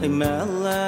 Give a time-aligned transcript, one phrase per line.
[0.00, 0.87] Hey, Mela.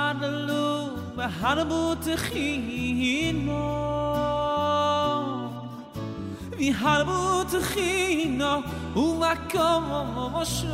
[0.11, 3.49] 하늘로 하늘부터 희노
[6.57, 8.61] 위 하늘부터 희노
[8.93, 10.67] 우마컴 모쇼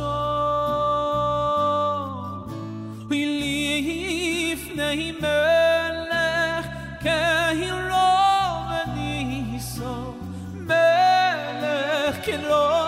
[3.08, 10.14] 윌리히 if나히 멜렉 كاهي الروم نيسو
[10.66, 12.87] ملك الروم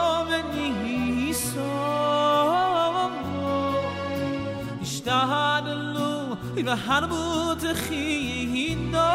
[6.61, 7.21] i va harbu
[7.63, 9.11] te khino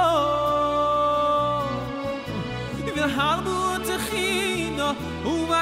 [2.80, 4.90] i a harbu te khino
[5.32, 5.62] u va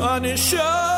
[0.00, 0.97] uninsured.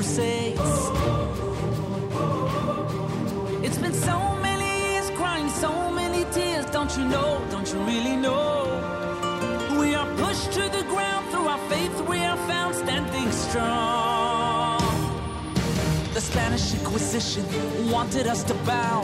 [0.00, 0.60] crusades.
[3.62, 6.64] It's been so many years crying, so many tears.
[6.76, 7.30] Don't you know?
[7.50, 8.48] Don't you really know?
[9.78, 12.00] We are pushed to the ground through our faith.
[12.08, 14.80] We are found standing strong.
[16.14, 17.44] The Spanish Inquisition
[17.90, 19.02] wanted us to bow.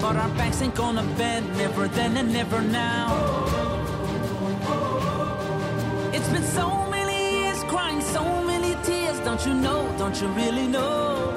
[0.00, 3.49] But our backs ain't gonna bend, never then and never now.
[10.00, 11.28] Don't you really know?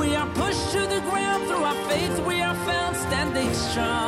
[0.00, 2.18] We are pushed to the ground through our faith.
[2.26, 4.07] We are found standing strong.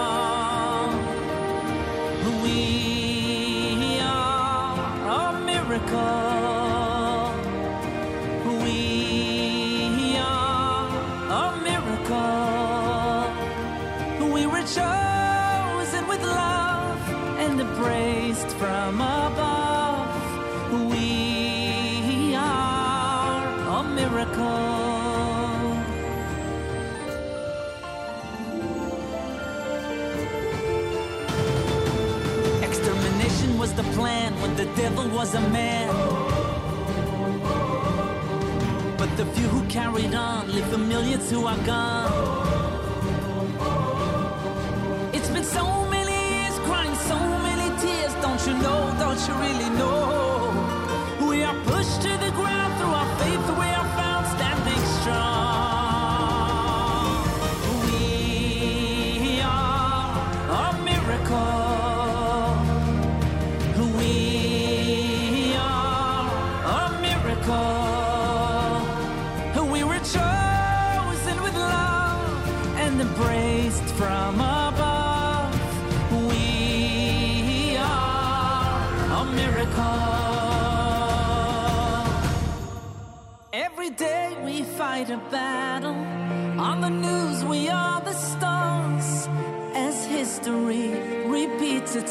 [35.32, 35.88] Was a man.
[38.96, 42.10] But the few who carried on live the millions who are gone.
[45.12, 48.14] It's been so many years crying, so many tears.
[48.22, 48.96] Don't you know?
[48.98, 50.29] Don't you really know?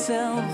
[0.09, 0.48] Repeats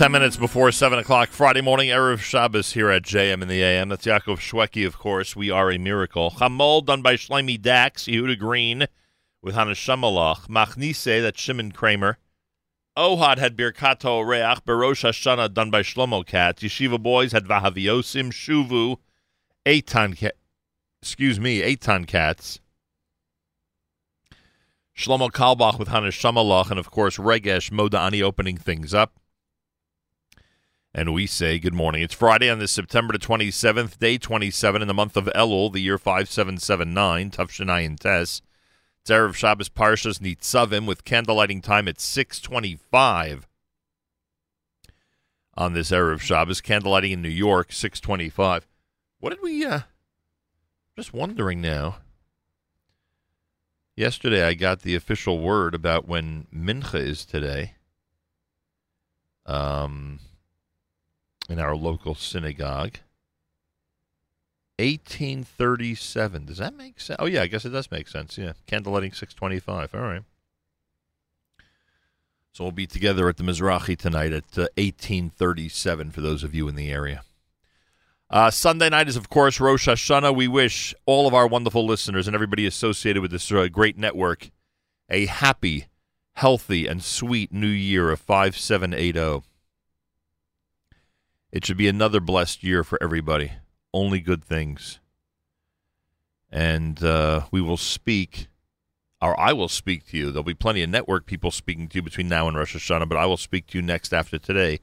[0.00, 3.90] 10 minutes before 7 o'clock Friday morning, Erev Shabbos here at JM in the AM.
[3.90, 5.36] That's Yaakov Shwekey, of course.
[5.36, 6.30] We are a miracle.
[6.30, 8.86] Chamol done by Shlomi Dax, Yehuda Green
[9.42, 10.48] with Hannah Shamalach.
[10.48, 12.14] Machnise, that's Shimon Craimer.
[12.96, 14.64] Ohad had Birkato Reach.
[14.64, 16.62] Barosh Hashanah done by Shlomo Katz.
[16.62, 18.96] Yeshiva Boys had Vahaviosim Shuvu.
[19.66, 20.36] Eitan Kat.
[21.02, 22.58] Excuse me, Eitan Katz.
[24.96, 26.70] Shlomo Carlebach with Hannah Shamalach.
[26.70, 29.19] And, of course, Regesh Modani opening things up.
[30.92, 32.02] And we say good morning.
[32.02, 35.78] It's Friday on this September the 27th, day 27 in the month of Elul, the
[35.78, 38.42] year 5779, Tufshanai Tes.
[39.00, 43.46] It's Erev Shabbos Parshas Nitzavim with candlelighting time at 625
[45.54, 46.60] on this Erev Shabbos.
[46.60, 48.66] Candlelighting in New York, 625.
[49.20, 49.82] What did we, uh,
[50.96, 51.98] just wondering now.
[53.94, 57.74] Yesterday I got the official word about when Mincha is today.
[59.46, 60.18] Um
[61.50, 62.98] in our local synagogue.
[64.78, 66.46] 1837.
[66.46, 67.16] Does that make sense?
[67.18, 68.38] Oh, yeah, I guess it does make sense.
[68.38, 68.52] Yeah.
[68.66, 69.94] Candlelighting 625.
[69.94, 70.22] All right.
[72.52, 76.66] So we'll be together at the Mizrahi tonight at uh, 1837 for those of you
[76.66, 77.22] in the area.
[78.30, 80.34] Uh, Sunday night is, of course, Rosh Hashanah.
[80.34, 84.50] We wish all of our wonderful listeners and everybody associated with this uh, great network
[85.12, 85.86] a happy,
[86.34, 89.44] healthy, and sweet new year of 5780.
[91.52, 93.52] It should be another blessed year for everybody.
[93.92, 95.00] Only good things.
[96.50, 98.48] And uh, we will speak,
[99.20, 100.30] or I will speak to you.
[100.30, 103.18] There'll be plenty of network people speaking to you between now and Rosh Hashanah, but
[103.18, 104.80] I will speak to you next after today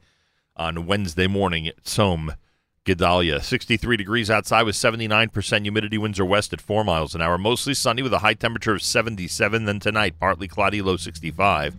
[0.56, 2.36] on Wednesday morning at Tzom
[2.84, 3.42] Gedalia.
[3.42, 5.98] 63 degrees outside with 79% humidity.
[5.98, 7.38] Winds are west at 4 miles an hour.
[7.38, 9.66] Mostly sunny with a high temperature of 77.
[9.66, 11.76] Then tonight, partly cloudy, low 65.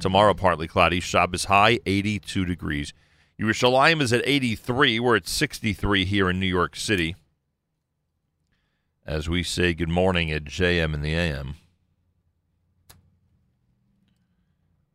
[0.00, 1.00] Tomorrow, partly cloudy.
[1.00, 2.94] Shabbos high, 82 degrees.
[3.40, 5.00] Yerushalayim is at 83.
[5.00, 7.16] We're at 63 here in New York City.
[9.06, 11.54] As we say good morning at JM in the AM.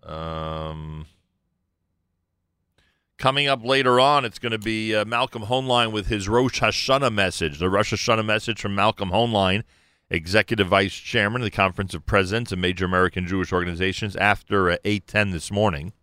[0.04, 1.08] Um,
[3.18, 7.12] coming up later on, it's going to be uh, Malcolm Hoenlein with his Rosh Hashanah
[7.12, 7.58] message.
[7.58, 9.64] The Rosh Hashanah message from Malcolm Hoenlein,
[10.12, 14.78] Executive Vice Chairman of the Conference of Presidents of Major American Jewish Organizations, after uh,
[14.86, 15.94] 810 this morning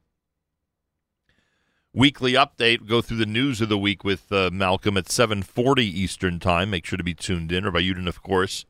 [1.95, 2.87] weekly update.
[2.87, 6.71] Go through the news of the week with uh, Malcolm at 7:40 Eastern Time.
[6.71, 7.65] Make sure to be tuned in.
[7.65, 8.65] Rabbi Yudin, of course,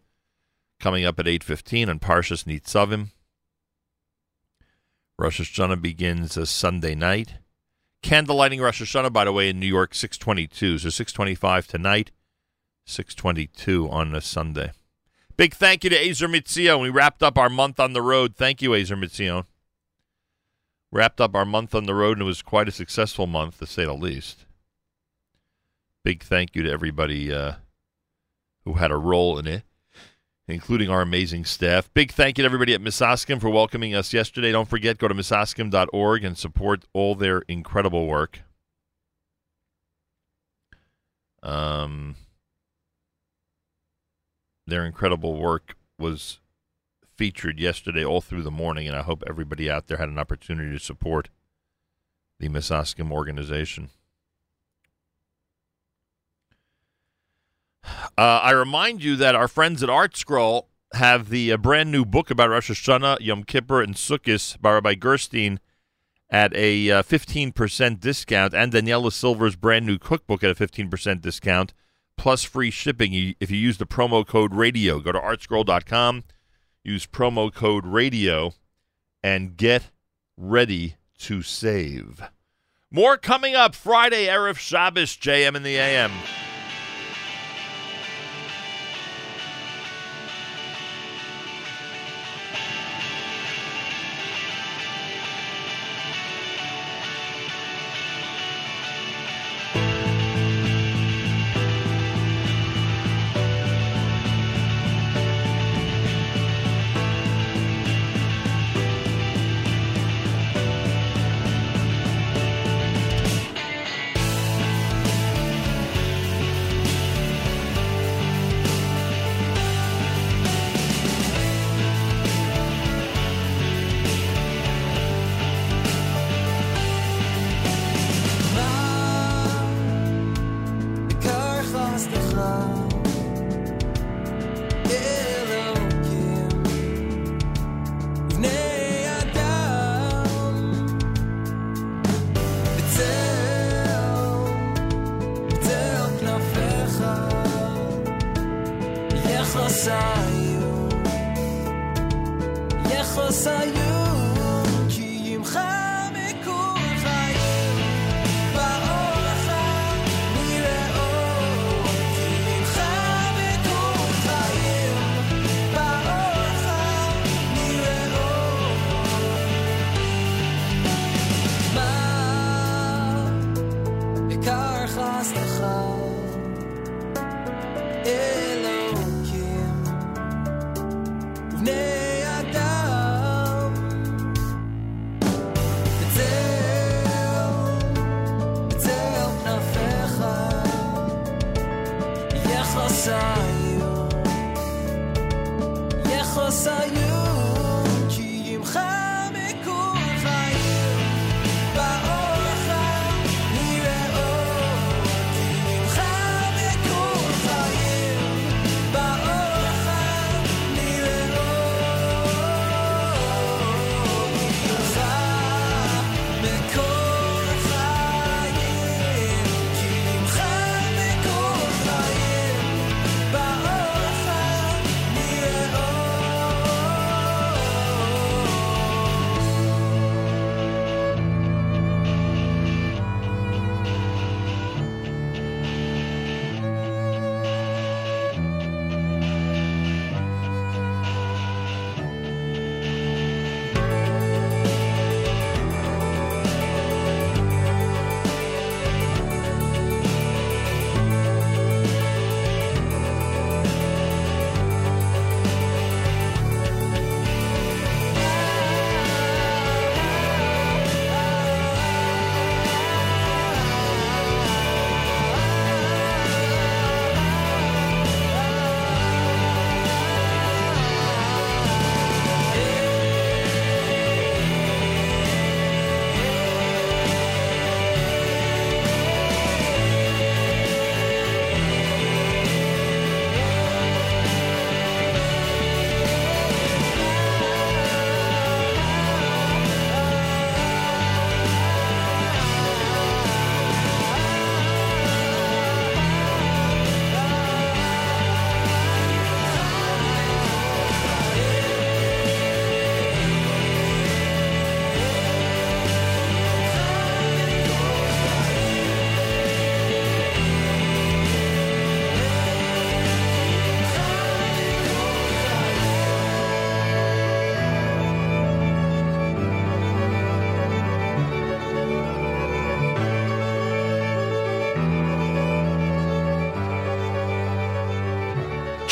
[0.81, 3.11] coming up at 8:15 on Parshas Nitzavim.
[5.19, 7.35] Rosh Hashanah begins a Sunday night.
[8.03, 10.79] Candle lighting Rosh Hashanah, by the way, in New York, 622.
[10.79, 12.11] So 625 tonight,
[12.85, 14.73] 622 on a Sunday.
[15.37, 16.83] Big thank you to Ezer Mizion.
[16.83, 18.35] We wrapped up our month on the road.
[18.35, 19.45] Thank you, Ezer Mizion
[20.93, 23.67] wrapped up our month on the road, and it was quite a successful month, to
[23.67, 24.45] say the least.
[26.05, 27.55] Big thank you to everybody uh,
[28.65, 29.63] who had a role in it,
[30.47, 31.93] including our amazing staff.
[31.95, 34.53] Big thank you to everybody at Misaskim for welcoming us yesterday.
[34.53, 38.41] Don't forget, go to misaskim.org and support all their incredible work.
[41.43, 42.17] Um,
[44.67, 46.39] their incredible work was
[47.23, 50.77] featured yesterday all through the morning, and I hope everybody out there had an opportunity
[50.77, 51.29] to support
[52.41, 53.91] the Misaskim organization.
[57.85, 62.05] Uh, I remind you that our friends at Art Scroll have the uh, brand new
[62.05, 65.61] book about Rosh Hashanah, Yom Kippur, and Sukkot by Rabbi Gerstein
[66.29, 71.73] at a uh, 15% discount, and Daniela Silver's brand new cookbook at a 15% discount,
[72.17, 74.99] plus free shipping if you use the promo code RADIO.
[74.99, 76.25] Go to artscroll.com
[76.85, 78.55] Use promo code radio
[79.23, 79.91] and get
[80.37, 82.23] ready to save.
[82.91, 86.13] More coming up Friday, Erev Shabbos, JM in the AM.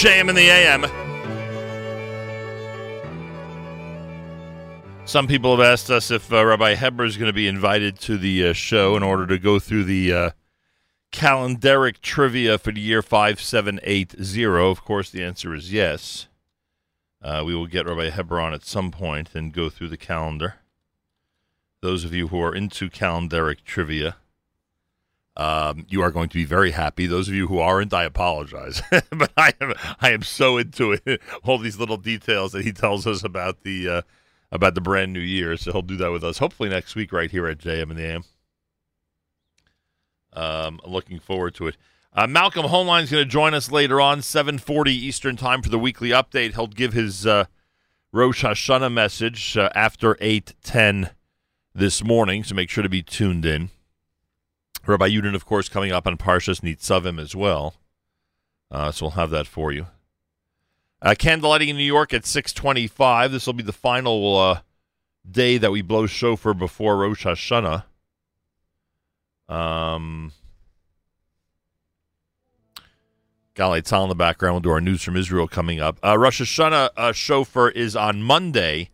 [0.01, 0.87] JM in the AM.
[5.05, 8.17] Some people have asked us if uh, Rabbi Heber is going to be invited to
[8.17, 10.31] the uh, show in order to go through the uh,
[11.13, 14.71] calendaric trivia for the year 5780.
[14.71, 16.29] Of course, the answer is yes.
[17.21, 20.55] Uh, we will get Rabbi Heber on at some point and go through the calendar.
[21.83, 24.17] Those of you who are into calendaric trivia,
[25.41, 27.07] um, you are going to be very happy.
[27.07, 31.23] Those of you who aren't, I apologize, but I am I am so into it.
[31.45, 34.03] All these little details that he tells us about the uh,
[34.53, 35.57] about the brand new year.
[35.57, 38.05] So he'll do that with us hopefully next week right here at JM and the
[38.05, 38.25] AM.
[40.35, 41.79] Um, looking forward to it.
[42.13, 45.79] Uh, Malcolm Hoenlein is going to join us later on, 7:40 Eastern Time for the
[45.79, 46.53] weekly update.
[46.53, 47.47] He'll give his uh,
[48.13, 51.13] Rosh Hashanah message uh, after 8:10
[51.75, 53.71] this morning, so make sure to be tuned in.
[54.87, 57.75] Rabbi Yudin, of course, coming up on Parshas Nitzavim as well.
[58.71, 59.87] Uh, so we'll have that for you.
[61.03, 63.33] Uh, candlelighting in New York at 625.
[63.33, 64.61] This will be the final uh,
[65.29, 67.85] day that we blow shofar before Rosh Hashanah.
[69.49, 70.33] Um,
[73.55, 74.55] Galei Tzal in the background.
[74.55, 75.99] We'll do our news from Israel coming up.
[76.05, 78.91] Uh, Rosh Hashanah uh, shofar is on Monday.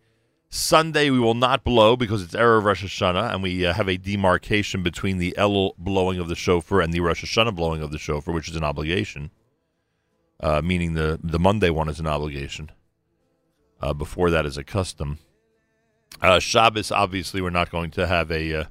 [0.49, 3.97] Sunday we will not blow because it's Erev Rosh Hashanah, and we uh, have a
[3.97, 7.99] demarcation between the Elul blowing of the shofar and the Rosh Hashanah blowing of the
[7.99, 9.30] shofar, which is an obligation.
[10.38, 12.70] Uh, meaning the the Monday one is an obligation.
[13.80, 15.18] Uh, before that is a custom.
[16.22, 18.64] Uh, Shabbos, obviously, we're not going to have a uh,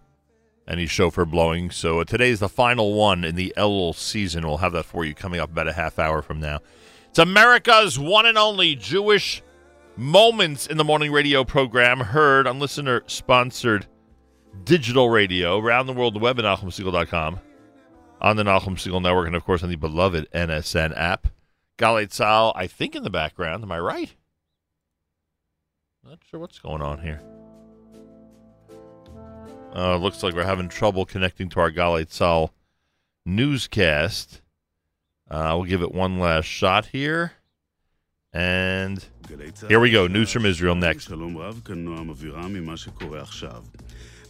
[0.68, 1.70] any shofar blowing.
[1.72, 4.48] So uh, today is the final one in the Elul season.
[4.48, 6.60] We'll have that for you coming up about a half hour from now.
[7.10, 9.42] It's America's one and only Jewish
[9.98, 13.86] moments in the morning radio program heard on listener sponsored
[14.64, 17.40] digital radio around the world, the web at NachumSegal.com,
[18.22, 21.28] on the Nachum Segal Network, and of course on the beloved NSN app.
[21.78, 23.64] Galei Tzal, I think in the background.
[23.64, 24.16] Am I right?
[26.04, 27.22] Not sure what's going on here.
[29.76, 32.52] Uh, looks like we're having trouble connecting to our Galei Tzal
[33.26, 34.42] newscast.
[35.30, 37.34] Uh, we'll give it one last shot here.
[38.32, 39.04] And
[39.69, 41.13] here we go, news from Israel next.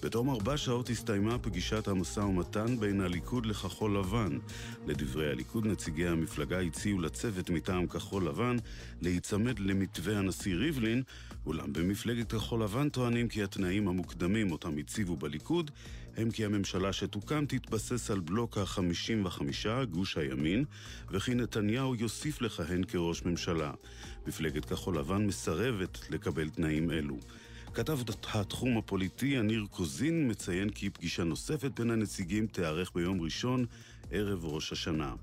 [0.03, 4.38] בתום ארבע שעות הסתיימה פגישת המשא ומתן בין הליכוד לכחול לבן.
[4.86, 8.57] לדברי הליכוד, נציגי המפלגה הציעו לצוות מטעם כחול לבן
[9.03, 11.03] להיצמד למתווה הנשיא ריבלין,
[11.46, 15.70] אולם במפלגת כחול לבן טוענים כי התנאים המוקדמים אותם הציבו בליכוד
[16.16, 19.42] הם כי הממשלה שתוקם תתבסס על בלוק ה-55,
[19.90, 20.64] גוש הימין,
[21.11, 23.72] וכי נתניהו יוסיף לכהן כראש ממשלה.
[24.28, 27.17] מפלגת כחול לבן מסרבת לקבל תנאים אלו.
[27.73, 27.99] כתב
[28.34, 33.65] התחום הפוליטי יניר קוזין מציין כי פגישה נוספת בין הנציגים תיארך ביום ראשון,
[34.11, 35.13] ערב ראש השנה.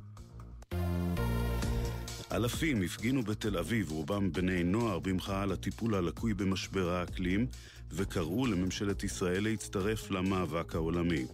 [2.32, 7.46] אלפים הפגינו בתל אביב, רובם בני נוער, במחאה על הטיפול הלקוי במשבר האקלים,
[7.90, 11.26] וקראו לממשלת ישראל להצטרף למאבק העולמי.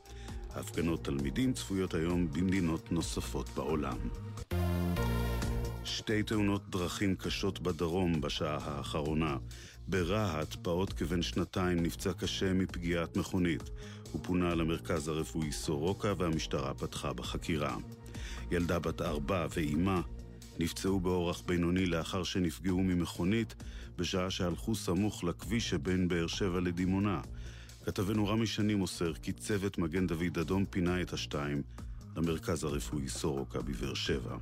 [0.50, 3.98] הפגנות תלמידים צפויות היום במדינות נוספות בעולם.
[5.88, 9.36] שתי תאונות דרכים קשות בדרום בשעה האחרונה.
[9.88, 13.62] ברהט, פעוט כבן שנתיים נפצע קשה מפגיעת מכונית.
[14.12, 17.76] הוא פונה למרכז הרפואי סורוקה והמשטרה פתחה בחקירה.
[18.50, 20.00] ילדה בת ארבע ואימה
[20.58, 23.54] נפצעו באורח בינוני לאחר שנפגעו ממכונית
[23.96, 27.20] בשעה שהלכו סמוך לכביש שבין באר שבע לדימונה.
[27.84, 31.62] כתבנו רמי שני מוסר כי צוות מגן דוד אדום פינה את השתיים
[32.16, 34.36] למרכז הרפואי סורוקה בבאר שבע.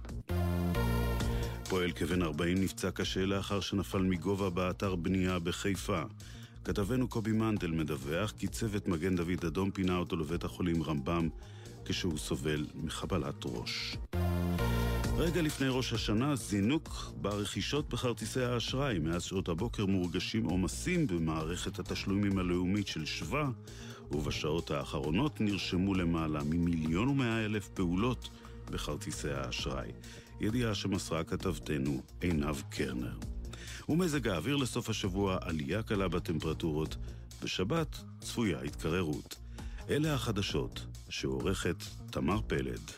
[1.69, 6.03] פועל כבן 40 נפצע קשה לאחר שנפל מגובה באתר בנייה בחיפה.
[6.65, 11.29] כתבנו קובי מנדל מדווח כי צוות מגן דוד אדום פינה אותו לבית החולים רמב"ם
[11.85, 13.97] כשהוא סובל מחבלת ראש.
[15.17, 18.99] רגע לפני ראש השנה, זינוק ברכישות בכרטיסי האשראי.
[18.99, 23.51] מאז שעות הבוקר מורגשים עומסים במערכת התשלומים הלאומית של שווה,
[24.11, 28.29] ובשעות האחרונות נרשמו למעלה ממיליון ומאה אלף פעולות
[28.71, 29.91] בכרטיסי האשראי.
[30.41, 33.19] ידיעה שמסרה כתבתנו עינב קרנר.
[33.89, 36.97] ומזג האוויר לסוף השבוע עלייה קלה בטמפרטורות,
[37.43, 39.37] בשבת צפויה התקררות.
[39.91, 41.77] אלה החדשות שעורכת
[42.11, 42.91] תמר פלד.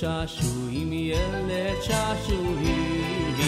[0.00, 3.38] Yeled shashuim yeled shashuim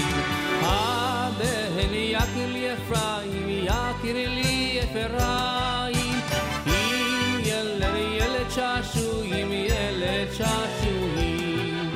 [0.63, 6.23] Haben yakir li Ephraim yakir li Ephraim
[6.67, 7.85] Im yeled
[8.19, 11.91] yeled shashuim yeled shashuim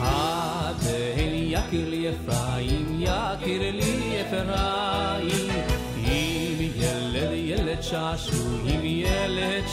[0.00, 5.28] Haben yakir li Ephraim yakir li Ephraim
[6.16, 9.64] Im yeled yeled shashuim yeled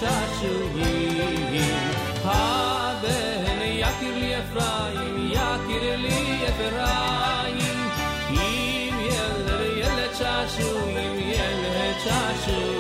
[12.08, 12.75] 那是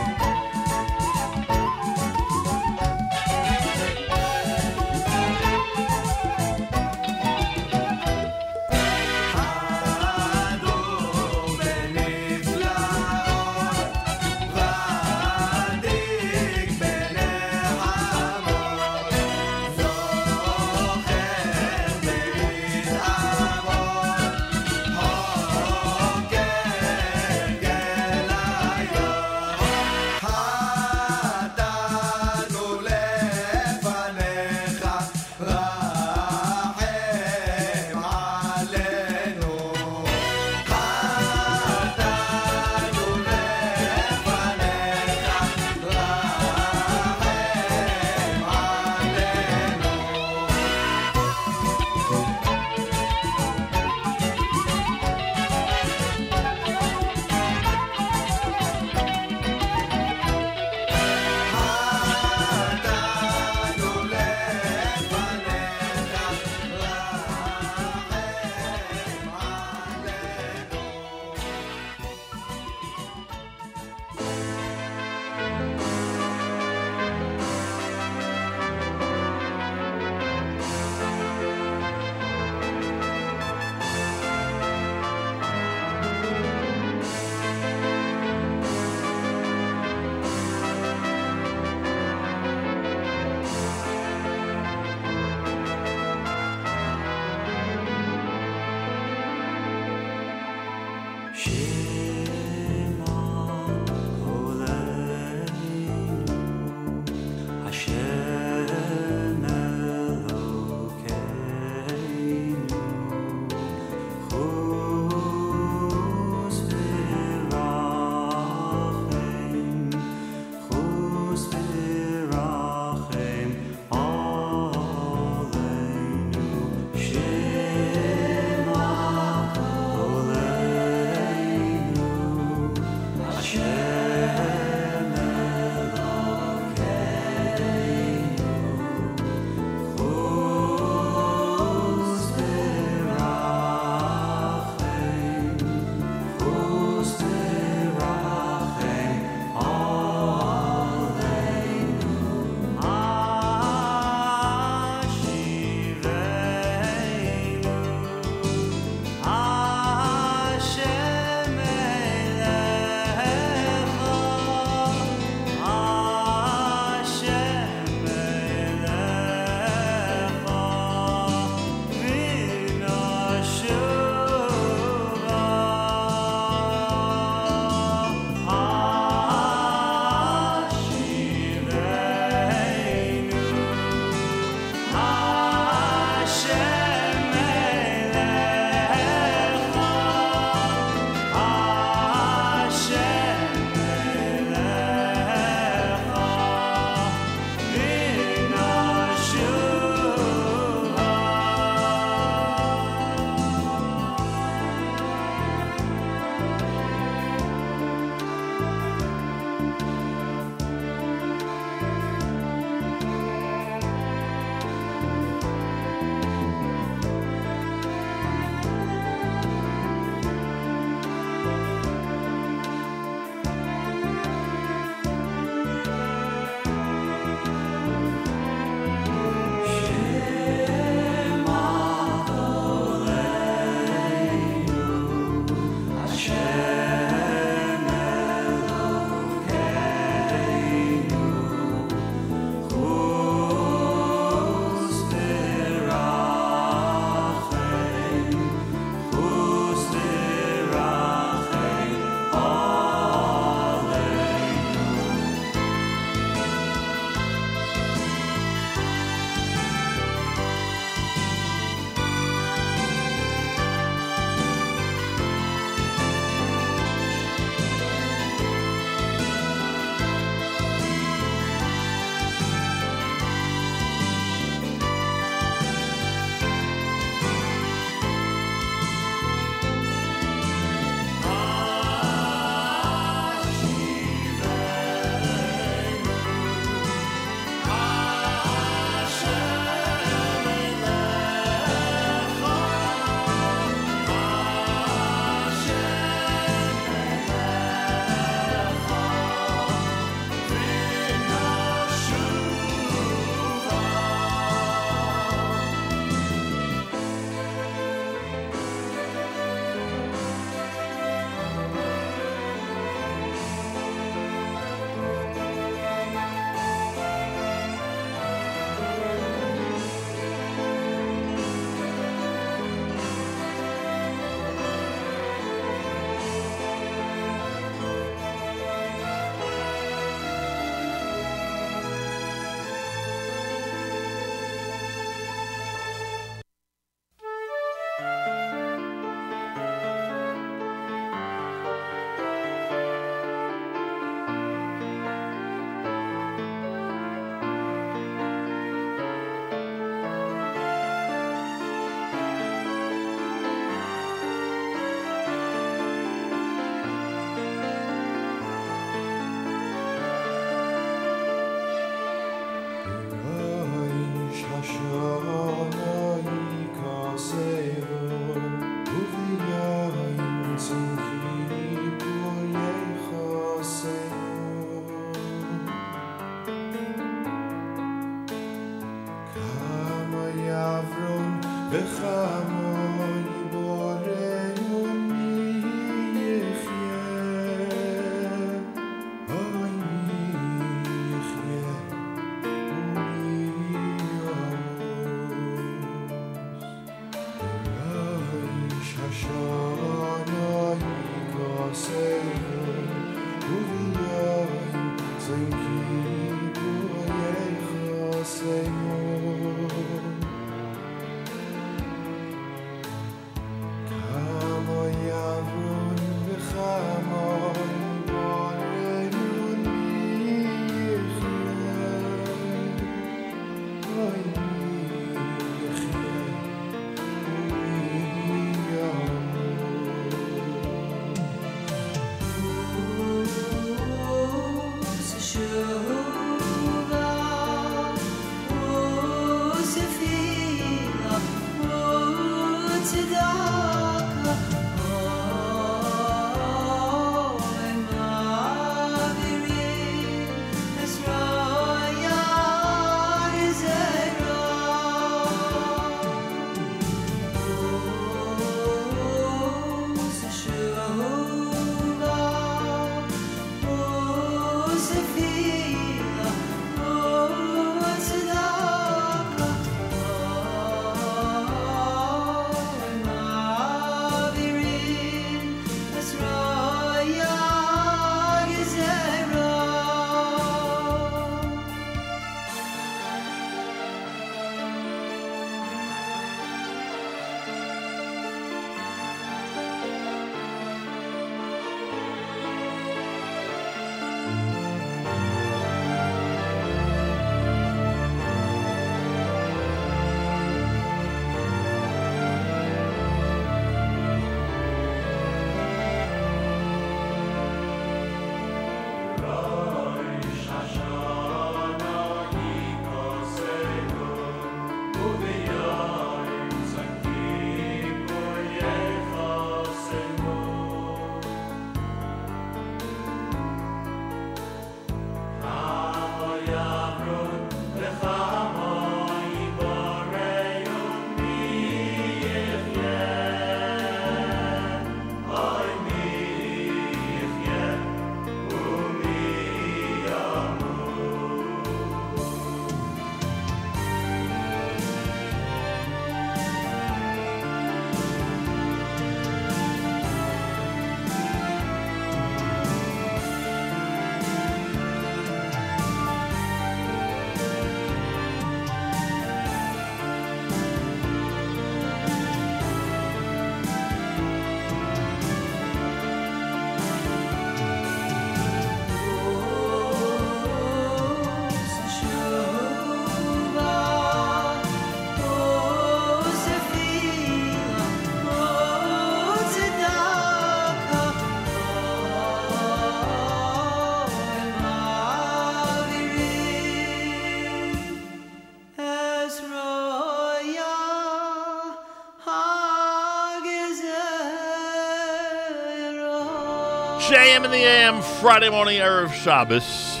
[598.22, 600.00] Friday morning, Erev Shabbos.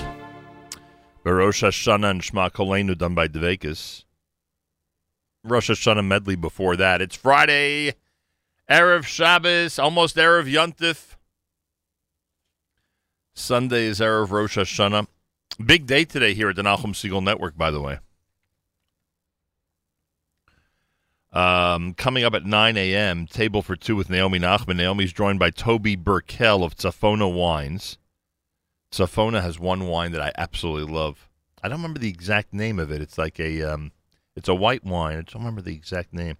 [1.24, 4.04] Rosh Hashanah and Shema Kolenu done by Dveykus.
[5.42, 7.02] Rosh Hashanah medley before that.
[7.02, 7.94] It's Friday,
[8.70, 11.16] Erev Shabbos, almost Erev Yontif.
[13.34, 15.08] Sunday is Erev Rosh Hashanah.
[15.66, 17.98] Big day today here at the Nachum Segal Network, by the way.
[21.32, 24.76] Um, coming up at 9 a.m., Table for Two with Naomi Nachman.
[24.76, 27.98] Naomi's joined by Toby Burkell of Tzafona Wines.
[28.92, 31.28] Tzafona has one wine that I absolutely love.
[31.62, 33.00] I don't remember the exact name of it.
[33.00, 33.92] It's like a, um,
[34.36, 35.14] it's a white wine.
[35.14, 36.36] I don't remember the exact name.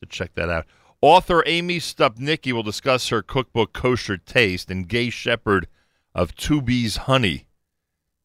[0.00, 0.66] To check that out.
[1.00, 5.68] Author Amy Stopnicki will discuss her cookbook Kosher Taste, and Gay Shepherd
[6.14, 7.46] of Two Bees Honey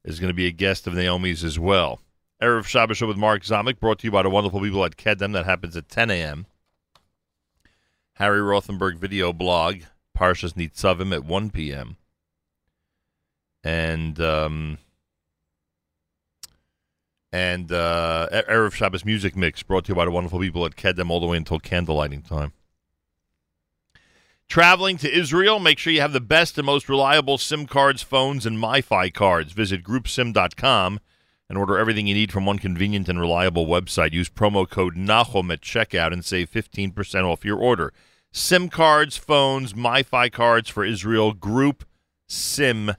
[0.04, 2.02] is going to be a guest of Naomi's as well.
[2.42, 5.34] Erev Shabbos Show with Mark Zamek, brought to you by the wonderful people at Kedem.
[5.34, 6.46] That happens at 10 a.m.
[8.14, 9.82] Harry Rothenberg video blog,
[10.18, 11.98] Parshas Nitzavim at 1 p.m.
[13.64, 14.78] And um,
[17.32, 21.10] and uh, Erev Shabbos music mix, brought to you by the wonderful people at Kedem,
[21.10, 22.54] all the way until candlelighting time.
[24.50, 28.46] Traveling to Israel, make sure you have the best and most reliable SIM cards, phones,
[28.46, 29.54] and MiFi cards.
[29.54, 31.00] Visit groupsim.com
[31.48, 34.12] and order everything you need from one convenient and reliable website.
[34.12, 37.94] Use promo code NACHUM at checkout and save 15% off your order.
[38.34, 42.98] SIM cards, phones, MiFi cards for Israel, groupsim.com.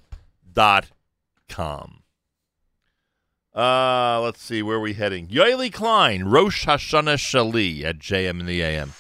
[3.55, 5.29] Uh, let's see, where are we heading?
[5.29, 8.95] Yoeli Klein, Rosh Hashanah Shali at JM in the AM.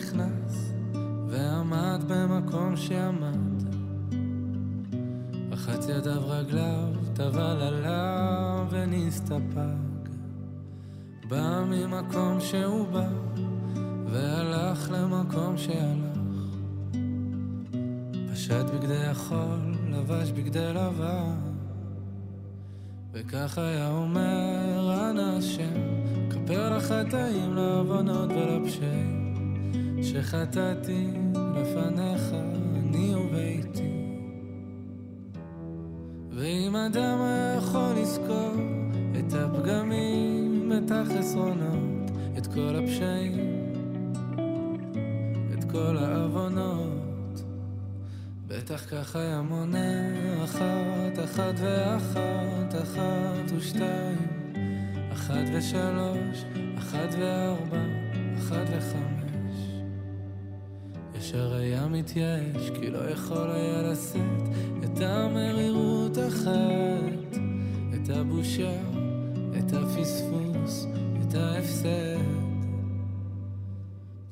[0.00, 0.72] שנכנס,
[1.28, 3.62] ועמד במקום שעמד.
[5.50, 10.08] רחץ ידיו רגליו, טבל עליו ונסתפק.
[11.28, 13.08] בא ממקום שהוא בא,
[14.06, 16.18] והלך למקום שהלך.
[18.32, 21.36] פשט בגדי החול, לבש בגדי לבן.
[23.12, 25.80] וכך היה אומר אנא השם,
[26.30, 29.15] כפר לחטאים, לעוונות ולפשעים,
[30.02, 31.06] שחטאתי
[31.54, 32.34] לפניך,
[32.76, 33.96] אני וביתי.
[36.30, 37.18] ואם אדם
[37.58, 38.52] יכול לזכור
[39.18, 43.72] את הפגמים, את החסרונות, את כל הפשעים,
[45.54, 47.44] את כל העוונות,
[48.46, 50.00] בטח כך היה מונה
[50.44, 54.52] אחת, אחת ואחת, אחת ושתיים,
[55.12, 56.44] אחת ושלוש,
[56.78, 57.82] אחת וארבע,
[58.38, 59.15] אחת וחמש.
[61.18, 64.48] ישר היה מתייאש, כי לא יכול היה לשאת
[64.84, 67.38] את המרירות אחת,
[67.94, 68.78] את הבושה,
[69.58, 70.86] את הפספוס,
[71.22, 72.46] את ההפסד.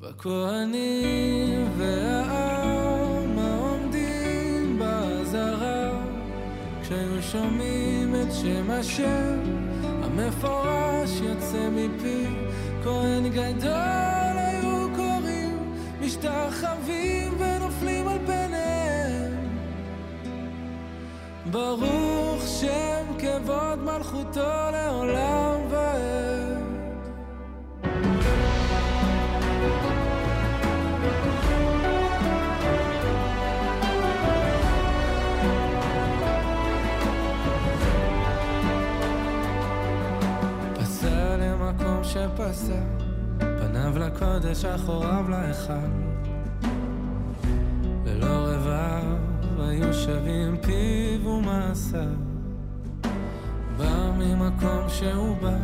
[0.01, 6.01] בכהנים והעם העומדים באזהרה,
[6.83, 9.39] כשהיו שומעים את שם השם
[10.03, 12.25] המפורש יוצא מפי
[12.83, 14.24] כהן גדול
[16.15, 19.33] משתחווים ונופלים על פניהם
[21.51, 26.05] ברוך שם כבוד מלכותו לעולם ועד
[40.75, 42.73] פסע שפסע,
[43.39, 46.04] פניו לקודש, אחוריו להיכל.
[48.15, 52.01] ללא רבב היו שווים פיו ומעשיו.
[53.77, 55.57] בא ממקום שהוא בא,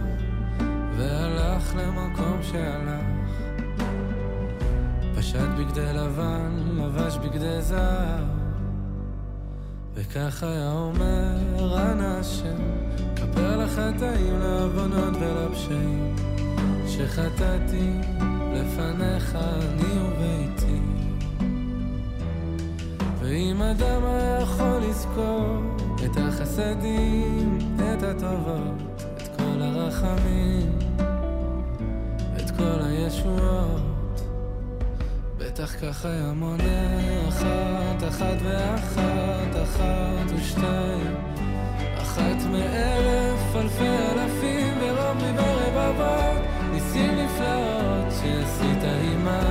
[0.97, 3.05] והלך למקום שהלך.
[5.17, 8.25] פשט בגדי לבן, לבש בגדי זהב.
[9.93, 11.35] וכך היה אומר
[11.77, 12.57] אנא השם,
[13.15, 16.15] כפר לחטאים, לעוונות ולפשעים,
[16.87, 17.91] שחטאתי
[18.53, 20.40] לפניך אני וביתי.
[23.31, 25.57] ואם אדם היה יכול לזכור
[26.05, 30.79] את החסדים, את הטובות, את כל הרחמים,
[32.35, 34.21] את כל הישועות,
[35.37, 41.15] בטח כך היה מונה אחת, אחת ואחת, אחת ושתיים,
[41.97, 46.41] אחת מאלף, אלפי אלפים, ורוב מבין רבבות,
[46.71, 49.50] ניסים נפלאות שעשית עמנו,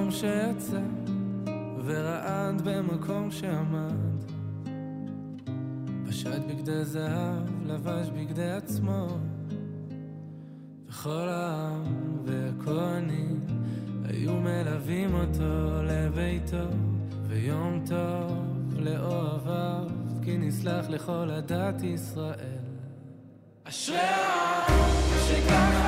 [0.00, 0.80] ממקום שיצא,
[1.84, 4.24] ורעד במקום שעמד.
[6.08, 9.06] פשט בגדי זהב, לבש בגדי עצמו,
[10.88, 13.40] וכל העם והכהנים
[14.04, 16.68] היו מלווים אותו לביתו,
[17.26, 18.44] ויום טוב
[18.78, 19.86] לאוהביו,
[20.22, 22.64] כי נסלח לכל עדת ישראל.
[23.64, 24.90] אשרי העם
[25.28, 25.79] שככה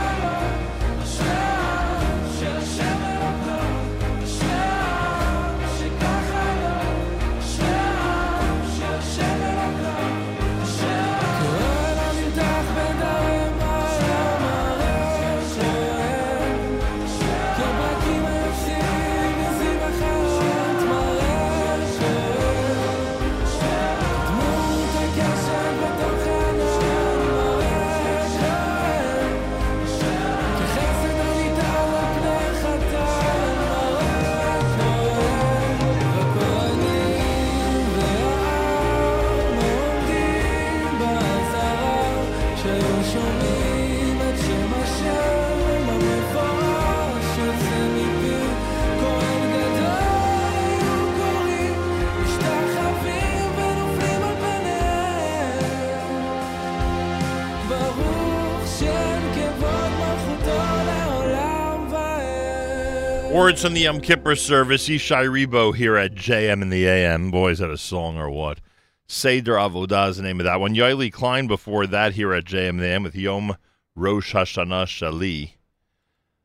[63.43, 67.33] Words from the Yom Kippur service, Ishay Ribo here at JM in the AM.
[67.33, 68.61] Boy, is that a song or what?
[69.09, 70.77] Seder Avodah is the name of that one.
[70.77, 73.57] Yaeli Klein before that here at JM in the AM with Yom
[73.97, 75.55] Rosh Hashanah Shali.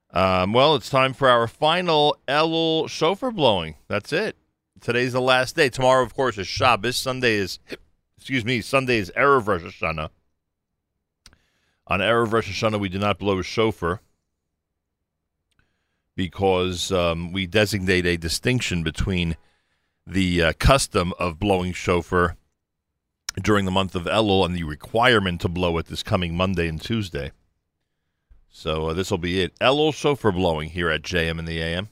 [0.09, 3.75] Um, well, it's time for our final Elul shofar blowing.
[3.87, 4.35] That's it.
[4.81, 5.69] Today's the last day.
[5.69, 6.97] Tomorrow, of course, is Shabbos.
[6.97, 7.59] Sunday is,
[8.17, 10.09] excuse me, Sunday is Erev Rosh Hashanah.
[11.85, 14.01] On Erev Rosh Hashanah, we do not blow a shofar
[16.17, 19.37] because um, we designate a distinction between
[20.05, 22.35] the uh, custom of blowing shofar
[23.39, 26.81] during the month of Elul and the requirement to blow it this coming Monday and
[26.81, 27.31] Tuesday.
[28.49, 29.57] So uh, this will be it.
[29.59, 31.89] Elul shofar blowing here at JM in the AM.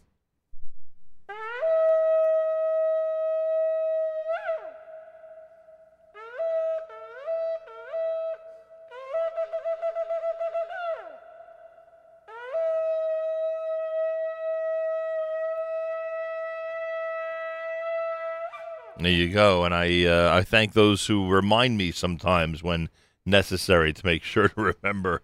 [19.06, 22.90] There you go, and I uh, I thank those who remind me sometimes when
[23.24, 25.22] necessary to make sure to remember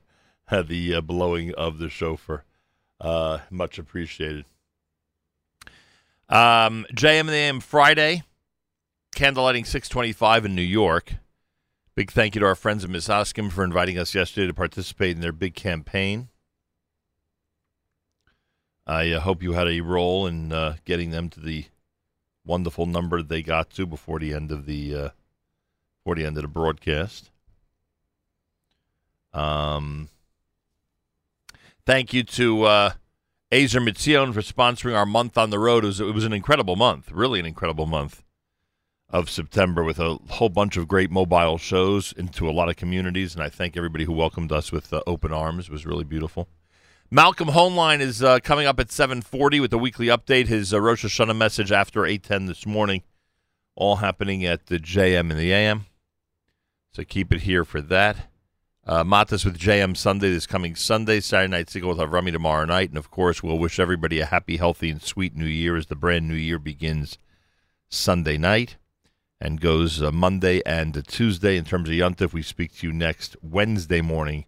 [0.52, 2.46] uh, the uh, blowing of the shofar.
[3.00, 4.46] Uh, much appreciated.
[6.30, 8.22] Um, JM the AM Friday,
[9.16, 11.16] candlelighting 625 in New York.
[11.96, 15.16] Big thank you to our friends at Miss Misaskim for inviting us yesterday to participate
[15.16, 16.30] in their big campaign.
[18.86, 21.66] I uh, hope you had a role in uh, getting them to the
[22.46, 25.10] wonderful number they got to before the end of the uh,
[25.98, 27.30] before the end of the broadcast.
[29.34, 30.10] Um,
[31.86, 32.94] thank you to uh,
[33.52, 35.84] Ezer Mizion for sponsoring our month on the road.
[35.84, 38.24] It was, it was an incredible month, really an incredible month
[39.10, 43.36] of September with a whole bunch of great mobile shows into a lot of communities.
[43.36, 45.66] And I thank everybody who welcomed us with uh, open arms.
[45.66, 46.48] It was really beautiful.
[47.14, 50.48] Malcolm Hoenlein is uh, coming up at 7:40 with a weekly update.
[50.48, 53.04] His uh, Rosh Hashanah message after 8:10 this morning,
[53.76, 55.88] all happening at the JM and the AM.
[56.94, 58.30] So keep it here for that.
[58.88, 61.20] Uh, Matis with JM Sunday this coming Sunday.
[61.20, 64.56] Saturday night Segal with Avrami tomorrow night, and of course we'll wish everybody a happy,
[64.56, 67.18] healthy, and sweet New Year as the brand new year begins
[67.90, 68.78] Sunday night
[69.42, 71.58] and goes uh, Monday and Tuesday.
[71.58, 74.46] In terms of Yontif, we speak to you next Wednesday morning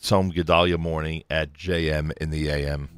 [0.00, 2.97] Tzom Gedalia morning at JM in the AM.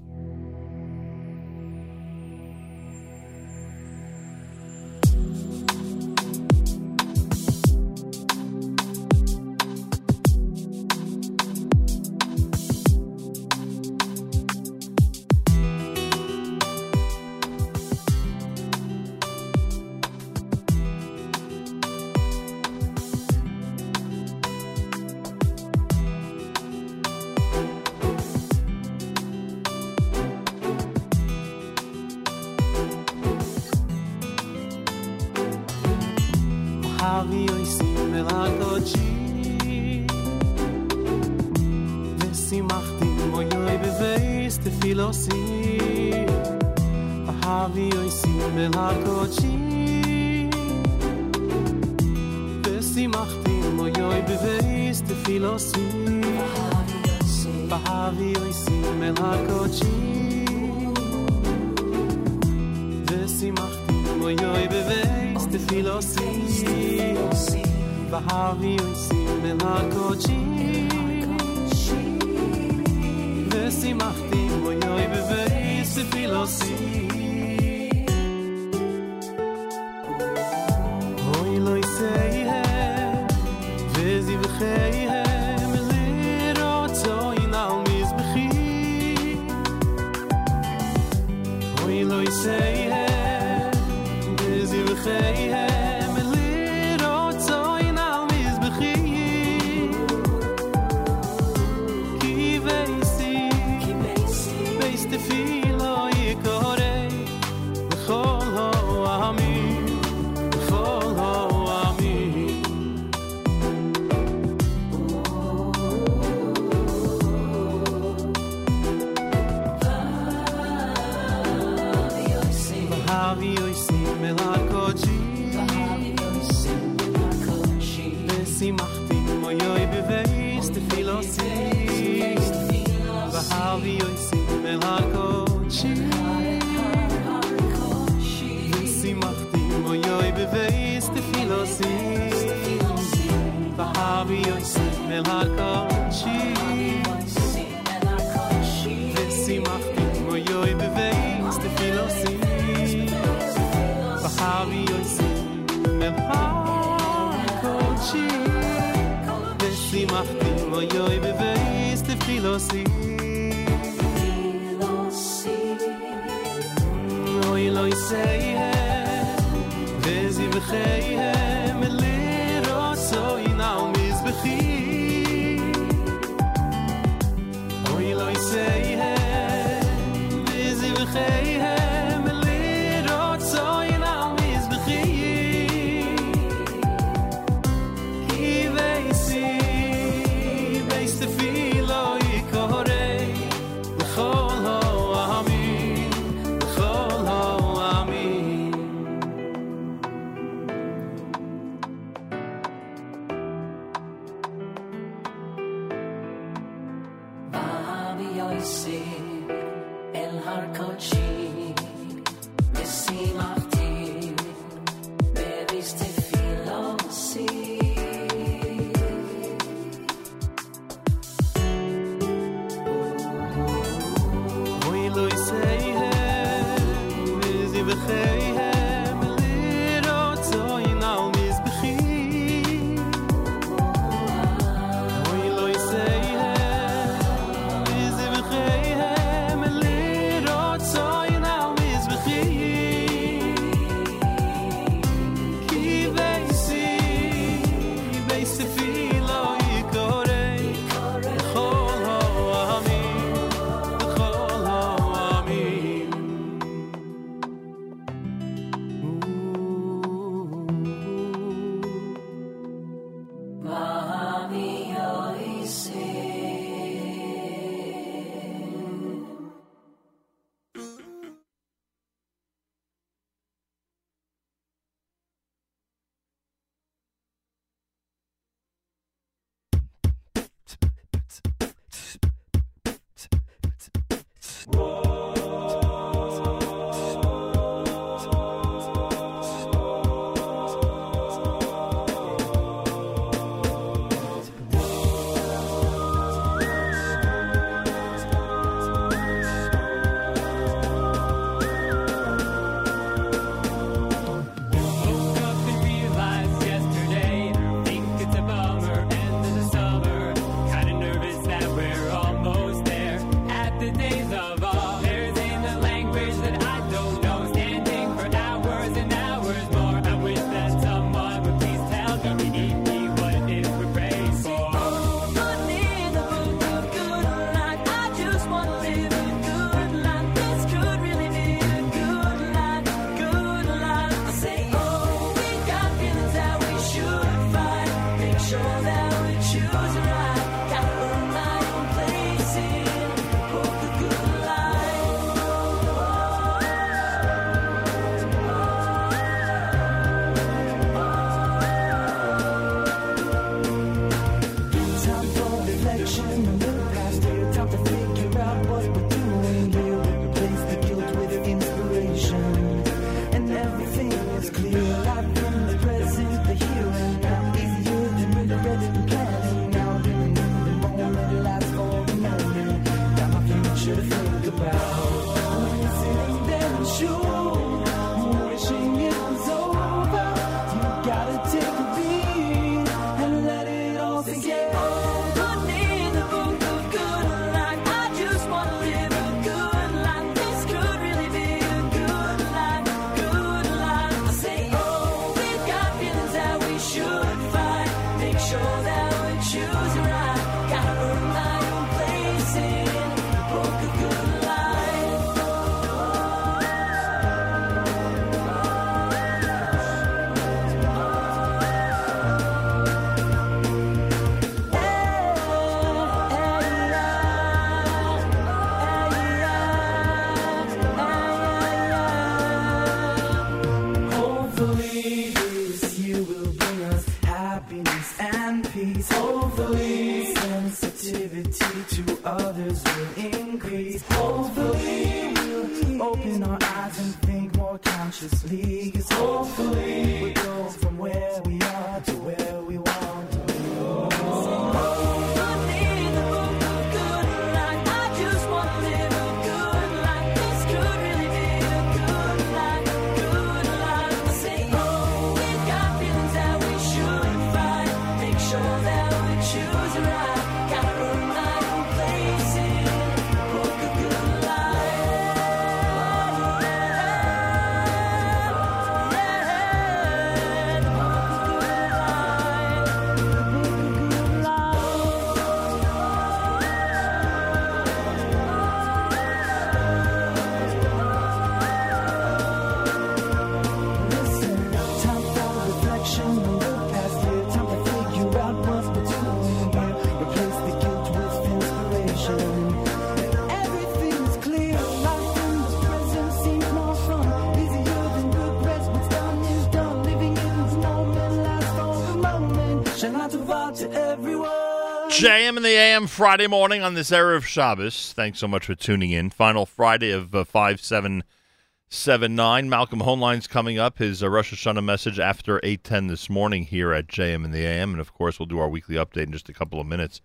[505.20, 508.14] JM in the AM Friday morning on this era of Shabbos.
[508.14, 509.28] Thanks so much for tuning in.
[509.28, 512.70] Final Friday of uh, 5779.
[512.70, 513.98] Malcolm Hoenlein's coming up.
[513.98, 517.90] His uh, Rosh Hashanah message after 810 this morning here at JM in the AM.
[517.90, 520.22] And of course, we'll do our weekly update in just a couple of minutes.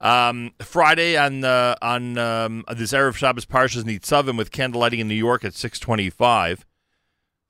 [0.00, 5.14] Um, Friday on uh, on um, this Erev Shabbos Parshas Nitzavim with candlelighting in New
[5.14, 6.66] York at 625.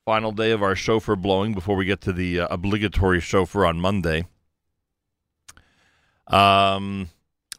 [0.05, 3.81] Final day of our shofar blowing before we get to the uh, obligatory shofar on
[3.81, 4.27] Monday.
[6.27, 7.11] Um,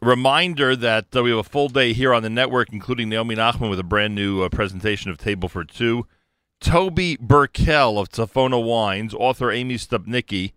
[0.02, 3.70] reminder that uh, we have a full day here on the network, including Naomi Nachman
[3.70, 6.06] with a brand new uh, presentation of Table for Two.
[6.60, 10.52] Toby Burkell of Tafona Wines, author Amy Stopnicki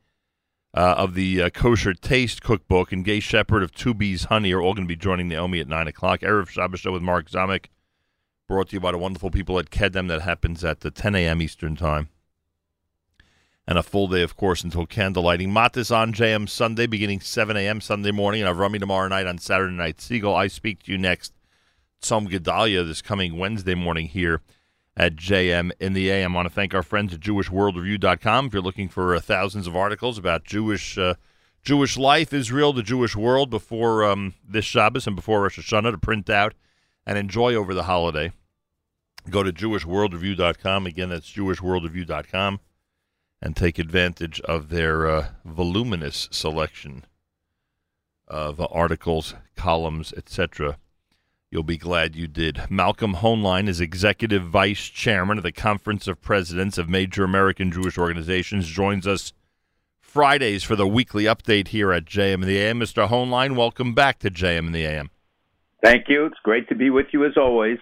[0.74, 4.62] uh, of the uh, Kosher Taste Cookbook, and Gay Shepherd of Two Bees Honey are
[4.62, 6.22] all going to be joining Naomi at 9 o'clock.
[6.22, 7.66] Erev Shabbos Show with Mark Zamek,
[8.48, 10.08] brought to you by the wonderful people at Kedem.
[10.08, 11.42] That happens at the 10 a.m.
[11.42, 12.10] Eastern Time.
[13.70, 15.50] And a full day, of course, until candlelighting.
[15.50, 17.82] Matis on JM Sunday, beginning 7 a.m.
[17.82, 19.98] Sunday morning, and Avrami tomorrow night on Saturday night.
[19.98, 21.34] Segal, I speak to you next.
[22.02, 24.42] Tzom Gedalia this coming Wednesday morning here
[24.98, 26.34] at JM in the AM.
[26.34, 28.48] I want to thank our friends at JewishWorldReview.com.
[28.48, 31.14] If you're looking for uh, thousands of articles about Jewish uh,
[31.62, 36.00] Jewish life, Israel, the Jewish world before um, this Shabbos and before Rosh Hashanah to
[36.00, 36.56] print out
[37.06, 38.32] and enjoy over the holiday,
[39.30, 40.88] go to JewishWorldReview.com.
[40.88, 42.62] Again, that's JewishWorldReview.com
[43.42, 47.06] and take advantage of their uh, voluminous selection
[48.28, 50.78] of uh, articles, columns, etc.
[51.52, 52.70] You'll be glad you did.
[52.70, 57.98] Malcolm Hoenlein is executive vice chairman of the Conference of Presidents of Major American Jewish
[57.98, 58.68] Organizations.
[58.68, 59.34] Joins us
[60.00, 62.80] Fridays for the weekly update here at JM in the AM.
[62.80, 63.08] Mr.
[63.08, 65.10] Hoenlein, welcome back to JM in the AM.
[65.84, 66.26] Thank you.
[66.26, 67.80] It's great to be with you as always.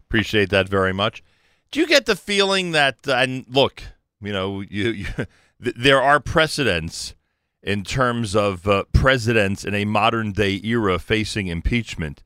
[0.00, 1.22] Appreciate that very much.
[1.70, 3.82] Do you get the feeling that, uh, and look,
[4.20, 5.06] you know, you, you
[5.62, 7.14] th- there are precedents
[7.62, 12.22] in terms of uh, presidents in a modern day era facing impeachment.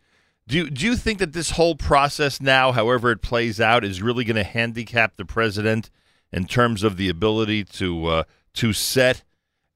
[0.47, 4.25] Do do you think that this whole process now, however it plays out, is really
[4.25, 5.91] going to handicap the president
[6.33, 8.23] in terms of the ability to uh,
[8.55, 9.23] to set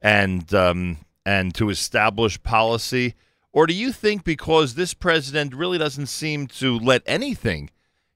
[0.01, 3.15] and um, and to establish policy,
[3.53, 7.71] or do you think because this president really doesn't seem to let anything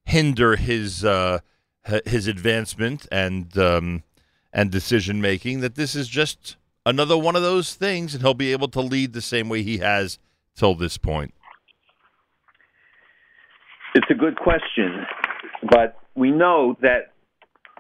[0.05, 1.39] hinder his uh,
[2.06, 4.02] his advancement and um,
[4.52, 6.56] and decision making that this is just
[6.86, 9.78] another one of those things, and he'll be able to lead the same way he
[9.78, 10.18] has
[10.54, 11.34] till this point?
[13.94, 15.04] It's a good question,
[15.68, 17.12] but we know that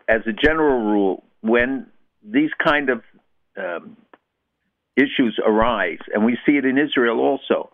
[0.08, 1.86] as a general rule, when
[2.22, 3.02] these kind of
[3.56, 3.96] um,
[4.96, 7.70] issues arise, and we see it in Israel also,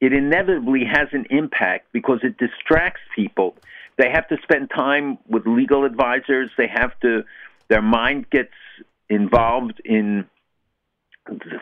[0.00, 3.56] it inevitably has an impact because it distracts people.
[3.96, 6.50] They have to spend time with legal advisors.
[6.58, 7.22] They have to,
[7.68, 8.52] their mind gets
[9.08, 10.26] involved in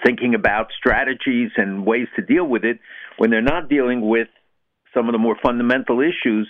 [0.05, 2.81] thinking about strategies and ways to deal with it
[3.19, 4.29] when they're not dealing with
[4.95, 6.49] some of the more fundamental issues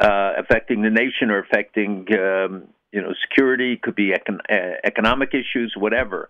[0.00, 5.30] uh, affecting the nation or affecting um, you know security could be econ- uh, economic
[5.32, 6.28] issues whatever.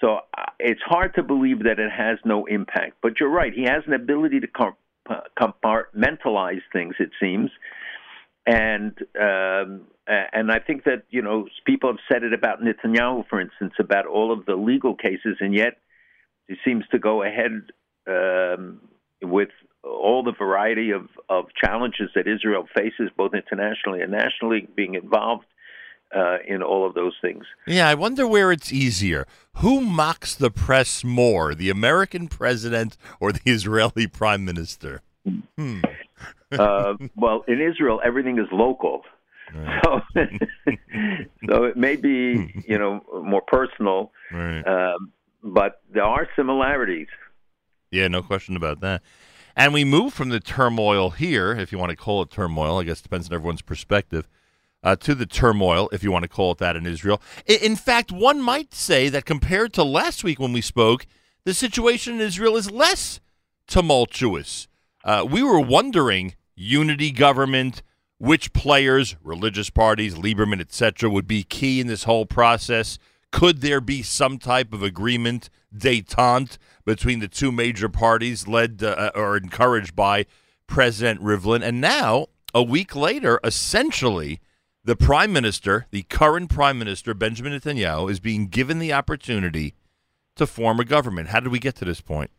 [0.00, 3.52] So uh, it's hard to believe that it has no impact but you're right.
[3.52, 4.76] He has an ability to com-
[5.38, 7.50] compartmentalize things it seems
[8.46, 13.40] and um, and I think that you know people have said it about Netanyahu, for
[13.40, 15.78] instance, about all of the legal cases, and yet
[16.48, 17.70] he seems to go ahead
[18.06, 18.80] um,
[19.22, 19.50] with
[19.84, 25.46] all the variety of, of challenges that Israel faces, both internationally and nationally, being involved
[26.14, 27.44] uh, in all of those things.
[27.66, 29.26] Yeah, I wonder where it's easier.
[29.56, 35.02] Who mocks the press more, the American president or the Israeli prime minister?
[35.56, 35.80] Hmm.
[36.58, 39.02] Uh, well, in Israel, everything is local.
[39.82, 40.00] So,
[41.48, 44.62] so it may be, you know, more personal, Right.
[44.66, 45.12] um,
[45.42, 47.08] but there are similarities.
[47.90, 49.02] Yeah, no question about that.
[49.56, 52.84] And we move from the turmoil here, if you want to call it turmoil, I
[52.84, 54.28] guess it depends on everyone's perspective,
[54.84, 57.20] uh, to the turmoil, if you want to call it that, in Israel.
[57.48, 61.06] I- In fact, one might say that compared to last week when we spoke,
[61.44, 63.18] the situation in Israel is less
[63.66, 64.68] tumultuous.
[65.04, 67.82] Uh, we were wondering unity government,
[68.18, 72.98] which players, religious parties, Lieberman, etc., would be key in this whole process.
[73.32, 79.10] Could there be some type of agreement, détente, between the two major parties led uh,
[79.14, 80.26] or encouraged by
[80.66, 81.62] President Rivlin?
[81.62, 84.40] And now, a week later, essentially,
[84.84, 89.74] the prime minister, the current prime minister, Benjamin Netanyahu, is being given the opportunity
[90.36, 91.28] to form a government.
[91.28, 92.30] How did we get to this point?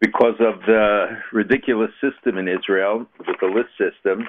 [0.00, 4.28] Because of the ridiculous system in Israel with the list system,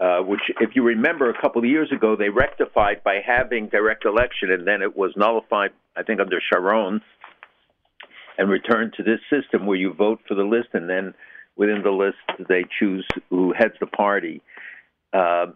[0.00, 4.04] uh, which, if you remember, a couple of years ago they rectified by having direct
[4.04, 7.00] election, and then it was nullified, I think, under Sharon,
[8.38, 11.14] and returned to this system where you vote for the list, and then
[11.56, 14.42] within the list they choose who heads the party.
[15.12, 15.46] Uh,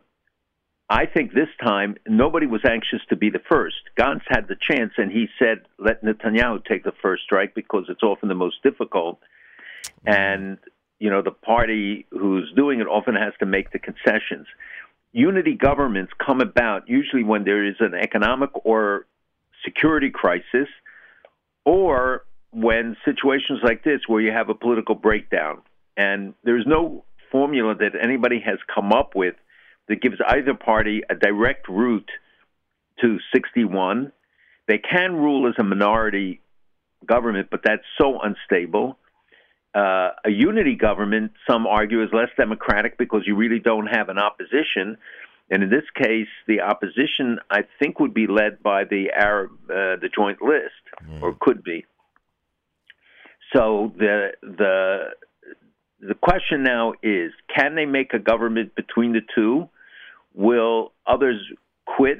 [0.88, 3.76] I think this time nobody was anxious to be the first.
[3.98, 8.02] Gantz had the chance, and he said, "Let Netanyahu take the first strike because it's
[8.02, 9.18] often the most difficult."
[10.06, 10.58] And
[10.98, 14.46] you know, the party who's doing it often has to make the concessions.
[15.12, 19.06] Unity governments come about usually when there is an economic or
[19.64, 20.68] security crisis,
[21.64, 25.62] or when situations like this where you have a political breakdown.
[25.96, 29.34] And there's no formula that anybody has come up with
[29.88, 32.10] that gives either party a direct route
[33.00, 34.12] to 61.
[34.66, 36.40] They can rule as a minority
[37.06, 38.98] government, but that's so unstable.
[39.74, 44.18] Uh, a unity government, some argue, is less democratic because you really don't have an
[44.18, 44.96] opposition.
[45.50, 49.96] And in this case, the opposition, I think, would be led by the Arab, uh,
[50.00, 50.72] the Joint List,
[51.20, 51.84] or could be.
[53.54, 55.10] So the the
[56.00, 59.68] the question now is: Can they make a government between the two?
[60.34, 61.40] Will others
[61.86, 62.18] quit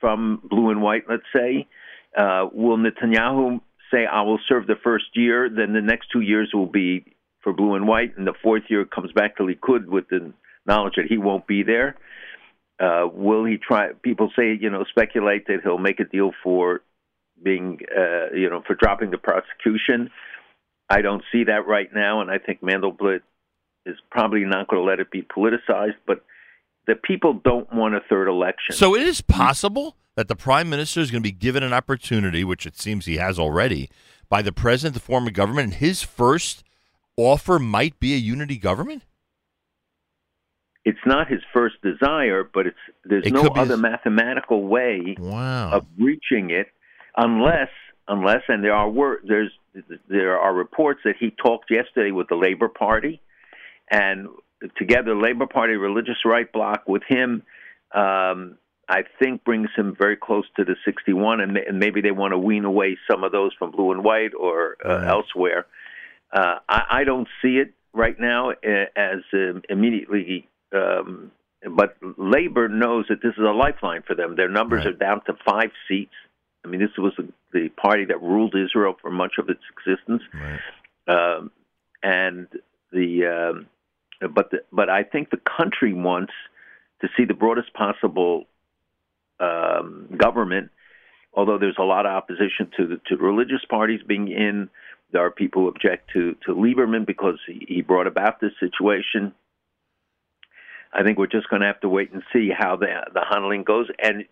[0.00, 1.04] from blue and white?
[1.08, 1.66] Let's say.
[2.16, 3.60] Uh, will Netanyahu
[3.90, 5.48] say, "I will serve the first year"?
[5.48, 7.04] Then the next two years will be
[7.42, 10.32] for blue and white, and the fourth year comes back to Likud with the
[10.66, 11.96] knowledge that he won't be there.
[12.80, 13.92] Uh, will he try?
[14.02, 16.80] People say, you know, speculate that he'll make a deal for
[17.40, 20.10] being, uh, you know, for dropping the prosecution.
[20.88, 23.20] I don't see that right now, and I think Mandelblit
[23.86, 25.96] is probably not going to let it be politicized.
[26.06, 26.24] But
[26.86, 28.74] the people don't want a third election.
[28.74, 32.44] So it is possible that the prime minister is going to be given an opportunity,
[32.44, 33.88] which it seems he has already,
[34.28, 36.62] by the president to form a government, and his first
[37.16, 39.02] offer might be a unity government.
[40.84, 45.70] it's not his first desire, but it's there's It no other his- mathematical way Wow.
[45.70, 46.68] of reaching it
[47.16, 47.70] unless
[48.06, 49.50] unless and there are wor- there's
[50.08, 53.20] there are reports that he talked yesterday with the Labor Party
[53.90, 54.28] and
[54.76, 57.42] together Labor Party religious right bloc with him
[57.94, 62.32] um I think brings him very close to the 61 and, and maybe they want
[62.32, 65.08] to wean away some of those from blue and white or uh, Right.
[65.08, 65.66] elsewhere
[66.32, 71.30] uh, I, I don't see it right now uh, as um, immediately um,
[71.70, 74.36] but Labor knows that this is a lifeline for them.
[74.36, 74.88] Their numbers Right.
[74.94, 76.12] are down to five seats.
[76.64, 80.22] I mean, this was the, the party that ruled Israel for much of its existence,
[80.34, 80.60] Right.
[81.08, 81.50] um,
[82.02, 82.48] and
[82.92, 83.66] the um,
[84.28, 86.32] but the, but I think the country wants
[87.00, 88.44] to see the broadest possible
[89.40, 90.70] um, government.
[91.34, 94.70] Although there's a lot of opposition to the, to religious parties being in,
[95.12, 99.32] there are people who object to to Lieberman because he, he brought about this situation.
[100.92, 103.64] I think we're just going to have to wait and see how the the handling
[103.64, 104.24] goes, and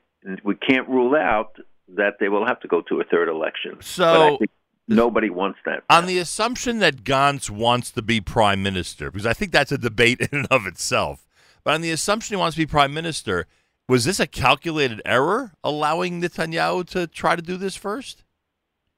[0.45, 1.57] we can't rule out
[1.97, 3.79] that they will have to go to a third election.
[3.81, 4.51] So- but I think
[4.97, 5.85] nobody wants that.
[5.91, 9.79] On the assumption that Gantz wants to be prime minister, because I think that's a
[9.79, 11.27] debate in and of itself,
[11.65, 13.47] but on the assumption he wants to be prime minister,
[13.89, 18.25] was this a calculated error allowing Netanyahu to try to do this first?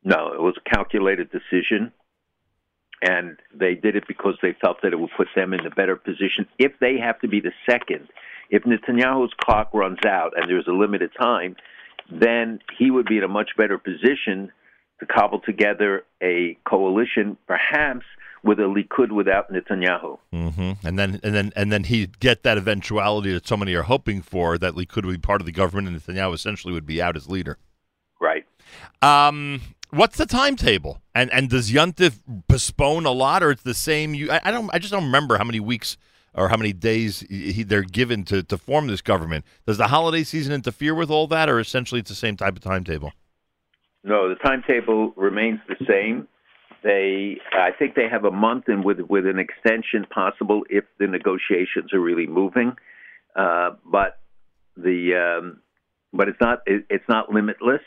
[0.05, 1.93] No, it was a calculated decision,
[3.03, 5.97] and they did it because they felt that it would put them in a better
[5.97, 6.47] position.
[6.59, 8.09] If they have to be the second,
[8.51, 11.57] if Netanyahu's clock runs out and there's a limited time,
[12.11, 14.53] then he would be in a much better position
[15.01, 18.05] to cobble together a coalition, perhaps
[18.43, 20.19] with a Likud without Netanyahu.
[20.33, 20.87] Mm-hmm.
[20.87, 24.23] And then and then and then he'd get that eventuality that so many are hoping
[24.23, 27.17] for that Likud would be part of the government and Netanyahu essentially would be out
[27.17, 27.59] as leader.
[28.21, 28.45] Right.
[29.03, 29.61] Um,
[29.91, 31.01] what's the timetable?
[31.15, 34.15] And and does Yuntif postpone a lot, or it's the same?
[34.15, 34.71] You, I, I don't.
[34.73, 35.97] I just don't remember how many weeks
[36.35, 39.45] or how many days he, they're given to to form this government.
[39.67, 42.63] Does the holiday season interfere with all that, or essentially it's the same type of
[42.63, 43.13] timetable?
[44.05, 46.29] No, the timetable remains the same.
[46.83, 51.07] They, I think they have a month, and with with an extension possible if the
[51.07, 52.77] negotiations are really moving.
[53.35, 54.19] Uh, but
[54.77, 55.61] the, um,
[56.13, 57.81] but it's not it, it's not limitless,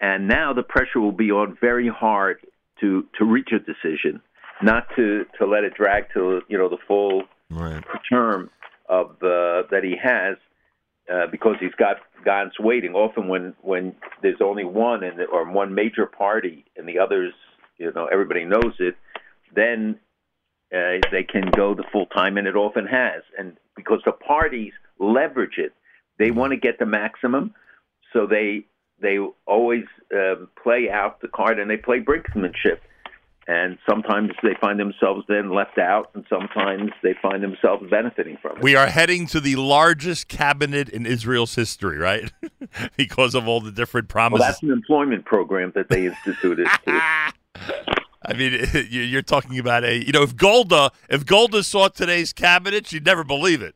[0.00, 2.38] and now the pressure will be on very hard
[2.80, 4.22] to to reach a decision,
[4.62, 7.84] not to to let it drag to you know the full Right.
[8.10, 8.48] term
[8.88, 10.36] of uh, that he has
[11.12, 12.94] uh, because he's got guys waiting.
[12.94, 17.34] Often when when there's only one and or one major party and the others,
[17.78, 18.96] you know, everybody knows it,
[19.54, 19.98] then
[20.72, 23.22] uh, they can go the full time, and it often has.
[23.38, 25.72] And because the parties leverage it,
[26.18, 27.54] they want to get the maximum,
[28.12, 28.64] so they
[29.00, 29.84] they always
[30.14, 32.78] um, play out the card and they play brinksmanship.
[33.48, 38.58] And sometimes they find themselves then left out, and sometimes they find themselves benefiting from
[38.58, 38.62] it.
[38.62, 42.30] We are heading to the largest cabinet in Israel's history, right?
[42.96, 44.46] because of all the different well, promises.
[44.46, 46.68] that's an employment program that they instituted.
[48.24, 48.52] I mean,
[48.90, 53.04] you- you're talking about a, you know, if Golda, if Golda saw today's cabinet, she'd
[53.04, 53.74] never believe it.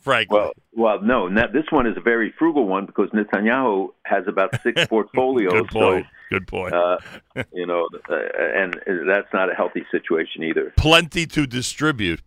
[0.00, 1.28] Frankly, Well, well, no.
[1.28, 5.66] Now, this one is a very frugal one because Netanyahu has about six portfolios.
[5.70, 6.06] point.
[6.30, 6.74] Good point.
[6.74, 6.98] Uh,
[7.52, 8.74] you know, uh, and
[9.06, 10.72] that's not a healthy situation either.
[10.76, 12.20] Plenty to distribute.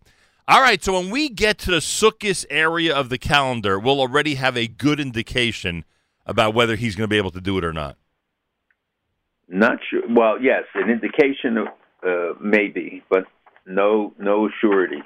[0.46, 4.36] All right, so when we get to the Sukkot area of the calendar, we'll already
[4.36, 5.84] have a good indication
[6.24, 7.96] about whether he's going to be able to do it or not.
[9.48, 10.02] Not sure.
[10.08, 11.66] Well, yes, an indication of
[12.06, 13.24] uh, maybe, but
[13.66, 15.02] no, no surety,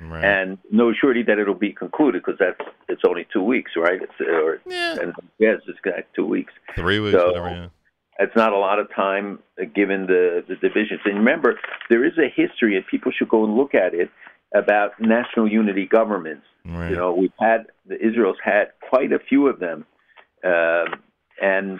[0.00, 0.24] Right.
[0.24, 4.00] and no surety that it'll be concluded because that's it's only two weeks, right?
[4.00, 4.96] It's or Yeah.
[5.00, 6.52] and yes, it's got two weeks.
[6.74, 7.70] Three weeks, So- whatever.
[8.18, 11.00] It's not a lot of time uh, given the, the divisions.
[11.04, 11.58] And remember,
[11.90, 14.10] there is a history, and people should go and look at it
[14.54, 16.44] about national unity governments.
[16.64, 16.90] Right.
[16.90, 19.84] You know, we've had the Israel's had quite a few of them,
[20.44, 21.02] um,
[21.40, 21.78] and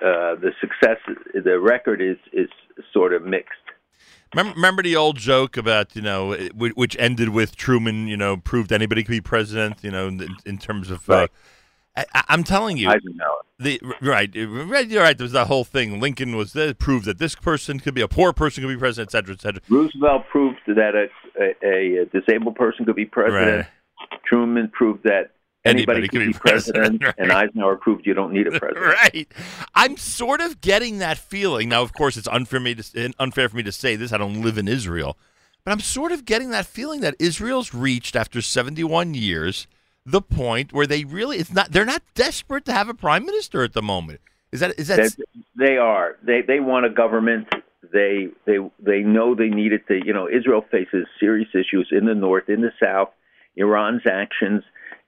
[0.00, 0.98] uh, the success,
[1.34, 2.48] the record is is
[2.92, 3.54] sort of mixed.
[4.34, 9.02] Remember, the old joke about you know, which ended with Truman, you know, proved anybody
[9.02, 9.82] could be president.
[9.82, 11.30] You know, in, in terms of, uh, Right.
[11.30, 11.57] I,
[12.14, 13.42] I- I'm telling you, Eisenhower.
[13.58, 15.16] the right, right, you're right.
[15.16, 16.00] There's that whole thing.
[16.00, 19.08] Lincoln was there, proved that this person could be a poor person could be president,
[19.08, 19.60] et cetera, et cetera.
[19.68, 21.08] Roosevelt proved that a,
[21.64, 23.66] a, a disabled person could be president.
[24.24, 25.30] Truman proved that
[25.64, 27.14] anybody, could, be president, right.
[27.18, 28.78] and Eisenhower proved you don't need a president.
[28.86, 29.28] Right.
[29.74, 31.68] I'm sort of getting that feeling.
[31.68, 34.12] Now, of course, it's unfair, me to, unfair for me to say this.
[34.12, 35.18] I don't live in Israel.
[35.64, 39.66] But I'm sort of getting that feeling that Israel's reached, after 71 years,
[40.06, 43.62] the point where they really, it's not, they're not desperate to have a prime minister
[43.62, 44.20] at the moment.
[44.52, 45.14] Is that, is that,
[45.56, 46.16] They, they are.
[46.22, 47.48] They they want a government.
[47.92, 49.86] They they they know they need it.
[49.88, 53.10] To, you know, Israel faces serious issues in the north, in the south.
[53.56, 54.62] Iran's actions.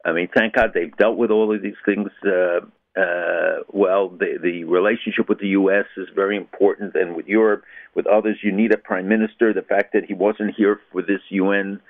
[0.04, 2.10] I mean, thank God they've dealt with all of these things.
[2.24, 2.60] Uh,
[3.00, 5.86] uh, well, the the relationship with the U.S.
[5.96, 7.62] is very important, and with Europe,
[7.94, 9.54] with others, you need a prime minister.
[9.54, 11.80] The fact that he wasn't here for this UN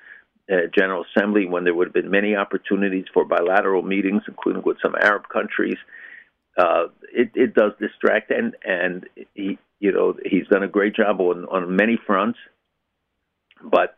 [0.51, 4.77] uh, General Assembly when there would have been many opportunities for bilateral meetings, including with
[4.81, 5.77] some Arab countries.
[6.57, 11.19] Uh, it, it does distract and and he you know he's done a great job
[11.21, 12.39] on on many fronts.
[13.63, 13.97] But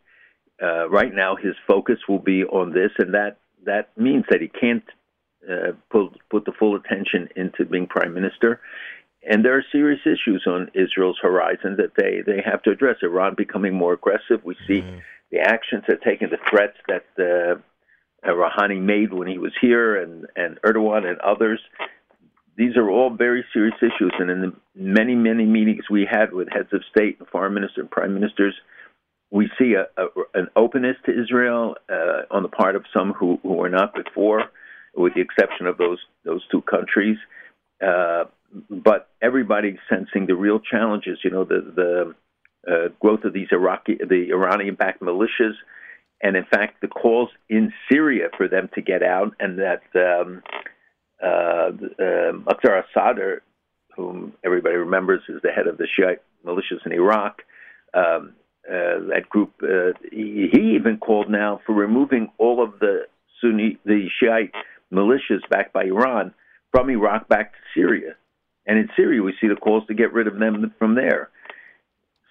[0.61, 4.47] uh, right now his focus will be on this and that that means that he
[4.47, 4.83] can't
[5.49, 8.61] uh, put put the full attention into being prime minister.
[9.29, 12.97] And there are serious issues on Israel's horizon that they they have to address.
[13.01, 14.43] Iran becoming more aggressive.
[14.43, 14.83] We see
[15.33, 20.25] the actions they're taking the threats that uh, Rouhani made when he was here and
[20.37, 21.59] and Erdogan and others
[22.55, 24.13] these are all very serious issues.
[24.19, 27.79] And in the many, many meetings we had with heads of state and foreign ministers
[27.79, 28.53] and prime ministers,
[29.31, 33.39] we see a, a, an openness to Israel uh, on the part of some who,
[33.41, 34.43] who were not before,
[34.95, 37.17] with the exception of those those two countries.
[37.83, 38.25] Uh,
[38.69, 41.17] but everybody's sensing the real challenges.
[41.23, 42.15] You know, the the
[42.69, 45.55] uh, growth of these Iraqi, the Iranian-backed militias,
[46.21, 49.83] and in fact, the calls in Syria for them to get out, and that.
[49.95, 50.41] Um,
[51.23, 53.41] uh, uh, Muqtada al-Sadr,
[53.95, 57.41] whom everybody remembers is the head of the Shiite militias in Iraq,
[57.93, 58.33] um,
[58.67, 63.07] uh, that group, uh, he, he even called now for removing all of the
[63.39, 64.51] Sunni, the Shiite
[64.91, 66.33] militias backed by Iran
[66.71, 68.15] from Iraq back to Syria.
[68.65, 71.29] And in Syria, we see the calls to get rid of them from there.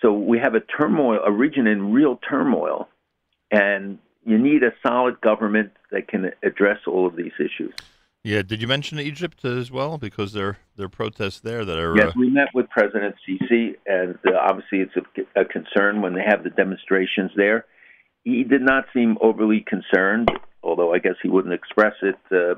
[0.02, 2.88] So we have a turmoil, a region in real turmoil,
[3.52, 7.72] and you need a solid government that can address all of these issues.
[8.24, 8.42] yeah.
[8.42, 9.98] Did you mention Egypt as well?
[9.98, 13.76] Because there, there are protests there that are, Yes, uh, we met with President Sisi,
[13.86, 17.66] and uh, obviously it's a, a concern when they have the demonstrations there.
[18.24, 20.30] He did not seem overly concerned,
[20.62, 22.54] although I guess he wouldn't express it uh,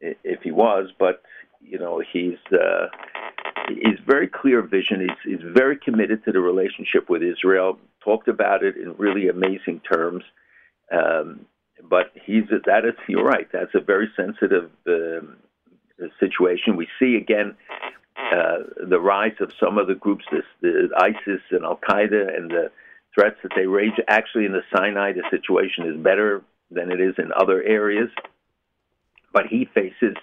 [0.00, 0.90] if he was.
[0.98, 1.22] But
[1.62, 2.86] you know, he's uh,
[3.68, 5.00] he's very clear vision.
[5.00, 7.78] He's he's very committed to the relationship with Israel.
[8.02, 10.24] Talked about it in really amazing terms.
[10.92, 11.46] Um,
[11.88, 13.48] but he's that is you're right.
[13.52, 15.36] That's a very sensitive um,
[16.20, 16.76] situation.
[16.76, 17.56] We see again
[18.16, 18.58] uh,
[18.88, 22.70] the rise of some of the groups, this, the ISIS and Al Qaeda, and the
[23.14, 23.92] threats that they raise.
[24.08, 28.08] Actually, in the Sinai, the situation is better than it is in other areas,
[29.32, 30.16] but he faces,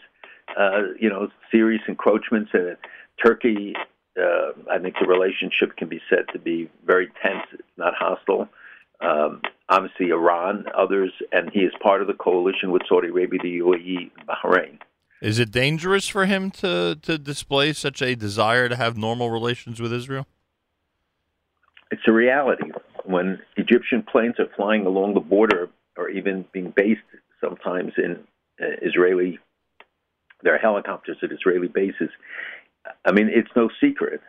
[0.58, 2.52] uh, you know, serious encroachments.
[2.54, 2.78] And
[3.24, 3.74] Turkey,
[4.20, 7.46] uh, I think the relationship can be said to be very tense.
[7.54, 8.48] It's not hostile.
[9.02, 13.60] Um, obviously, Iran, others, and he is part of the coalition with Saudi Arabia, the
[13.60, 14.80] UAE, and Bahrain.
[15.22, 19.80] Is it dangerous for him to, to display such a desire to have normal relations
[19.80, 20.26] with Israel?
[21.92, 22.72] It's a reality.
[23.06, 27.02] When Egyptian planes are flying along the border or even being based
[27.40, 28.20] sometimes in
[28.62, 29.40] uh, Israeli,
[30.44, 32.10] there are helicopters at Israeli bases.
[33.06, 34.22] I mean, it's no secret.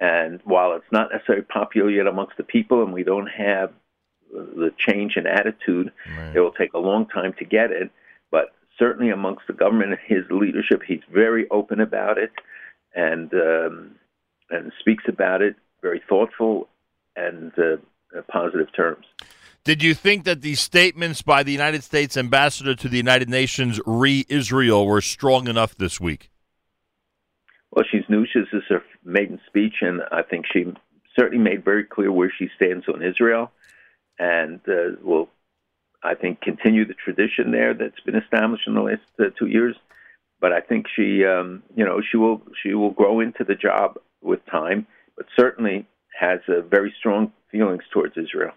[0.00, 3.72] And while it's not necessarily popular yet amongst the people, and we don't have
[4.32, 6.36] the change in attitude, Right.
[6.36, 7.90] it will take a long time to get it.
[8.30, 12.30] But certainly amongst the government and his leadership, he's very open about it,
[12.94, 13.96] and um,
[14.50, 16.68] and speaks about it very thoughtful
[17.16, 17.76] and uh,
[18.16, 19.04] uh, positive terms.
[19.64, 23.80] Did you think that the statements by the United States ambassador to the United Nations
[23.84, 26.30] re Israel were strong enough this week?
[27.70, 28.26] Well, she's new.
[28.34, 30.64] This is her maiden speech, and I think she
[31.18, 33.50] certainly made very clear where she stands on Israel,
[34.18, 35.28] and uh, will,
[36.02, 39.76] I think, continue the tradition there that's been established in the last uh, two years.
[40.40, 43.98] But I think she, um, you know, she will she will grow into the job
[44.22, 44.86] with time,
[45.16, 45.86] but certainly
[46.18, 48.52] has uh, very strong feelings towards Israel.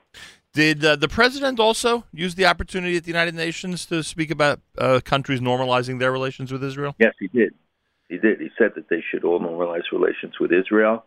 [0.54, 4.60] Did uh, the president also use the opportunity at the United Nations to speak about
[4.78, 6.94] uh, countries normalizing their relations with Israel?
[7.00, 7.54] Yes, he did.
[8.12, 8.42] He did.
[8.42, 11.06] He said that they should all normalize relations with Israel.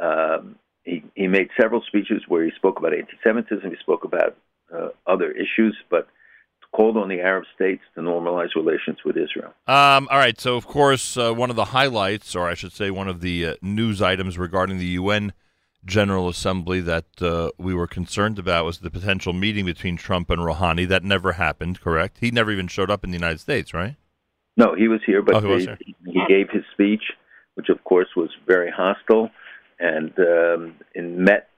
[0.00, 3.70] Um, he he made several speeches where he spoke about anti-Semitism.
[3.70, 4.36] He spoke about
[4.74, 6.08] uh, other issues, but
[6.72, 9.52] called on the Arab states to normalize relations with Israel.
[9.66, 10.40] Um, all right.
[10.40, 13.46] So, of course, uh, one of the highlights, or I should say, one of the
[13.46, 15.34] uh, news items regarding the UN
[15.84, 20.40] General Assembly that uh, we were concerned about was the potential meeting between Trump and
[20.40, 20.88] Rouhani.
[20.88, 22.18] That never happened, correct?
[22.20, 23.96] He never even showed up in the United States, right?
[24.56, 25.78] No, he was here, but Oh, he was here.
[26.06, 27.02] he gave his speech,
[27.54, 29.30] which of course was very hostile,
[29.78, 31.48] and um, and met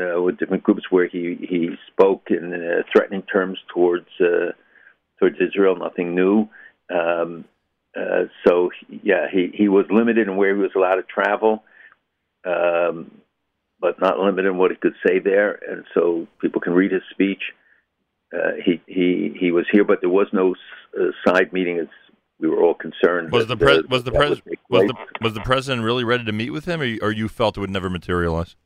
[0.00, 4.52] uh, with different groups where he he spoke in uh, threatening terms towards uh,
[5.18, 5.76] towards Israel.
[5.76, 6.48] Nothing new.
[6.90, 7.44] Um,
[7.96, 8.70] uh, so
[9.02, 11.62] yeah, he he was limited in where he was allowed to travel,
[12.44, 13.10] um,
[13.80, 15.58] but not limited in what he could say there.
[15.70, 17.42] And so people can read his speech.
[18.34, 20.54] Uh, he he he was here, but there was no
[20.98, 21.76] uh, side meeting.
[21.76, 21.90] It's,
[22.38, 23.32] we were all concerned.
[23.32, 26.50] Was the uh, was the pres was the was the president really ready to meet
[26.50, 28.56] with him, or you, or you felt it would never materialize?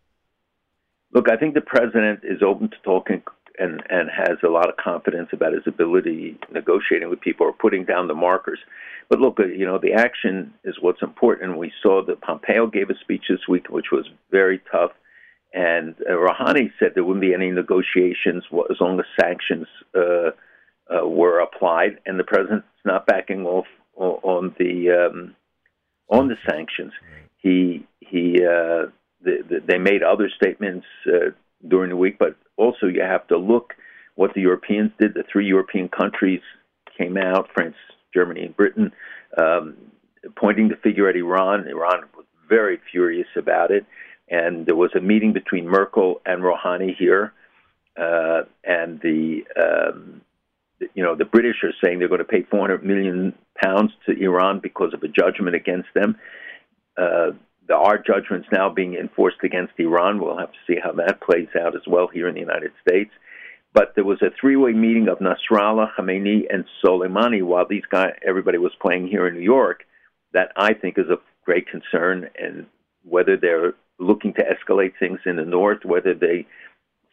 [1.13, 3.23] Look, I think the president is open to talking
[3.59, 7.85] and and has a lot of confidence about his ability negotiating with people or putting
[7.85, 8.59] down the markers.
[9.09, 11.59] But look, uh, you know, the action is what's important.
[11.59, 14.93] We saw that Pompeo gave a speech this week, which was very tough,
[15.53, 20.31] and uh, Rouhani said there wouldn't be any negotiations as long as sanctions uh,
[20.95, 23.67] uh, were applied, and the president's not backing off
[23.97, 25.35] on the um,
[26.09, 26.93] on the sanctions.
[27.39, 28.45] He he.
[28.45, 28.91] Uh,
[29.21, 31.31] the, the, they made other statements uh,
[31.67, 33.75] during the week, but also you have to look
[34.15, 35.15] what the Europeans did.
[35.15, 36.41] The three European countries
[36.97, 37.75] came out France,
[38.15, 38.93] Germany, and Britain
[39.37, 39.77] um,
[40.37, 41.67] pointing the figure at Iran.
[41.69, 43.87] Iran was very furious about it.
[44.31, 47.33] And there was a meeting between Merkel and Rouhani here.
[47.97, 50.28] Uh, and the, um, the-
[50.95, 54.61] you know, the British are saying they're going to pay 400 million pounds to Iran
[54.61, 56.17] because of a judgment against them.
[56.97, 57.33] Uh,
[57.67, 60.21] the, our judgment's now being enforced against Iran.
[60.21, 63.11] We'll have to see how that plays out as well here in the United States.
[63.75, 68.59] But there was a three-way meeting of Nasrallah, Khamenei, and Soleimani while these guys, everybody
[68.59, 69.85] was playing here in New York.
[70.33, 72.67] That I think is of great concern, and
[73.05, 76.47] whether they're looking to escalate things in the north, whether they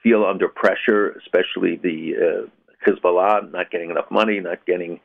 [0.03, 2.49] feel under pressure, especially the uh,
[2.85, 4.99] Hezbollah, not getting enough money, not getting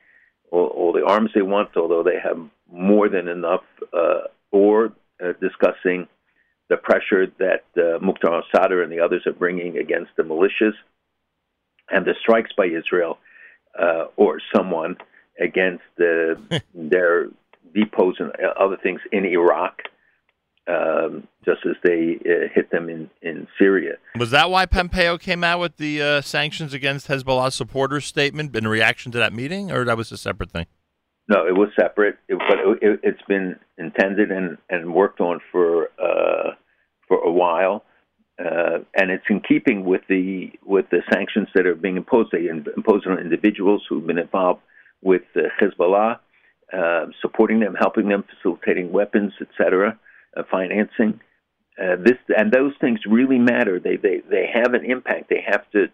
[0.50, 2.38] all, all the arms they want, although they have
[2.72, 4.92] more than enough, uh, or
[5.22, 6.06] uh, discussing
[6.68, 10.74] the pressure that uh, Muqtada al-Sadr and the others are bringing against the militias,
[11.90, 13.18] and the strikes by Israel
[13.78, 14.96] uh, or someone
[15.38, 16.34] against uh,
[16.74, 17.28] their
[17.74, 19.82] depots and other things in Iraq,
[20.70, 23.94] um, just as they uh, hit them in, in Syria.
[24.18, 28.68] Was that why Pompeo came out with the uh, sanctions against Hezbollah supporters statement in
[28.68, 30.66] reaction to that meeting, or that was a separate thing?
[31.28, 35.88] No, it was separate, it, but it, it's been intended and, and worked on for
[35.98, 36.50] uh,
[37.08, 37.84] for a while,
[38.38, 42.30] uh, and it's in keeping with the with the sanctions that are being imposed.
[42.32, 44.60] They imposed on individuals who've been involved
[45.02, 46.18] with uh, Hezbollah.
[46.72, 49.98] uh, supporting them, helping them, facilitating weapons, etc.,
[50.36, 51.20] uh, financing.
[51.80, 53.80] Uh, this and those things really matter.
[53.80, 55.30] They they they have an impact.
[55.30, 55.86] They have to.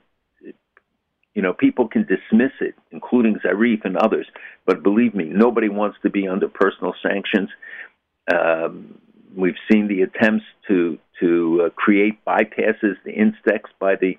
[1.34, 4.26] You know, people can dismiss it, including Zarif and others,
[4.64, 7.50] but believe me, nobody wants to be under personal sanctions.
[8.34, 8.98] Um,
[9.36, 14.18] we've seen the attempts to to uh, create bypasses, the Instex by the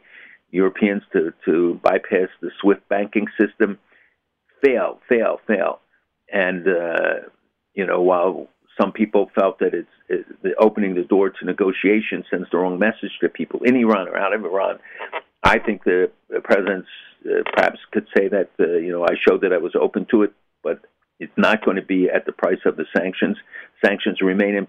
[0.51, 3.77] Europeans to to bypass the SWIFT banking system,
[4.63, 5.79] fail, fail, fail,
[6.31, 7.27] and uh,
[7.73, 8.47] you know while
[8.79, 9.89] some people felt that it's,
[10.41, 14.17] the opening the door to negotiation sends the wrong message to people in Iran or
[14.17, 14.79] out of Iran.
[15.43, 16.87] I think the, the presidents
[17.25, 20.23] uh, perhaps could say that uh, you know I showed that I was open to
[20.23, 20.33] it,
[20.63, 20.79] but
[21.19, 23.37] it's not going to be at the price of the sanctions.
[23.83, 24.67] Sanctions remain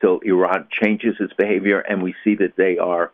[0.00, 3.12] until Iran changes its behavior, and we see that they are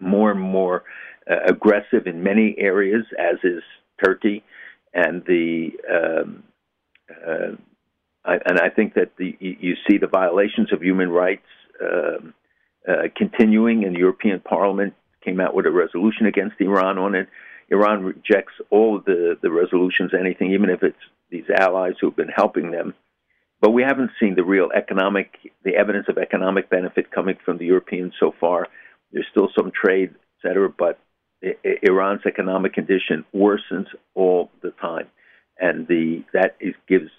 [0.00, 0.84] more and more
[1.30, 3.62] uh, aggressive in many areas, as is
[4.04, 4.44] Turkey,
[4.92, 6.42] and the um,
[7.26, 7.56] uh,
[8.24, 11.46] I, and I think that the, you see the violations of human rights
[11.82, 12.34] um,
[12.88, 14.94] uh, continuing, and the European Parliament
[15.24, 17.28] came out with a resolution against Iran on it.
[17.70, 20.96] Iran rejects all of the, the resolutions, anything, even if it's
[21.30, 22.94] these allies who've been helping them.
[23.60, 27.66] But we haven't seen the real economic, the evidence of economic benefit coming from the
[27.66, 28.68] Europeans so far.
[29.12, 30.98] There's still some trade, et cetera, but
[31.82, 35.08] Iran's economic condition worsens all the time,
[35.58, 37.10] and the that is, gives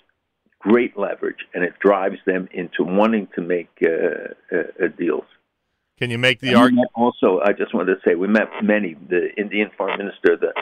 [0.65, 5.25] great leverage, and it drives them into wanting to make uh, uh, uh, deals.
[5.99, 6.89] Can you make the argument?
[6.95, 10.53] also, I just wanted to say, we met many, the Indian foreign minister, the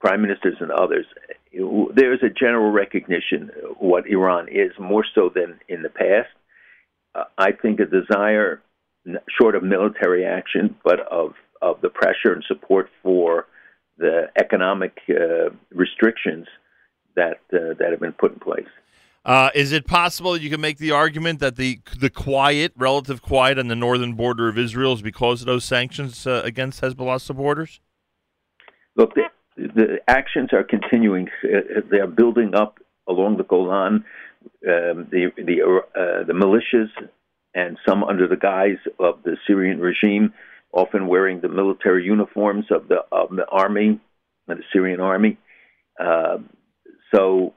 [0.00, 1.06] prime ministers, and others.
[1.52, 6.28] There is a general recognition what Iran is, more so than in the past.
[7.14, 8.62] Uh, I think a desire,
[9.40, 13.46] short of military action, but of, of the pressure and support for
[13.98, 16.46] the economic uh, restrictions
[17.16, 18.72] that uh, that have been put in place.
[19.24, 23.56] Uh, is it possible you can make the argument that the the quiet, relative quiet
[23.58, 27.80] on the northern border of Israel is because of those sanctions uh, against Hezbollah supporters?
[28.96, 31.28] Look, the, the actions are continuing.
[31.44, 34.04] Uh, They are building up along the Golan.
[34.66, 36.90] Um, the the uh, the militias
[37.54, 40.32] and some under the guise of the Syrian regime,
[40.72, 44.00] often wearing the military uniforms of the of the army,
[44.48, 45.38] the Syrian army.
[46.00, 46.38] Uh,
[47.14, 47.54] so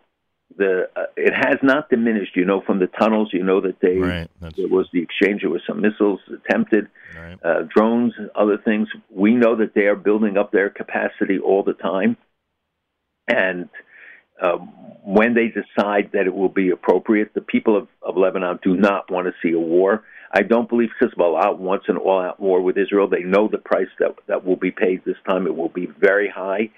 [0.58, 2.36] the uh, it has not diminished.
[2.36, 4.30] You know, from the tunnels, you know that they Right.
[4.56, 5.42] There was the exchange.
[5.42, 6.88] There was some missiles attempted
[7.18, 7.38] right.
[7.44, 8.88] uh, drones other things.
[9.10, 12.18] We know that they are building up their capacity all the time.
[13.28, 13.70] And
[14.42, 14.74] um,
[15.04, 19.10] when they decide that it will be appropriate, the people of, of Lebanon do not
[19.12, 20.04] want to see a war.
[20.36, 23.08] I don't believe Hezbollah wants an all out war with Israel.
[23.08, 25.48] They know the price that, that will be paid this time.
[25.48, 26.70] It will be very high.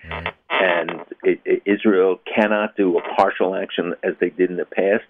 [0.51, 0.91] And
[1.23, 5.05] it, it, Israel cannot do a partial action as they did in the past.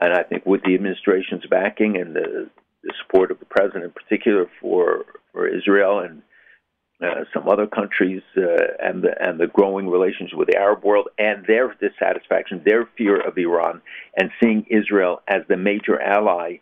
[0.00, 2.48] And I think with the administration's backing and the,
[2.84, 6.22] the support of the president in particular for for Israel and
[7.02, 8.42] uh, some other countries uh,
[8.82, 13.20] and the and the growing relations with the Arab world and their dissatisfaction, their fear
[13.20, 13.82] of Iran,
[14.16, 16.58] and seeing Israel as the major ally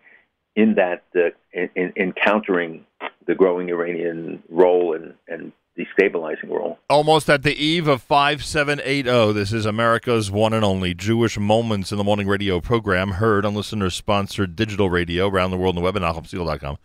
[0.59, 2.85] in that uh, in, in countering
[3.29, 6.77] the growing Iranian role and and destabilizing role.
[6.91, 11.99] Almost at the eve of 5780, this is America's one and only Jewish Moments in
[11.99, 15.85] the Morning radio program, heard on listener sponsored digital radio around the world on the
[15.85, 16.79] web at NachumSegal.com.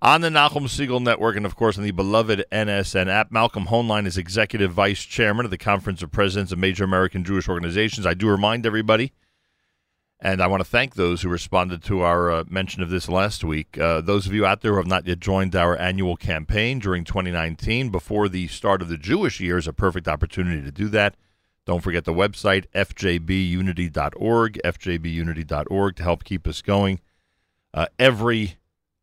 [0.00, 4.06] On the Nachum Segal Network, and of course on the beloved NSN app, Malcolm Hoenlein
[4.06, 8.06] is executive vice chairman of the Conference of Presidents of Major American Jewish Organizations.
[8.06, 9.12] I do remind everybody,
[10.20, 13.44] and I want to thank those who responded to our uh, mention of this last
[13.44, 13.78] week.
[13.78, 17.04] Uh, those of you out there who have not yet joined our annual campaign during
[17.04, 21.14] 2019, before the start of the Jewish year, is a perfect opportunity to do that.
[21.66, 27.00] Don't forget the website, fjbunity.org, fjbunity.org, to help keep us going.
[27.72, 28.56] Uh, every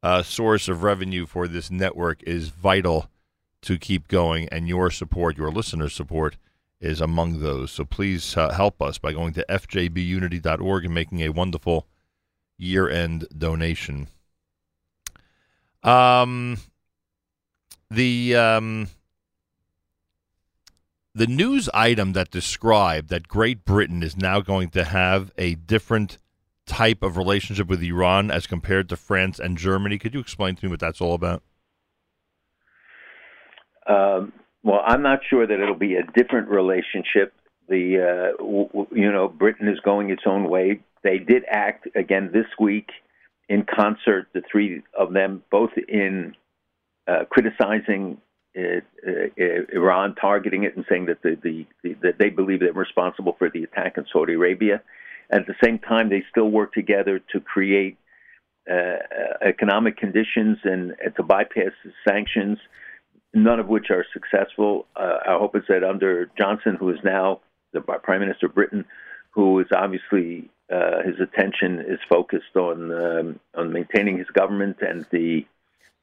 [0.04, 3.10] uh, source of revenue for this network is vital
[3.62, 6.38] to keep going, and your support, your listener support,
[6.80, 7.72] is among those.
[7.72, 11.88] So please uh, help us by going to fjbunity.org and making a wonderful
[12.58, 14.08] year end donation.
[15.84, 16.58] Um,
[17.90, 18.90] the um,
[21.14, 26.18] the news item that described that Great Britain is now going to have a different
[26.66, 29.98] type of relationship with Iran as compared to France and Germany.
[29.98, 31.44] Could you explain to me what that's all about?
[33.88, 34.34] Um,
[34.66, 37.34] well, I'm not sure that it'll be a different relationship.
[37.70, 40.82] The uh, w- w- you know Britain is going its own way.
[41.04, 42.90] They did act again this week
[43.48, 46.36] in concert, the three of them, both in
[47.08, 48.18] uh, criticizing
[48.58, 52.74] uh, uh, Iran, targeting it, and saying that the, the, the that they believe they're
[52.74, 54.82] responsible for the attack in Saudi Arabia.
[55.30, 57.98] At the same time, they still work together to create
[58.72, 58.98] uh,
[59.42, 61.72] economic conditions and, to bypass
[62.08, 62.58] sanctions,
[63.36, 64.88] none of which are successful.
[64.96, 67.42] Uh, our hope is that under Johnson, who is now
[67.74, 68.86] the Prime Minister of Britain,
[69.32, 75.06] who is obviously uh, his attention is focused on um, on maintaining his government and
[75.12, 75.46] the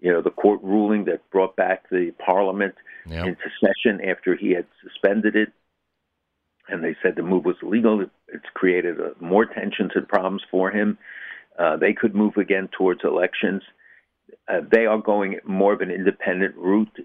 [0.00, 2.74] you know the court ruling that brought back the Parliament
[3.06, 3.24] Yeah.
[3.24, 5.50] into session after he had suspended it,
[6.68, 8.04] and they said the move was illegal.
[8.28, 10.98] It's created uh, more tensions and problems for him.
[11.58, 13.62] Uh, they could move again towards elections.
[14.48, 16.96] Uh, they are going more of an independent route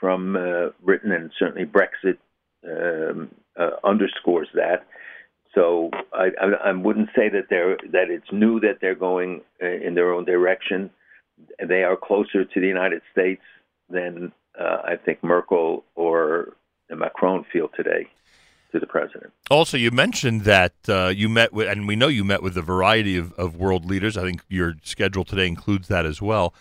[0.00, 2.18] from uh, Britain, and certainly Brexit
[2.64, 4.86] um, uh, underscores that.
[5.54, 9.66] So I, I, I wouldn't say that they're that it's new that they're going uh,
[9.66, 10.90] in their own direction.
[11.66, 13.42] They are closer to the United States
[13.88, 16.54] than uh, I think Merkel or
[16.90, 18.08] Macron feel today
[18.72, 19.32] to the president.
[19.50, 22.62] Also, you mentioned that uh, you met with, and we know you met with a
[22.62, 24.16] variety of, of world leaders.
[24.16, 26.52] I think your schedule today includes that as well.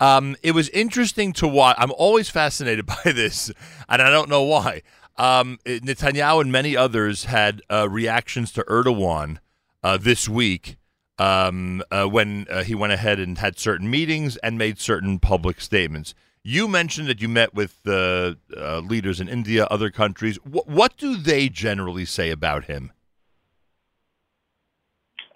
[0.00, 1.76] Um, it was interesting to watch.
[1.78, 3.52] I'm always fascinated by this,
[3.88, 4.82] and I don't know why.
[5.16, 9.38] Um, Netanyahu and many others had uh, reactions to Erdogan
[9.82, 10.78] uh, this week
[11.18, 15.60] um, uh, when uh, he went ahead and had certain meetings and made certain public
[15.60, 16.14] statements.
[16.42, 20.38] You mentioned that you met with uh, uh, leaders in India, other countries.
[20.38, 22.92] Wh- what do they generally say about him?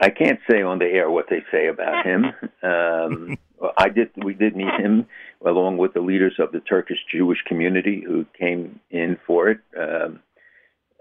[0.01, 2.25] I can't say on the air what they say about him.
[2.65, 3.37] Um,
[3.77, 4.11] I did.
[4.17, 5.07] We did meet him
[5.45, 9.61] along with the leaders of the Turkish Jewish community who came in for it.
[9.79, 10.21] Um,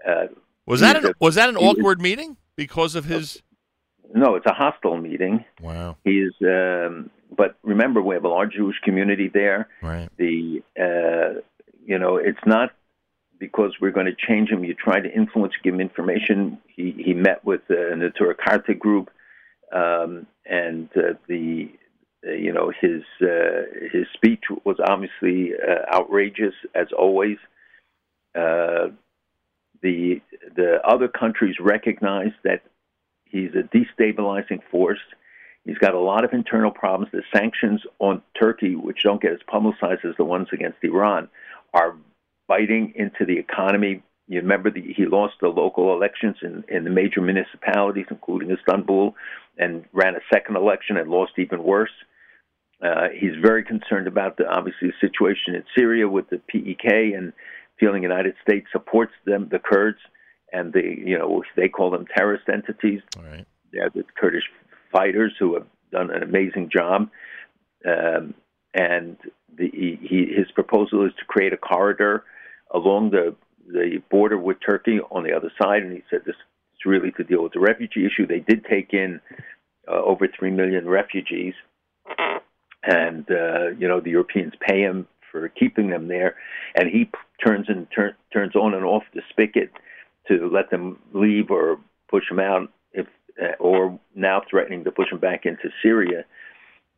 [0.06, 0.26] uh,
[0.66, 3.42] Was that an, a- was that an awkward meeting because of his?
[4.14, 5.44] no, it's a hostile meeting.
[5.60, 5.96] Wow!
[6.04, 9.68] He's, um, but remember, we have a large Jewish community there.
[9.82, 10.08] Right.
[10.18, 11.40] The, uh,
[11.84, 12.70] you know, it's not
[13.40, 14.62] because we're going to change him.
[14.62, 16.58] You try to influence, give him information.
[16.68, 19.10] He he met with uh, the Turkarta group,
[19.72, 21.70] um, and uh, the,
[22.26, 27.36] you know, his uh, his speech was obviously uh, outrageous as always.
[28.34, 28.88] Uh,
[29.82, 30.20] the
[30.56, 32.62] the other countries recognize that
[33.24, 35.00] he's a destabilizing force.
[35.64, 37.10] He's got a lot of internal problems.
[37.12, 41.28] The sanctions on Turkey, which don't get as publicized as the ones against Iran,
[41.72, 41.96] are
[42.48, 44.02] biting into the economy.
[44.28, 49.14] You remember the, he lost the local elections in, in the major municipalities, including Istanbul,
[49.58, 51.92] and ran a second election and lost even worse.
[52.84, 57.32] Uh, he's very concerned about the obviously the situation in Syria with the PKK and
[57.80, 59.98] feeling the United States supports them, the Kurds,
[60.52, 63.00] and the you know they call them terrorist entities.
[63.16, 63.46] Right.
[63.72, 64.44] They're the Kurdish
[64.92, 67.08] fighters who have done an amazing job.
[67.86, 68.34] Um,
[68.74, 69.16] and
[69.56, 72.24] the, he, his proposal is to create a corridor
[72.72, 73.34] along the
[73.66, 75.82] the border with Turkey on the other side.
[75.82, 78.26] And he said this is really to deal with the refugee issue.
[78.26, 79.20] They did take in
[79.88, 81.54] uh, over three million refugees,
[82.86, 86.36] and uh, you know the Europeans pay him for keeping them there,
[86.74, 87.10] and he
[87.44, 89.70] turns and turn, turns on and off the spigot
[90.28, 91.78] to let them leave or
[92.08, 93.06] push them out if
[93.42, 96.24] uh, or now threatening to push them back into Syria.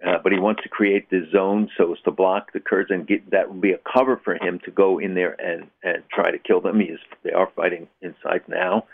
[0.06, 3.06] Uh, but he wants to create this zone so as to block the Kurds and
[3.06, 6.30] get that would be a cover for him to go in there and, and try
[6.30, 6.80] to kill them.
[6.80, 8.84] He is, they are fighting inside now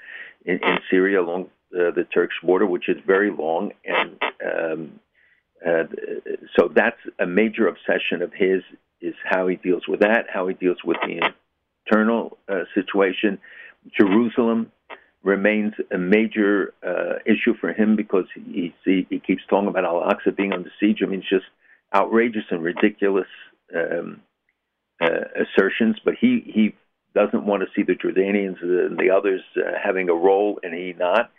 [0.45, 4.17] in, in Syria along uh, the Turkish border, which is very long, and
[4.47, 5.01] um,
[5.67, 5.85] uh,
[6.57, 8.63] so that's a major obsession of his
[9.01, 11.21] is how he deals with that, how he deals with the
[11.87, 13.39] internal uh, situation.
[13.99, 14.71] Jerusalem
[15.23, 20.03] remains a major uh, issue for him because he, he he keeps talking about Al
[20.03, 20.99] Aqsa being under siege.
[21.03, 21.45] I mean, it's just
[21.95, 23.29] outrageous and ridiculous
[23.75, 24.21] um,
[25.01, 25.97] uh, assertions.
[26.05, 26.75] But he he
[27.15, 30.95] doesn't want to see the Jordanians and the others uh, having a role, and he
[30.99, 31.31] not.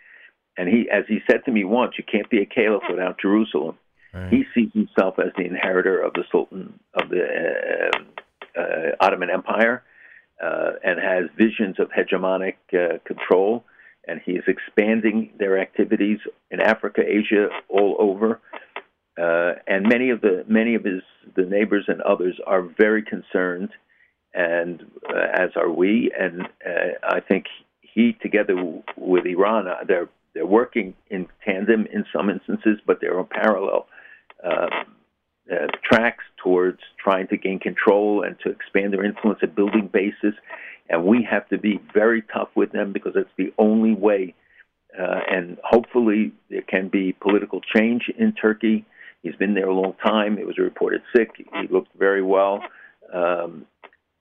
[0.56, 3.76] And he, as he said to me once, you can't be a caliph without Jerusalem.
[4.14, 4.32] Right.
[4.32, 9.82] He sees himself as the inheritor of the Sultan of the uh, uh, Ottoman Empire
[10.42, 13.64] uh, and has visions of hegemonic uh, control.
[14.06, 16.18] And he is expanding their activities
[16.50, 18.40] in Africa, Asia, all over.
[19.20, 21.02] Uh, and many of the many of his
[21.36, 23.70] the neighbors and others are very concerned,
[24.34, 26.12] and uh, as are we.
[26.18, 26.48] And
[27.08, 27.46] I think
[27.80, 28.56] he, together
[28.96, 33.86] with Iran, they're they're working in tandem in some instances, but they're on parallel
[34.44, 34.68] uh,
[35.52, 40.34] uh, tracks towards trying to gain control and to expand their influence and building bases.
[40.88, 44.34] And we have to be very tough with them because it's the only way.
[44.98, 48.84] Uh, and hopefully there can be political change in Turkey.
[49.22, 50.36] He's been there a long time.
[50.36, 51.30] He was reported sick.
[51.36, 52.60] He looked very well.
[53.12, 53.66] Um,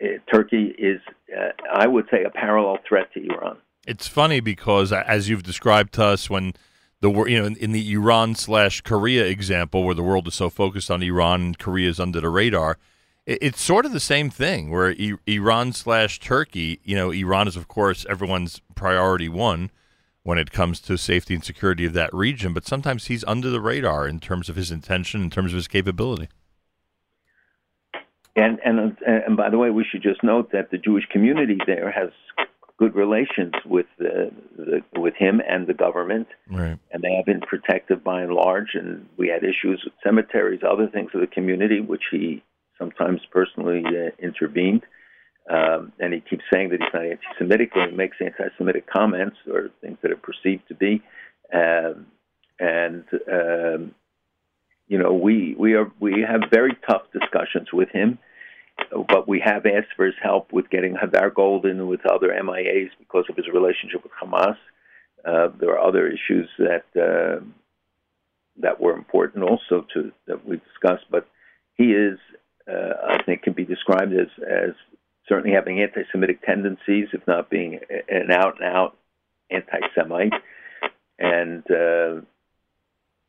[0.01, 1.01] eh, Turkey is,
[1.37, 3.57] uh, I would say, a parallel threat to Iran.
[3.85, 6.53] It's funny because, as you've described to us, when
[7.03, 10.89] the you know in, the Iran slash Korea example, where the world is so focused
[10.89, 12.77] on Iran and Korea is under the radar,
[13.25, 14.71] it, it's sort of the same thing.
[14.71, 14.95] Where
[15.27, 19.69] Iran slash Turkey, you know, Iran is of course everyone's priority one
[20.23, 23.59] when it comes to safety and security of that region, but sometimes he's under the
[23.59, 26.29] radar in terms of his intention, in terms of his capability.
[28.37, 31.91] And and and by the way, we should just note that the Jewish community there
[31.91, 32.11] has
[32.77, 36.77] good relations with the, the with him and the government, Right.
[36.91, 38.71] and they have been protective by and large.
[38.73, 42.43] And we had issues with cemeteries, other things of the community, which he
[42.77, 44.83] sometimes personally uh, intervened.
[45.49, 49.69] Um, and he keeps saying that he's not anti-Semitic, or he makes anti-Semitic comments or
[49.81, 51.01] things that are perceived to be.
[51.53, 52.07] Um,
[52.59, 53.93] and um,
[54.87, 58.19] you know, we we are we have very tough discussions with him,
[59.07, 62.89] but we have asked for his help with getting Hadar Goldin and with other MIAs
[62.99, 64.57] because of his relationship with Hamas.
[65.25, 67.43] Uh, there are other issues that uh,
[68.57, 71.27] that were important also to that we discussed, but
[71.75, 72.19] he is,
[72.67, 74.71] uh, I think, can be described as as
[75.27, 77.79] certainly having anti-Semitic tendencies, if not being
[78.09, 78.97] an out and out
[79.49, 80.33] anti-Semite,
[81.19, 81.63] and.
[81.69, 82.21] Uh,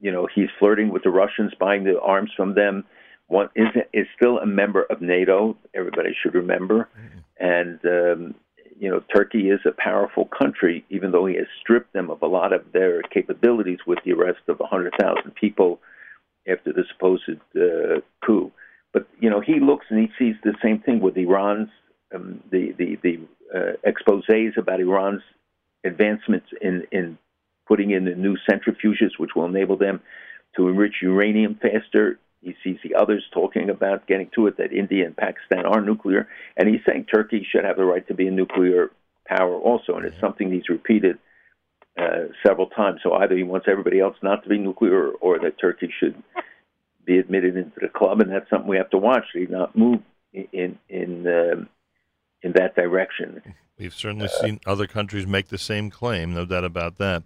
[0.00, 2.84] you know he's flirting with the Russians, buying the arms from them.
[3.28, 5.56] One is is still a member of NATO.
[5.74, 6.88] Everybody should remember,
[7.38, 8.34] and um,
[8.78, 12.26] you know Turkey is a powerful country, even though he has stripped them of a
[12.26, 15.80] lot of their capabilities with the arrest of 100,000 people
[16.46, 18.52] after the supposed uh, coup.
[18.92, 21.70] But you know he looks and he sees the same thing with Iran's
[22.14, 23.18] um, the the the
[23.54, 25.22] uh, exposés about Iran's
[25.84, 27.18] advancements in in
[27.66, 30.00] putting in the new centrifuges, which will enable them
[30.56, 32.18] to enrich uranium faster.
[32.44, 36.28] He sees the others talking about getting to it that India and Pakistan are nuclear,
[36.56, 38.90] and he's saying Turkey should have the right to be a nuclear
[39.26, 41.18] power also, and it's something he's repeated
[41.98, 43.00] uh, several times.
[43.02, 46.22] So either he wants everybody else not to be nuclear, or that Turkey should
[47.04, 49.24] be admitted into the club, and that's something we have to watch.
[49.32, 50.00] He not move
[50.32, 51.68] in in um
[52.42, 53.40] in that direction.
[53.78, 57.24] We've certainly seen other countries make the same claim, no doubt about that.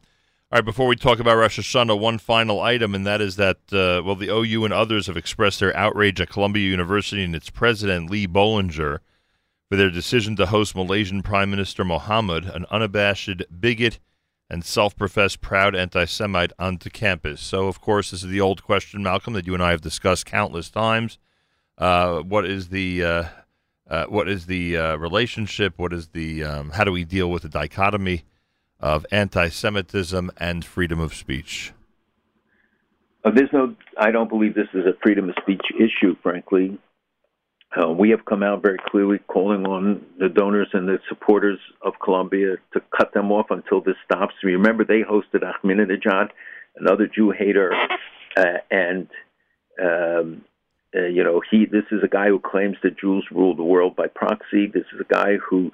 [0.51, 3.59] All right, before we talk about Rosh Hashanah, one final item, and that is that,
[3.70, 7.51] uh, well, the OU and others have expressed their outrage at Columbia University and its
[7.51, 9.01] president, Lee Bollinger,
[9.69, 13.99] for their decision to host Malaysian Prime Minister Mohammed, an unabashed bigot
[14.49, 17.43] and self professed proud anti Semite, onto campus.
[17.43, 20.25] So, of course, this is the old question, Malcolm, that you and I have discussed
[20.25, 21.19] countless times.
[21.77, 23.05] Uh, what is the.
[23.05, 23.25] Uh,
[23.87, 25.75] uh, what is the uh, relationship?
[25.77, 28.25] What is the um, how do we deal with the dichotomy
[28.81, 31.73] of anti-Semitism and freedom of speech?
[33.25, 36.79] Uh, there's no, I don't believe this is a freedom of speech issue, frankly.
[37.77, 41.93] Uh, we have come out very clearly calling on the donors and the supporters of
[42.03, 44.35] Columbia to cut them off until this stops.
[44.43, 46.31] Remember, they hosted Ahmadinejad,
[46.77, 47.75] another Jew hater,
[48.37, 49.09] uh, and
[49.83, 50.45] um,
[50.97, 51.67] uh, you know he.
[51.67, 54.67] This is a guy who claims that Jews rule the world by proxy.
[54.67, 55.71] This is a guy who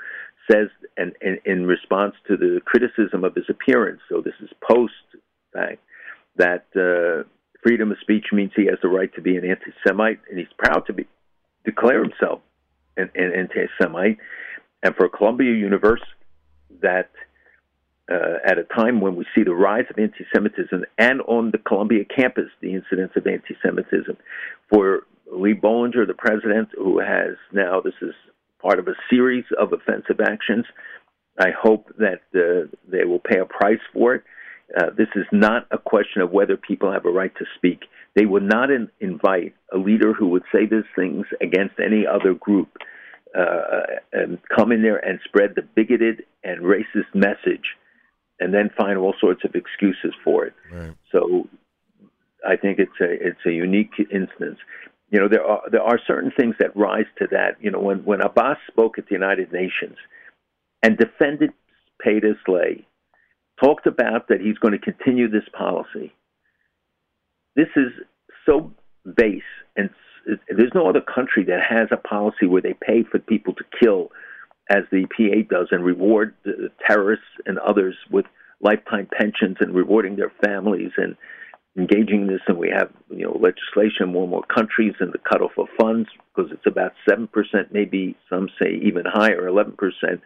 [0.51, 4.93] says, and, and in response to the criticism of his appearance, so this is post
[5.55, 5.81] fact,
[6.37, 7.27] that uh,
[7.63, 10.85] freedom of speech means he has the right to be an anti-Semite, and he's proud
[10.87, 11.07] to be
[11.65, 12.41] declare himself
[12.97, 14.19] an, an anti-Semite.
[14.83, 16.07] And for Columbia University,
[16.83, 17.11] that
[18.11, 22.05] uh, at a time when we see the rise of anti-Semitism and on the Columbia
[22.05, 24.17] campus, the incidence of anti-Semitism,
[24.69, 28.15] for Lee Bollinger, the president, who has now this is
[28.65, 30.65] part of a series of offensive actions.
[31.39, 34.23] I hope that uh, they will pay a price for it.
[34.77, 37.81] Uh, this is not a question of whether people have a right to speak.
[38.17, 42.33] They would not in, invite a leader who would say these things against any other
[42.33, 42.71] group
[43.39, 47.67] uh, and come in there and spread the bigoted and racist message
[48.41, 50.55] and then find all sorts of excuses for it.
[50.73, 50.95] Right.
[51.13, 51.49] So
[52.47, 54.59] I think it's a it's a unique instance.
[55.15, 57.55] You know, there are there are certain things that rise to that.
[57.61, 59.97] You know, when when Abbas spoke at the United Nations
[60.83, 61.53] and defended
[62.05, 62.85] to slay,
[63.63, 66.13] talked about that he's going to continue this policy.
[67.55, 67.93] This is
[68.45, 68.73] so
[69.17, 69.43] base,
[69.77, 69.89] and
[70.49, 74.11] there's no other country that has a policy where they pay for people to kill,
[74.69, 78.27] as the PA does, and reward the terrorists and others with
[78.61, 81.15] lifetime pensions and rewarding their families and
[81.77, 82.41] engaging in this.
[82.47, 85.67] And we have you know legislation in more and more countries and the cutoff of
[85.81, 90.21] funds because it's about seven percent, maybe some say even higher, eleven percent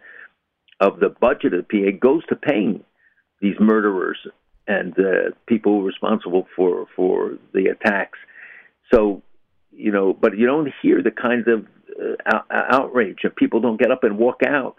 [0.79, 2.83] of the budget of the PA goes to paying
[3.41, 4.17] these murderers
[4.69, 8.19] and uh, people responsible for for the attacks.
[8.93, 9.21] So,
[9.71, 11.65] you know, but you don't hear the kinds of
[11.99, 14.75] uh, out- outrage, and people don't get up and walk out,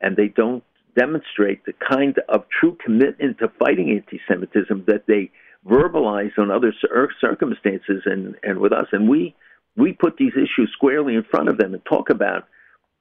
[0.00, 0.62] and they don't
[0.96, 5.30] demonstrate the kind of true commitment to fighting anti-Semitism that they
[5.66, 6.74] verbalize on other
[7.20, 8.86] circumstances and, and with us.
[8.92, 9.34] And we
[9.76, 12.46] we put these issues squarely in front of them and talk about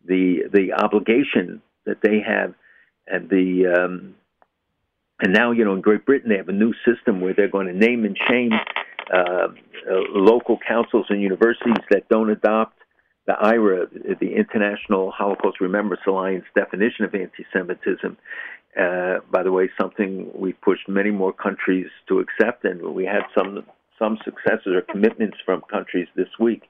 [0.05, 2.53] the the obligation that they have
[3.07, 4.15] and the um,
[5.19, 7.67] and now you know in Great Britain they have a new system where they're going
[7.67, 8.51] to name and shame
[9.13, 9.49] uh, uh,
[10.09, 12.77] local councils and universities that don't adopt
[13.27, 18.17] the IHRA, the International Holocaust Remembrance Alliance definition of anti-Semitism.
[18.79, 23.23] Uh, by the way, something we've pushed many more countries to accept, and we had
[23.37, 23.63] some
[23.99, 26.63] some successes or commitments from countries this week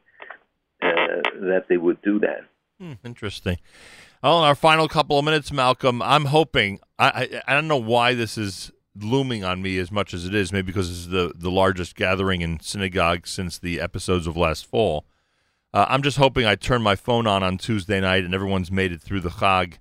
[0.81, 2.41] uh, that they would do that.
[2.79, 3.57] Hmm, interesting.
[4.21, 6.79] Well, in our final couple of minutes, Malcolm, I'm hoping.
[6.99, 10.35] I, I I don't know why this is looming on me as much as it
[10.35, 10.51] is.
[10.51, 14.65] Maybe because this is the the largest gathering in synagogue since the episodes of last
[14.65, 15.05] fall.
[15.73, 18.91] Uh, I'm just hoping I turn my phone on on Tuesday night and everyone's made
[18.91, 19.75] it through the Chag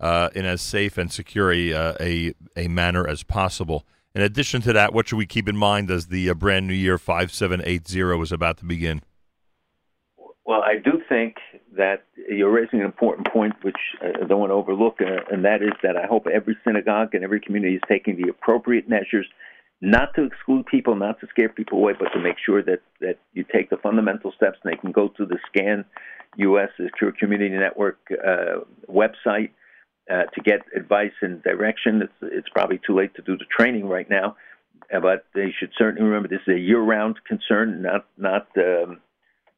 [0.00, 3.84] uh, in as safe and secure a, uh, a a manner as possible.
[4.14, 6.74] In addition to that, what should we keep in mind as the uh, brand new
[6.74, 9.02] year 5780 is about to begin?
[10.46, 11.36] Well, I do think
[11.76, 15.62] that you're raising an important point, which I don't want to overlook, uh, and that
[15.62, 19.26] is that I hope every synagogue and every community is taking the appropriate measures,
[19.80, 23.18] not to exclude people, not to scare people away, but to make sure that, that
[23.32, 25.84] you take the fundamental steps and they can go to the SCAN
[26.36, 29.50] US Secure Community Network uh, website
[30.10, 32.02] uh, to get advice and direction.
[32.02, 34.36] It's, it's probably too late to do the training right now,
[34.94, 39.00] uh, but they should certainly remember this is a year-round concern, not not um,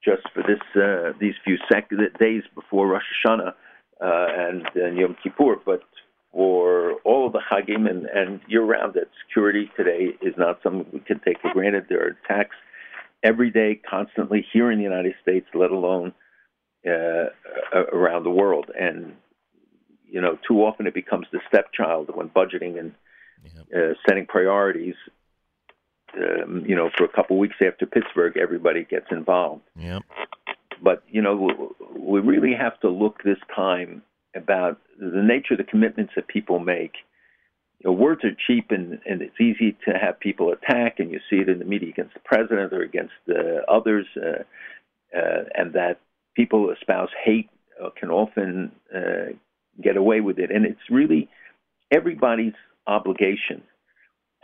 [0.05, 3.55] just for this uh, these few sec- days before Rosh Hashanah
[4.01, 5.83] uh, and, and Yom Kippur, but
[6.37, 8.93] for all of the Hagim and, and year-round.
[8.93, 11.87] That security today is not something we can take for granted.
[11.89, 12.57] There are attacks
[13.23, 16.13] every day, constantly here in the United States, let alone
[16.87, 17.31] uh,
[17.91, 19.15] around the world, and
[20.09, 22.93] you know, too often it becomes the stepchild when budgeting and
[23.75, 24.95] uh, setting priorities.
[26.17, 29.63] Um, you know, for a couple of weeks after Pittsburgh, everybody gets involved.
[29.77, 30.03] Yep.
[30.83, 34.03] But you know, we really have to look this time
[34.37, 36.93] about the nature of the commitments that people make.
[37.81, 41.21] You know, words are cheap, and, and it's easy to have people attack, and you
[41.29, 44.43] see it in the media against the president or against uh, others, uh,
[45.17, 46.01] uh, and that
[46.35, 47.51] people espouse hate
[47.83, 49.33] uh, can often uh,
[49.83, 50.51] get away with it.
[50.51, 51.29] And it's really
[51.91, 52.55] everybody's
[52.87, 53.63] obligation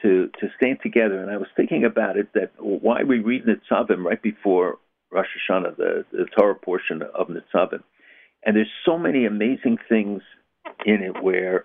[0.02, 1.22] to to stand together.
[1.22, 4.78] And I was thinking about it that why we read Nitzavim right before
[5.10, 7.82] Rosh Hashanah, the, the Torah portion of Nitzavim.
[8.44, 10.22] And there's so many amazing things
[10.84, 11.64] in it where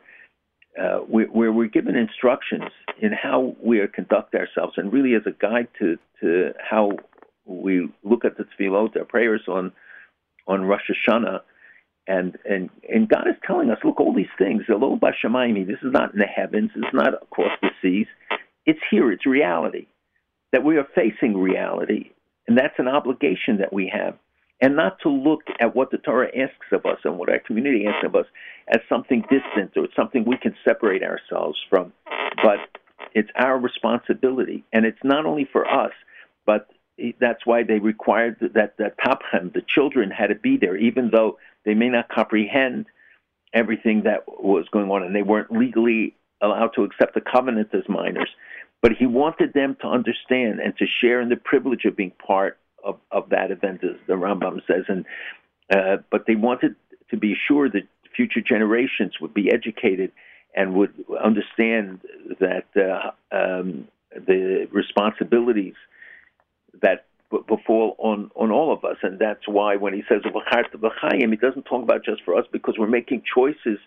[0.79, 2.69] uh, we, where we're given instructions
[3.01, 6.91] in how we conduct ourselves, and really as a guide to to how
[7.45, 9.71] we look at the tefillot, our prayers on
[10.47, 11.41] on Rosh Hashanah.
[12.07, 15.91] And and and God is telling us, look, all these things, Elo Bashamayim, this is
[15.91, 18.07] not in the heavens, it's not across the seas,
[18.65, 19.87] it's here, it's reality.
[20.53, 22.11] That we are facing reality,
[22.47, 24.17] and that's an obligation that we have,
[24.61, 27.85] and not to look at what the Torah asks of us and what our community
[27.85, 28.25] asks of us
[28.67, 31.93] as something distant or something we can separate ourselves from,
[32.43, 32.59] but
[33.13, 35.91] it's our responsibility, and it's not only for us,
[36.45, 36.69] but
[37.19, 41.37] that's why they required that that tapchem, the children, had to be there, even though
[41.63, 42.87] they may not comprehend
[43.53, 47.83] everything that was going on, and they weren't legally allowed to accept the covenant as
[47.87, 48.29] minors.
[48.81, 52.57] But he wanted them to understand and to share in the privilege of being part
[52.87, 54.85] of, of that event, as the Rambam says.
[54.87, 55.05] And
[55.75, 56.75] uh, but they wanted
[57.11, 57.83] to be sure that
[58.15, 60.11] future generations would be educated
[60.55, 60.93] and would
[61.23, 61.99] understand
[62.39, 65.75] that uh, um, the responsibilities
[66.81, 67.05] that
[67.47, 68.97] befall on, on all of us.
[69.03, 72.87] And that's why when he says he doesn't talk about just for us because we're
[72.87, 73.79] making choices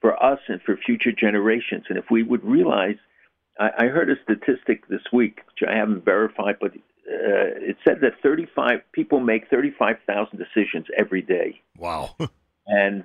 [0.00, 1.84] for us and for future generations.
[1.88, 2.96] And if we would realize,
[3.58, 6.72] I heard a statistic this week, which I haven't verified, but
[7.08, 11.60] uh, it said that 35 people make 35,000 decisions every day.
[11.78, 12.16] Wow.
[12.68, 13.04] And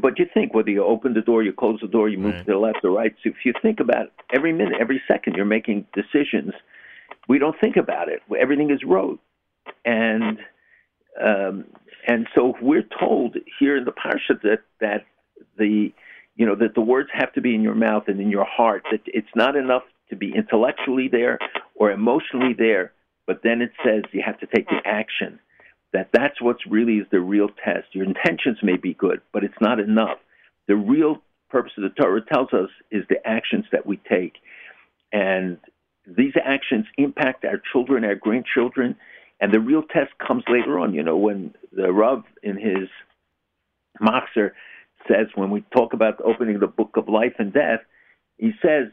[0.00, 2.46] but you think whether you open the door, you close the door, you move Right.
[2.46, 3.14] to the left or right.
[3.22, 6.54] So if you think about every minute, every second, you're making decisions.
[7.28, 8.22] We don't think about it.
[8.40, 9.20] Everything is rote,
[9.84, 10.38] and
[11.22, 11.64] um,
[12.08, 15.04] and so we're told here in the parsha that that
[15.58, 15.92] the
[16.36, 18.82] you know that the words have to be in your mouth and in your heart.
[18.90, 21.38] That it's not enough to be intellectually there
[21.74, 22.92] or emotionally there,
[23.32, 23.84] but then it mm.
[23.84, 24.82] says you have to take the mm.
[24.84, 25.40] action.
[25.94, 27.86] That that's what's really is the real test.
[27.92, 30.18] Your intentions may be good, but it's not enough.
[30.68, 34.34] The real purpose of the Torah tells us is the actions that we take,
[35.12, 35.58] and
[36.06, 38.96] these actions impact our children, our grandchildren,
[39.40, 40.92] and the real test comes later on.
[40.92, 42.88] You know, when the Rav in his
[44.00, 44.52] Machzor
[45.08, 47.80] says when we talk about opening the book of life and death,
[48.36, 48.88] he says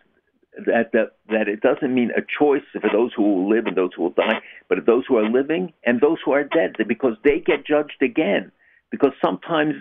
[0.66, 0.92] that
[1.30, 4.10] that it doesn't mean a choice for those who will live and those who will
[4.12, 8.02] die, but those who are living and those who are dead, because they get judged
[8.02, 8.52] again.
[8.92, 9.76] Because sometimes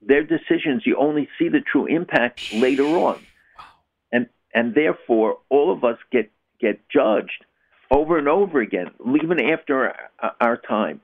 [0.00, 3.26] their decisions you only see the true impact later on,
[4.12, 6.30] and and therefore all of us get
[6.60, 7.44] get judged
[7.90, 11.00] over and over again, even after our, our time.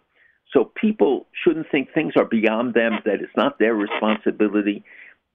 [0.52, 4.84] So people shouldn't think things are beyond them; that it's not their responsibility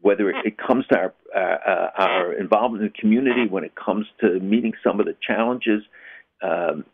[0.02, 4.40] whether it comes to our, uh, our involvement in the community, when it comes to
[4.40, 5.82] meeting some of the challenges,
[6.42, 6.86] um,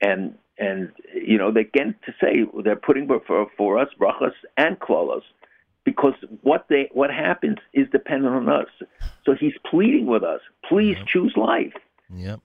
[0.00, 4.78] and and you know they get to say they're putting for for us brachas and
[4.80, 5.22] klalos,
[5.84, 8.68] because what they what happens is dependent on us.
[9.24, 11.06] So he's pleading with us, please Yep.
[11.06, 11.74] choose life.
[12.12, 12.40] Yep.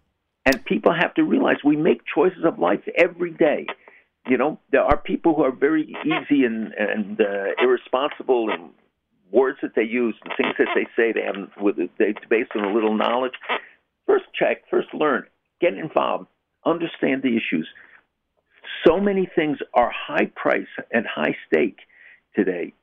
[0.45, 3.67] And people have to realize we make choices of life every day.
[4.27, 8.69] You know, there are people who are very easy and and uh, irresponsible and
[9.31, 12.63] words that they use, the things that they say, they have with they based on
[12.63, 13.33] a little knowledge.
[14.05, 15.25] First check, first learn,
[15.59, 16.27] get involved,
[16.65, 17.67] understand the issues.
[18.85, 21.79] So many things are high price and high stake
[22.35, 22.73] today,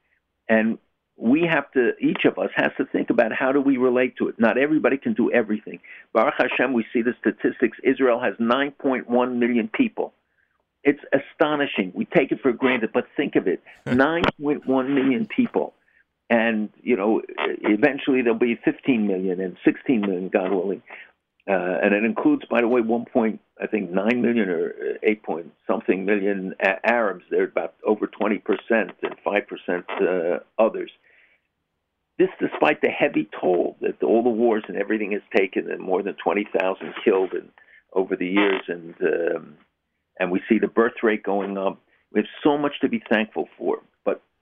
[0.48, 0.78] and
[1.16, 1.92] we have to.
[2.00, 4.38] Each of us has to think about how do we relate to it.
[4.38, 5.80] Not everybody can do everything.
[6.12, 7.78] Baruch Hashem, we see the statistics.
[7.82, 10.14] Israel has 9.1 million people.
[10.84, 11.92] It's astonishing.
[11.94, 15.74] We take it for granted, but think of it: 9.1 million people
[16.30, 20.82] and you know eventually there'll be 15 million and 16 million, God willing,
[21.48, 23.04] uh, and it includes, by the way, 1.
[23.06, 27.24] Point, I think 9 million or 8 point something million Arabs.
[27.30, 30.90] They're about over 20 percent and 5 percent uh, others.
[32.18, 36.02] This, despite the heavy toll that all the wars and everything has taken, and more
[36.02, 37.48] than 20,000 killed and
[37.92, 39.56] over the years, and um,
[40.18, 41.80] and we see the birth rate going up.
[42.12, 43.78] We have so much to be thankful for,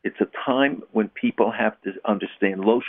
[0.06, 2.80] it's a time when people have to understand lo.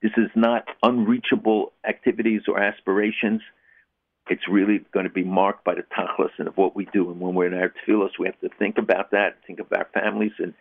[0.00, 3.42] This is not unreachable activities or aspirations.
[4.30, 7.10] It's really going to be marked by the tachlis and of what we do.
[7.10, 9.86] And when we're in our tefillos, we have to think about that, think of our
[9.92, 10.54] families and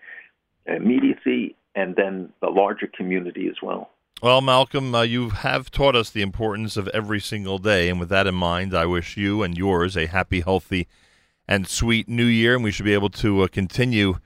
[0.65, 3.91] immediacy, and then the larger community as well.
[4.21, 7.87] Well, Malcolm, uh, you have taught us the importance of every single day.
[7.87, 10.87] And with that in mind, I wish you and yours a happy, healthy,
[11.47, 12.55] and sweet new year.
[12.55, 14.17] And we should be able to uh, continue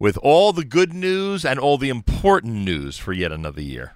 [0.00, 3.92] with all the good news and all the important news for yet another year.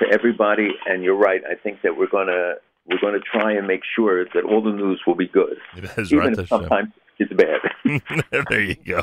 [0.00, 1.42] To everybody, and you're right.
[1.48, 2.54] I think that we're gonna
[2.86, 6.18] we're gonna try and make sure that all the news will be good, That's even
[6.18, 8.24] right, if sometimes it's bad.
[8.48, 9.02] there you go.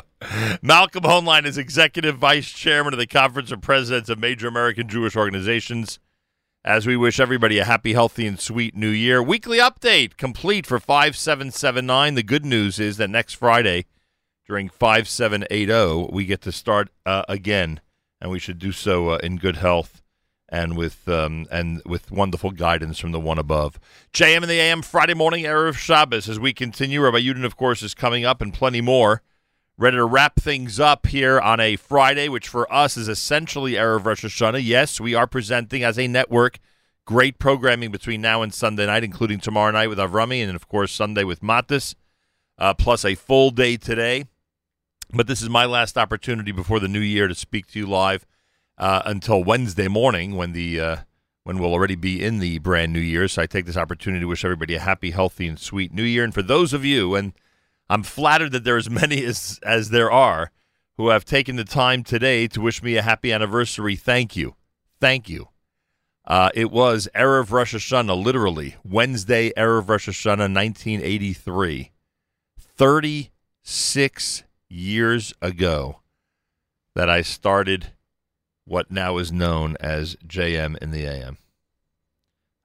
[0.60, 5.14] Malcolm Hoenlein is executive vice chairman of the Conference of Presidents of Major American Jewish
[5.14, 6.00] Organizations.
[6.64, 9.22] As we wish everybody a happy, healthy, and sweet new year.
[9.22, 12.14] Weekly update complete for 5779.
[12.14, 13.86] The good news is that next Friday
[14.48, 17.80] during 5780, we get to start uh, again,
[18.20, 20.02] and we should do so uh, in good health
[20.48, 23.78] and with um, and with wonderful guidance from the one above.
[24.14, 27.02] JM in the AM Friday morning Erev Shabbos as we continue.
[27.02, 29.22] Rabbi Yudin, of course, is coming up and plenty more.
[29.76, 34.06] Ready to wrap things up here on a Friday, which for us is essentially Erev
[34.06, 34.64] Rosh Hashanah.
[34.64, 36.58] Yes, we are presenting as a network
[37.04, 40.92] great programming between now and Sunday night, including tomorrow night with Avrami and, of course,
[40.92, 41.94] Sunday with Matis,
[42.58, 44.26] uh, plus a full day today.
[45.12, 48.26] But this is my last opportunity before the new year to speak to you live
[48.76, 50.96] uh, until Wednesday morning when the uh,
[51.44, 53.26] when we'll already be in the brand new year.
[53.26, 56.24] So I take this opportunity to wish everybody a happy, healthy, and sweet new year.
[56.24, 57.32] And for those of you, and
[57.88, 60.50] I'm flattered that there are as many as as there are
[60.98, 63.96] who have taken the time today to wish me a happy anniversary.
[63.96, 64.56] Thank you,
[65.00, 65.48] thank you.
[66.26, 71.92] Uh, it was Erev Rosh Hashanah, literally Wednesday Erev Rosh Hashanah, 1983.
[72.58, 76.00] 36 years ago
[76.94, 77.92] that I started
[78.64, 81.38] what now is known as JM in the AM.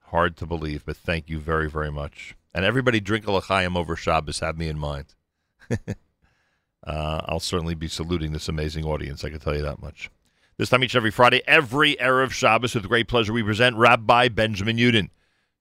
[0.08, 2.36] Hard to believe, but thank you very, very much.
[2.54, 4.40] And everybody drink a l'chaim over Shabbos.
[4.40, 5.16] Have me in mind.
[5.72, 9.24] uh, I'll certainly be saluting this amazing audience.
[9.24, 10.12] I can tell you that much.
[10.58, 14.78] This time each every Friday, every Erev Shabbos, with great pleasure, we present Rabbi Benjamin
[14.78, 15.10] Yudin,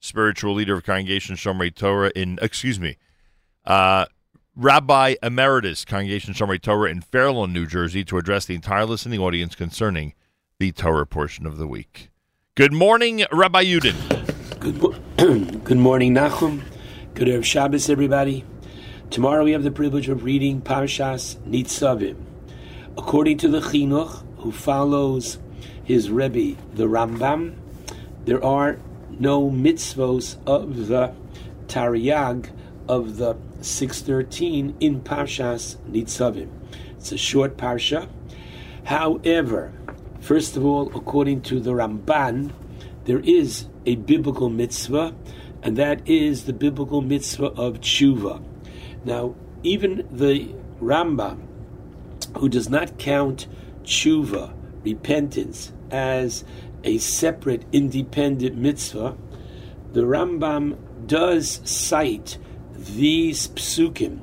[0.00, 2.98] spiritual leader of Congregation Shomrei Torah in, excuse me,
[3.64, 4.04] uh,
[4.54, 9.54] Rabbi Emeritus, Congregation Shomrei Torah in Fairlawn, New Jersey, to address the entire listening audience
[9.54, 10.12] concerning
[10.58, 12.10] the Torah portion of the week.
[12.54, 13.96] Good morning, Rabbi Yudin.
[14.60, 14.94] Good, mo-
[15.64, 16.60] Good morning, Nachum.
[17.14, 18.44] Good Erev Shabbos, everybody.
[19.08, 22.22] Tomorrow we have the privilege of reading Parshas Nitzavim.
[22.98, 25.38] According to the Chinuch, who follows
[25.82, 27.56] his Rebbe, the Rambam,
[28.26, 31.14] there are no mitzvos of the
[31.68, 32.50] Taryag
[32.86, 36.48] of the 613 in Parshas Nitzavim.
[36.96, 38.08] It's a short parsha,
[38.84, 39.72] However,
[40.20, 42.52] first of all, according to the Ramban,
[43.04, 45.14] there is a biblical mitzvah,
[45.62, 48.42] and that is the biblical mitzvah of tshuva.
[49.04, 50.48] Now, even the
[50.80, 51.46] Rambam,
[52.38, 53.46] who does not count
[53.84, 54.52] tshuva,
[54.84, 56.44] repentance, as
[56.82, 59.16] a separate, independent mitzvah,
[59.92, 60.76] the Rambam
[61.06, 62.38] does cite
[62.74, 64.20] these psukim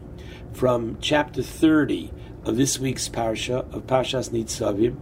[0.53, 2.11] from chapter 30
[2.45, 4.98] of this week's parsha of Parshas Nitzavim.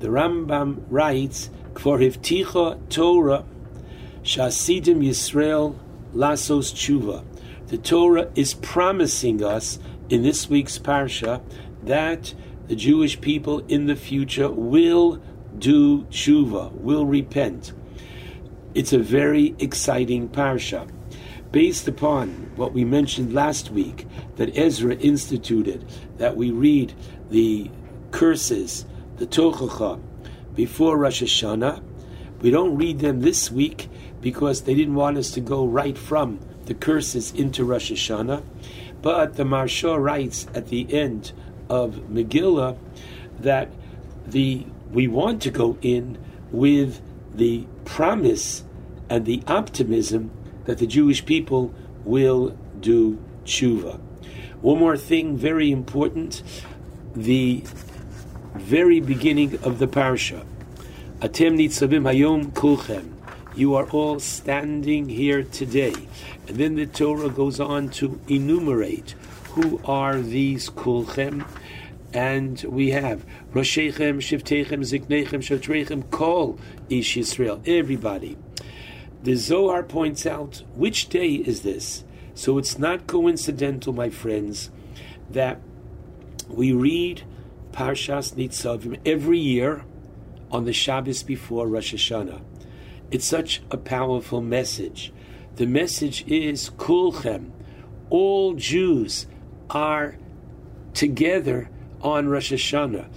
[0.00, 3.44] The Rambam writes, "For hivticha Torah
[4.22, 5.74] shasidim Yisrael
[6.14, 7.24] lasos tshuva."
[7.68, 9.78] The Torah is promising us
[10.08, 11.40] in this week's parsha
[11.82, 12.34] that
[12.68, 15.20] the Jewish people in the future will
[15.58, 17.72] do tshuva, will repent.
[18.74, 20.86] It's a very exciting parsha.
[21.52, 25.84] Based upon what we mentioned last week, that Ezra instituted,
[26.18, 26.92] that we read
[27.30, 27.70] the
[28.10, 28.84] curses,
[29.16, 30.00] the Tochacha,
[30.54, 31.82] before Rosh Hashanah.
[32.40, 33.88] We don't read them this week
[34.20, 38.42] because they didn't want us to go right from the curses into Rosh Hashanah.
[39.02, 41.32] But the Maharsha writes at the end
[41.68, 42.78] of Megillah
[43.40, 43.70] that
[44.26, 46.18] the we want to go in
[46.50, 47.00] with
[47.34, 48.64] the promise
[49.10, 50.30] and the optimism
[50.66, 51.72] that the Jewish people
[52.04, 53.98] will do tshuva.
[54.60, 56.42] One more thing, very important:
[57.14, 57.62] the
[58.54, 60.44] very beginning of the parsha.
[61.20, 63.12] Atem nitzavim hayom kulchem.
[63.54, 65.94] You are all standing here today.
[66.46, 69.14] And then the Torah goes on to enumerate
[69.52, 71.46] who are these kulchem.
[72.12, 76.58] And we have Roshechem, Shiftechem, Ziknechem, Shatrechem, Kol
[76.90, 78.36] Ish Yisrael, everybody.
[79.26, 82.04] The Zohar points out which day is this.
[82.34, 84.70] So it's not coincidental, my friends,
[85.28, 85.60] that
[86.48, 87.24] we read
[87.72, 89.84] Parshas Nitzavim every year
[90.52, 92.40] on the Shabbos before Rosh Hashanah.
[93.10, 95.12] It's such a powerful message.
[95.56, 97.50] The message is Kulchem.
[98.10, 99.26] All Jews
[99.70, 100.18] are
[100.94, 101.68] together
[102.00, 103.08] on Rosh Hashanah.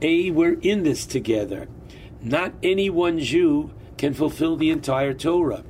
[0.00, 1.66] A, we're in this together.
[2.22, 5.64] Not any one Jew can fulfill the entire Torah.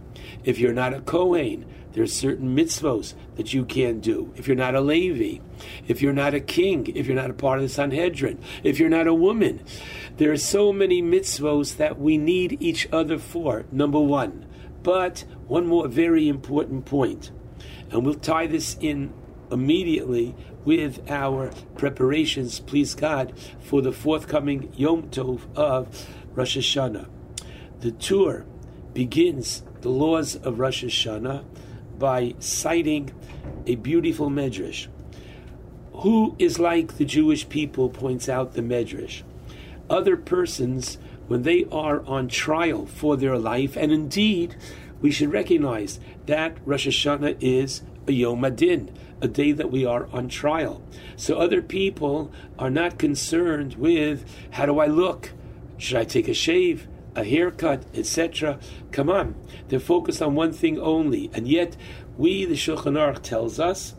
[0.44, 4.32] If you're not a Kohen, there's certain mitzvos that you can't do.
[4.36, 5.42] If you're not a Levi,
[5.88, 8.90] if you're not a king, if you're not a part of the Sanhedrin, if you're
[8.90, 9.64] not a woman,
[10.18, 13.64] there are so many mitzvos that we need each other for.
[13.72, 14.46] Number one.
[14.82, 17.32] But one more very important point,
[17.90, 19.12] and we'll tie this in
[19.50, 27.15] immediately with our preparations, please God, for the forthcoming Yom Tov of Rosh Hashanah.
[27.86, 28.44] The Tur
[28.94, 31.44] begins the laws of Rosh Hashanah
[31.96, 33.12] by citing
[33.64, 34.88] a beautiful medrash.
[35.92, 39.22] Who is like the Jewish people, points out the medrash.
[39.88, 40.98] Other persons,
[41.28, 44.56] when they are on trial for their life, and indeed,
[45.00, 48.90] we should recognize that Rosh Hashanah is a Yom Adin,
[49.20, 50.82] a day that we are on trial.
[51.14, 55.30] So other people are not concerned with how do I look?
[55.78, 56.88] Should I take a shave?
[57.16, 58.58] A haircut, etc.
[58.92, 59.34] Come on,
[59.68, 61.76] they're focused on one thing only, and yet
[62.16, 63.94] we, the Shulchan Aruch, tells us,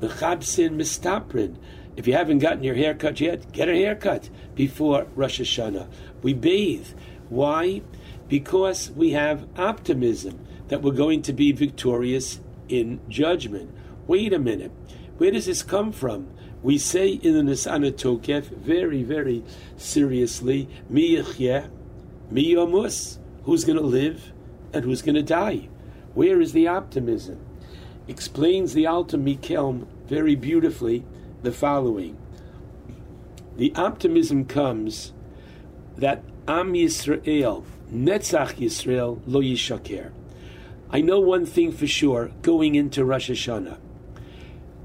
[0.00, 1.56] "Mechabsin mistaprin."
[1.94, 5.88] If you haven't gotten your haircut yet, get a haircut before Rosh Hashanah.
[6.22, 6.88] We bathe.
[7.28, 7.82] Why?
[8.28, 13.70] Because we have optimism that we're going to be victorious in judgment.
[14.06, 14.72] Wait a minute.
[15.18, 16.31] Where does this come from?
[16.62, 19.42] We say in the Nisana Tokef very, very
[19.76, 21.68] seriously, Mi yichyeh,
[22.30, 22.54] mi.
[22.54, 24.32] Who's going to live
[24.72, 25.68] and who's going to die?
[26.14, 27.44] Where is the optimism?
[28.06, 31.04] Explains the Alta Mikelm very beautifully
[31.42, 32.16] the following.
[33.56, 35.12] The optimism comes
[35.96, 40.12] that Am Yisrael, Netzach Yisrael, lo yishaker.
[40.90, 43.78] I know one thing for sure going into Rosh Hashanah.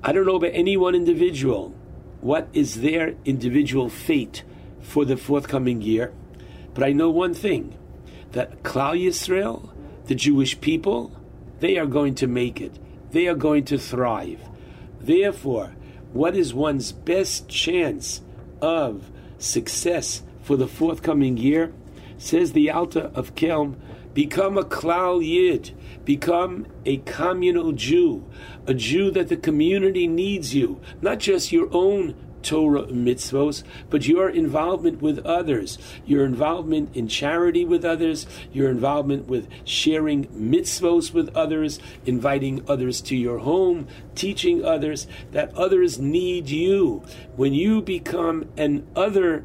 [0.08, 1.76] I don't know about any one individual
[2.22, 4.42] what is their individual fate
[4.80, 6.14] for the forthcoming year,
[6.74, 7.78] but I know one thing
[8.32, 9.70] that Klal Yisrael,
[10.06, 11.12] the Jewish people,
[11.60, 12.80] they are going to make it.
[13.12, 14.40] They are going to thrive.
[15.02, 15.76] Therefore,
[16.14, 18.22] what is one's best chance
[18.62, 21.74] of success for the forthcoming year?
[22.18, 23.76] Says the Alta of Kelm,
[24.14, 25.72] become a Klal Yid,
[26.08, 28.24] become a communal Jew,
[28.66, 34.30] a Jew that the community needs you, not just your own Torah mitzvos, but your
[34.30, 41.28] involvement with others, your involvement in charity with others, your involvement with sharing mitzvos with
[41.36, 47.04] others, inviting others to your home, teaching others that others need you.
[47.36, 49.44] When you become an other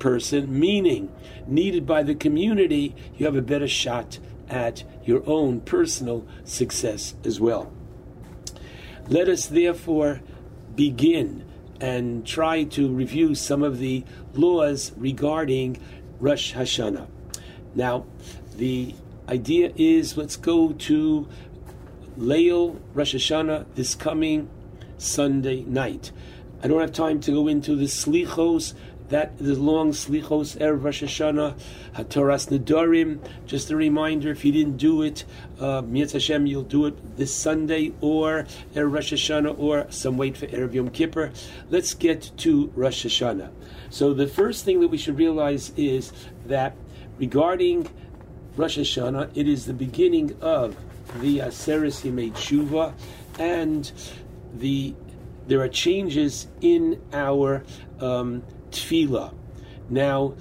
[0.00, 1.12] person, meaning
[1.46, 4.18] needed by the community, you have a better shot
[4.52, 7.72] at your own personal success as well.
[9.08, 10.20] Let us therefore
[10.76, 11.44] begin
[11.80, 15.78] and try to review some of the laws regarding
[16.20, 17.08] Rosh Hashanah.
[17.74, 18.04] Now,
[18.56, 18.94] the
[19.28, 21.28] idea is let's go to
[22.16, 24.48] Leil Rosh Hashanah this coming
[24.98, 26.12] Sunday night.
[26.62, 28.74] I don't have time to go into the slichos,
[29.12, 31.54] that the long slichos erev Rosh Hashanah,
[31.94, 33.18] Hataras Nedarim.
[33.46, 35.24] Just a reminder, if you didn't do it,
[35.60, 40.46] uh, Hashem, you'll do it this Sunday or erev Rosh Hashanah, or some wait for
[40.46, 41.30] erev Yom Kippur.
[41.68, 43.50] Let's get to Rosh Hashanah.
[43.90, 46.14] So the first thing that we should realize is
[46.46, 46.74] that
[47.18, 47.90] regarding
[48.56, 50.74] Rosh Hashanah, it is the beginning of
[51.20, 52.94] the Aseres Yemei Tshuva,
[53.38, 53.92] and
[54.54, 54.94] the
[55.46, 57.64] there are changes in our
[58.00, 58.42] um,
[58.72, 59.34] tefillah.
[59.88, 60.34] Now,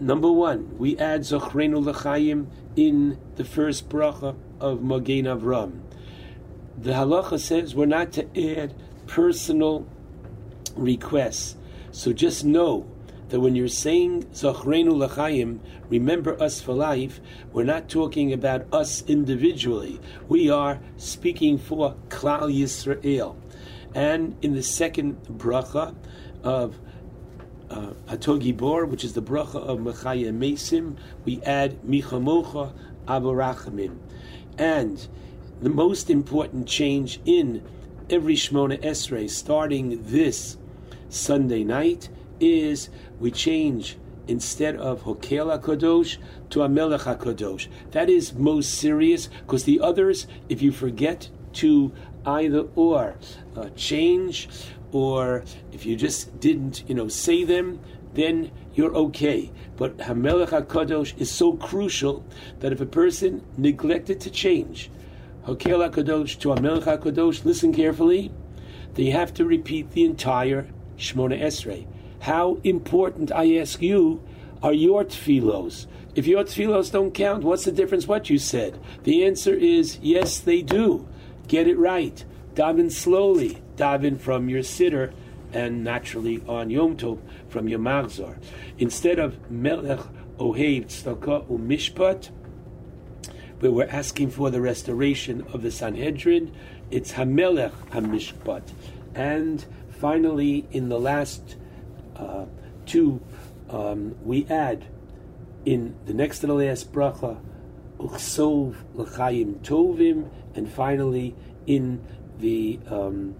[0.00, 5.80] number one, we add Zochreinu L'chaim in the first bracha of Magen Avram.
[6.76, 8.74] The halacha says we're not to add
[9.06, 9.86] personal
[10.76, 11.56] requests.
[11.90, 12.86] So just know
[13.30, 17.20] that when you're saying Zochreinu L'chaim, remember us for life,
[17.52, 20.00] we're not talking about us individually.
[20.28, 23.36] We are speaking for Klal Yisrael.
[23.94, 25.94] And in the second bracha
[26.42, 26.78] of
[27.70, 32.72] uh, Atah Gibor, which is the bracha of Mechaya Mesim, we add Michamocha
[33.06, 33.98] Abarachamim.
[34.56, 35.06] And
[35.60, 37.62] the most important change in
[38.10, 40.56] every Shmona Esrei, starting this
[41.08, 42.08] Sunday night,
[42.40, 42.88] is
[43.18, 46.18] we change instead of Hokel HaKadosh
[46.50, 47.68] to Amelech HaKadosh.
[47.92, 51.92] That is most serious because the others, if you forget to
[52.26, 53.16] either or
[53.56, 54.48] uh, change
[54.92, 57.80] or if you just didn't, you know, say them,
[58.14, 59.50] then you're okay.
[59.76, 62.24] But Hamelech HaKadosh is so crucial
[62.60, 64.90] that if a person neglected to change
[65.46, 68.30] Hokel HaKadosh to Hamelech HaKadosh, listen carefully,
[68.94, 70.68] then you have to repeat the entire
[70.98, 71.86] Shmona Esrei.
[72.20, 74.22] How important, I ask you,
[74.62, 75.86] are your tefillos?
[76.14, 78.78] If your tefillos don't count, what's the difference what you said?
[79.04, 81.06] The answer is yes, they do.
[81.46, 82.24] Get it right.
[82.54, 83.62] Daven slowly.
[83.78, 85.12] Daven from your siddur
[85.52, 88.36] and naturally on Yom Tov from your Machzor.
[88.78, 90.00] Instead of Melech
[90.38, 92.30] Ohev Tzedakah Umishpat,
[93.60, 96.52] where we're asking for the restoration of the Sanhedrin,
[96.90, 98.62] it's Hamelech Hamishpat.
[99.14, 99.64] And
[99.98, 101.56] finally, in the last
[102.16, 102.46] uh,
[102.86, 103.20] two,
[103.70, 104.86] um, we add
[105.64, 107.40] in the next to the last bracha,
[107.98, 111.34] Uchsov L'chaim Tovim, and finally
[111.66, 112.04] in
[112.38, 113.34] the um,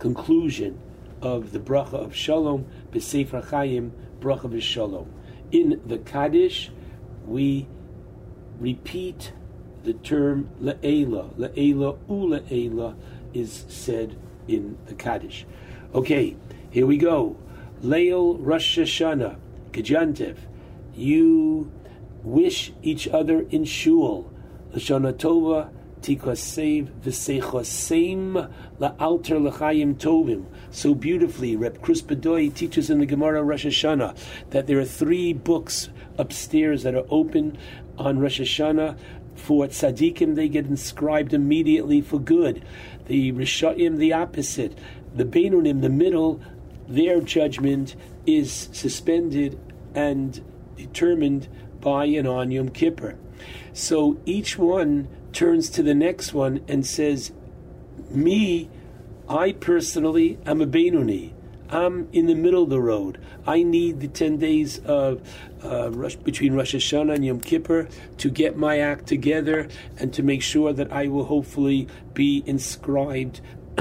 [0.00, 0.80] conclusion
[1.22, 5.12] of the bracha of Shalom, B'Sefer Chaim, bracha of Shalom.
[5.52, 6.70] In the Kaddish,
[7.26, 7.68] we
[8.58, 9.32] repeat
[9.84, 11.32] the term Le'ela.
[11.36, 12.96] Le'ela u'le'ela
[13.32, 14.16] is said
[14.48, 15.46] in the Kaddish.
[15.94, 16.36] Okay,
[16.70, 17.36] here we go.
[17.82, 19.36] Leil Rosh Hashanah,
[19.72, 20.36] Gajantev.
[20.94, 21.70] You
[22.22, 24.30] wish each other in shul.
[24.74, 25.70] Lashana Tova,
[26.00, 30.46] Tikasev v'seichosem la'alter l'chayim tovim.
[30.70, 34.16] So beautifully, Reb Kruspedai teaches in the Gemara Rosh Hashanah
[34.50, 37.58] that there are three books upstairs that are open
[37.98, 38.98] on Rosh Hashanah.
[39.36, 42.64] For tzaddikim, they get inscribed immediately for good.
[43.06, 44.76] The Rishaim, the opposite.
[45.14, 46.40] The Beinunim, the middle,
[46.88, 47.96] their judgment
[48.26, 49.58] is suspended
[49.94, 50.42] and
[50.76, 51.48] determined
[51.80, 53.16] by and on Yom Kippur.
[53.72, 57.32] So each one turns to the next one and says,
[58.10, 58.68] Me,
[59.28, 61.32] I personally am a Benuni.
[61.70, 63.20] I'm in the middle of the road.
[63.46, 65.20] I need the 10 days of
[65.62, 65.90] uh,
[66.24, 70.72] between Rosh Hashanah and Yom Kippur to get my act together and to make sure
[70.72, 73.40] that I will hopefully be inscribed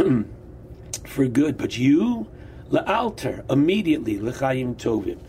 [1.05, 1.57] for good.
[1.57, 2.27] But you,
[2.69, 5.19] la'alter, immediately, l'chaim tovim.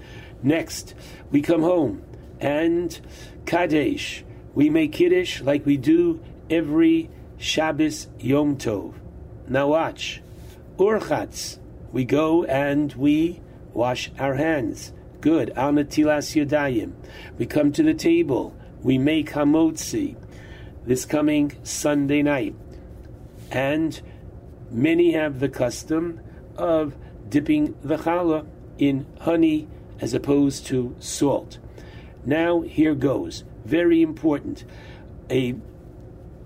[0.43, 0.95] Next,
[1.31, 2.03] we come home
[2.41, 2.99] and
[3.47, 4.25] Kadesh.
[4.55, 8.95] We make Kiddush like we do every Shabbos Yom Tov.
[9.49, 10.23] Now watch.
[10.77, 11.59] Urchatz.
[11.93, 13.41] We go and we
[13.73, 14.93] wash our hands.
[15.21, 15.51] Good.
[15.57, 16.93] Al Natilas Yodayim.
[17.39, 18.57] We come to the table.
[18.83, 20.17] We make Hamotzi
[20.87, 22.55] this coming Sunday night.
[23.51, 24.01] And
[24.71, 26.21] many have the custom
[26.57, 26.95] of
[27.29, 28.47] dipping the challah
[28.79, 29.69] in honey
[30.01, 31.59] as opposed to salt.
[32.25, 33.45] Now, here goes.
[33.65, 34.65] Very important.
[35.31, 35.55] A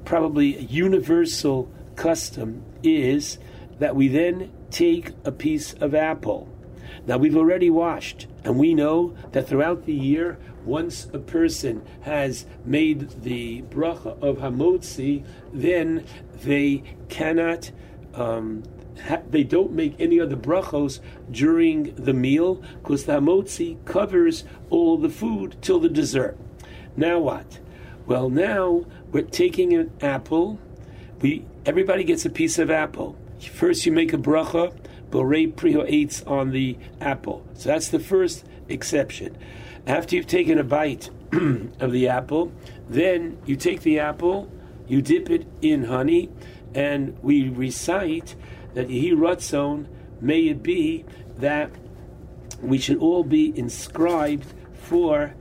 [0.04, 3.38] probably universal custom is
[3.78, 6.48] that we then take a piece of apple.
[7.06, 12.46] Now, we've already washed, and we know that throughout the year, once a person has
[12.64, 16.04] made the bracha of hamotzi, then
[16.42, 17.70] they cannot.
[18.14, 18.62] Um,
[19.02, 24.96] ha- they don't make any other brachos during the meal because the hamotzi covers all
[24.96, 26.38] the food till the dessert.
[26.96, 27.58] Now what?
[28.06, 30.58] Well, now we're taking an apple.
[31.20, 33.16] We everybody gets a piece of apple.
[33.40, 34.76] First, you make a bracha,
[35.10, 37.46] borei priho eitz on the apple.
[37.54, 39.36] So that's the first exception.
[39.86, 41.10] After you've taken a bite
[41.80, 42.52] of the apple,
[42.88, 44.50] then you take the apple,
[44.86, 46.30] you dip it in honey,
[46.74, 48.34] and we recite
[48.74, 49.86] that Yehi Ratzon,
[50.20, 51.04] may it be
[51.38, 51.70] that
[52.62, 55.34] we should all be inscribed for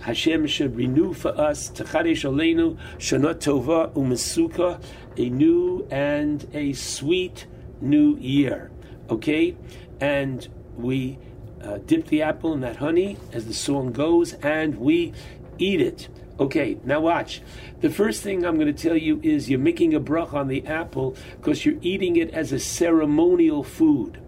[0.00, 4.82] Hashem should renew for us Techadesh Aleinu Shana Tova Umesuka,
[5.16, 7.46] a new and a sweet
[7.80, 8.70] new year.
[9.10, 9.56] Okay,
[10.00, 11.18] and we
[11.62, 15.12] uh, dip the apple in that honey, as the song goes, and we
[15.58, 16.08] eat it.
[16.38, 17.42] Okay, now watch.
[17.80, 20.64] The first thing I'm going to tell you is you're making a brach on the
[20.66, 24.20] apple because you're eating it as a ceremonial food.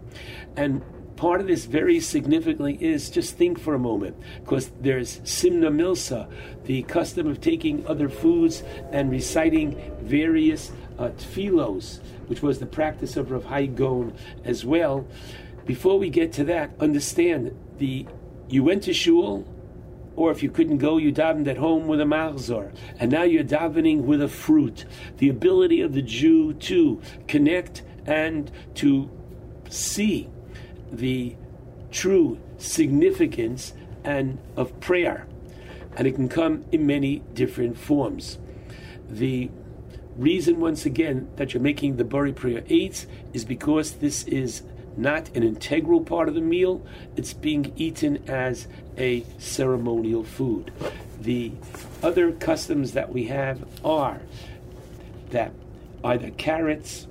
[0.56, 0.82] And
[1.20, 6.26] part of this very significantly is just think for a moment because there's simna milsa
[6.64, 13.18] the custom of taking other foods and reciting various uh, tfilos which was the practice
[13.18, 14.14] of rav Hai Gaon
[14.46, 15.06] as well
[15.66, 18.06] before we get to that understand the
[18.48, 19.46] you went to shul
[20.16, 23.44] or if you couldn't go, you davened at home with a machzor, and now you're
[23.44, 24.84] davening with a fruit.
[25.16, 29.08] The ability of the Jew to connect and to
[29.70, 30.28] see
[30.90, 31.36] the
[31.90, 33.72] true significance
[34.04, 35.26] and of prayer,
[35.96, 38.38] and it can come in many different forms.
[39.08, 39.50] The
[40.16, 44.62] reason, once again, that you're making the borei pri ha'eitz is because this is
[44.96, 46.84] not an integral part of the meal;
[47.16, 48.66] it's being eaten as
[48.98, 50.72] a ceremonial food.
[51.20, 51.52] The
[52.02, 54.20] other customs that we have are
[55.30, 55.52] that
[56.02, 57.06] either carrots,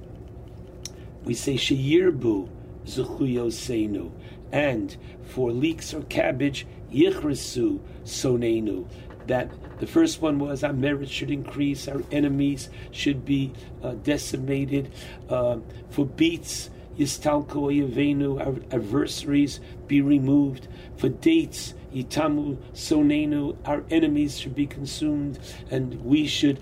[1.24, 2.49] we say sheyirbu
[2.95, 4.11] zuchuyosenu,
[4.51, 8.88] and for leeks or cabbage, yichrisu sonenu.
[9.27, 13.53] That the first one was our merit should increase, our enemies should be
[13.84, 14.92] uh, decimated.
[15.30, 15.58] Uh,
[15.92, 20.68] for beets, yistalko yavenu, our adversaries be removed.
[20.98, 26.59] For dates, yitamu sonenu, our enemies should be consumed, and we should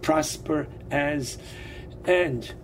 [0.00, 1.36] prosper as.
[2.06, 2.54] And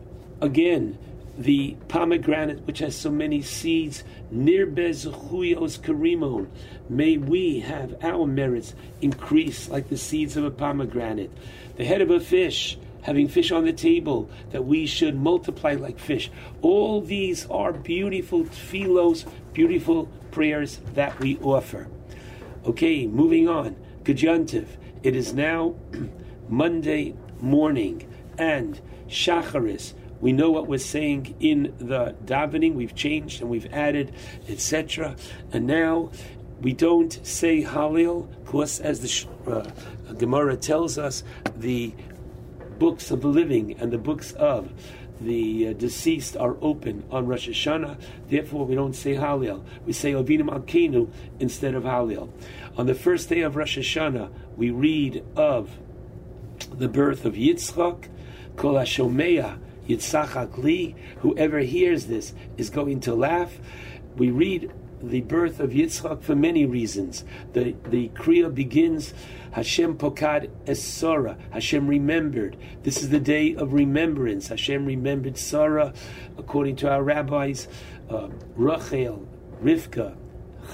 [0.41, 0.99] again,
[1.41, 6.47] the pomegranate, which has so many seeds, nirbez huyos karimon.
[6.89, 11.31] May we have our merits increase like the seeds of a pomegranate.
[11.77, 15.99] The head of a fish, having fish on the table, that we should multiply like
[15.99, 16.31] fish.
[16.61, 21.89] All these are beautiful tfilos, beautiful prayers that we offer.
[22.67, 23.77] Okay, moving on.
[24.05, 24.67] Gajantiv.
[25.03, 25.75] It is now
[26.51, 28.79] Monday morning and
[29.09, 29.95] Shacharis.
[30.21, 32.75] We know what we're saying in the davening.
[32.75, 34.13] We've changed and we've added,
[34.49, 35.17] etc.
[35.53, 36.11] And now
[36.61, 41.23] we don't say Hallel, because as the uh, Gemara tells us,
[41.57, 41.95] the
[42.79, 44.71] books of the living and the books of
[45.21, 48.01] the uh, deceased are open on Rosh Hashanah.
[48.29, 49.63] Therefore, we don't say Hallel.
[49.87, 52.31] We say Ovinu Malkeinu instead of Hallel.
[52.77, 55.71] On the first day of Rosh Hashanah, we read of
[56.73, 58.09] the birth of Yitzchak,
[58.57, 59.59] Kol HaShomeah,
[59.89, 60.95] Yitzchak Li.
[61.19, 63.59] Whoever hears this is going to laugh.
[64.17, 67.25] We read the birth of Yitzchak for many reasons.
[67.53, 69.15] The the Kriya begins
[69.53, 71.39] Hashem Pokad Esora.
[71.51, 72.57] Hashem remembered.
[72.83, 74.49] This is the day of remembrance.
[74.49, 75.93] Hashem remembered Sarah,
[76.39, 77.67] according to our rabbis,
[78.09, 79.27] uh, Rachel,
[79.63, 80.17] Rivka,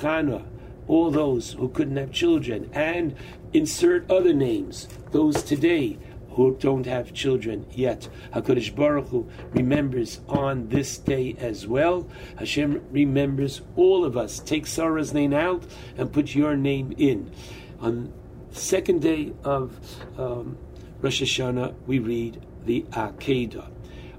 [0.01, 0.45] Chana,
[0.89, 3.15] all those who couldn't have children, and
[3.53, 5.99] insert other names, those today
[6.37, 8.09] who don't have children yet.
[8.35, 12.09] HaKadosh Baruch Hu remembers on this day as well.
[12.39, 14.39] Hashem remembers all of us.
[14.39, 15.65] Take Sarah's name out
[15.97, 17.33] and put your name in.
[17.81, 18.13] On
[18.51, 19.81] second day of
[20.19, 20.59] um,
[21.01, 23.71] Rosh Hashanah, we read the Akedah.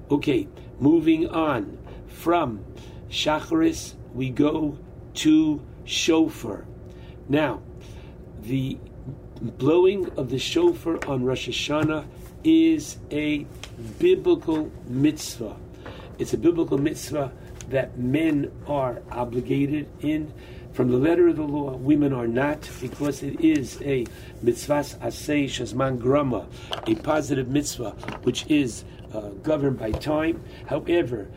[0.10, 0.48] Okay,
[0.80, 2.66] moving on from
[3.10, 4.80] Shacharis, we go
[5.16, 6.66] to Shofar.
[7.30, 7.62] Now,
[8.42, 8.80] the
[9.42, 12.06] blowing of the shofar on Rosh Hashanah
[12.44, 13.46] is a
[14.00, 15.56] biblical mitzvah.
[16.20, 17.32] It's a biblical mitzvah
[17.70, 20.34] that men are obligated in.
[20.74, 24.06] From the letter of the law, women are not, because it is a
[24.44, 26.48] mitzvahs asay shazman grama,
[26.86, 27.92] a positive mitzvah,
[28.24, 28.84] which is
[29.14, 30.44] uh, governed by time.
[30.68, 31.28] However,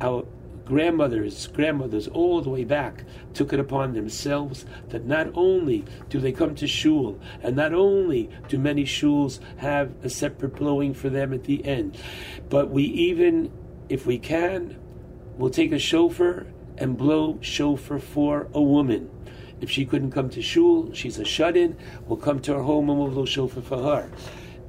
[0.00, 0.24] our
[0.66, 6.32] grandmothers, grandmothers, all the way back, took it upon themselves that not only do they
[6.32, 11.32] come to shul, and not only do many shuls have a separate blowing for them
[11.32, 11.96] at the end,
[12.50, 13.50] but we even,
[13.88, 14.76] if we can,
[15.38, 16.46] will take a shofar
[16.76, 19.08] and blow shofar for a woman.
[19.60, 21.76] If she couldn't come to shul, she's a shut-in.
[22.06, 24.10] We'll come to her home and we'll blow shofar for her.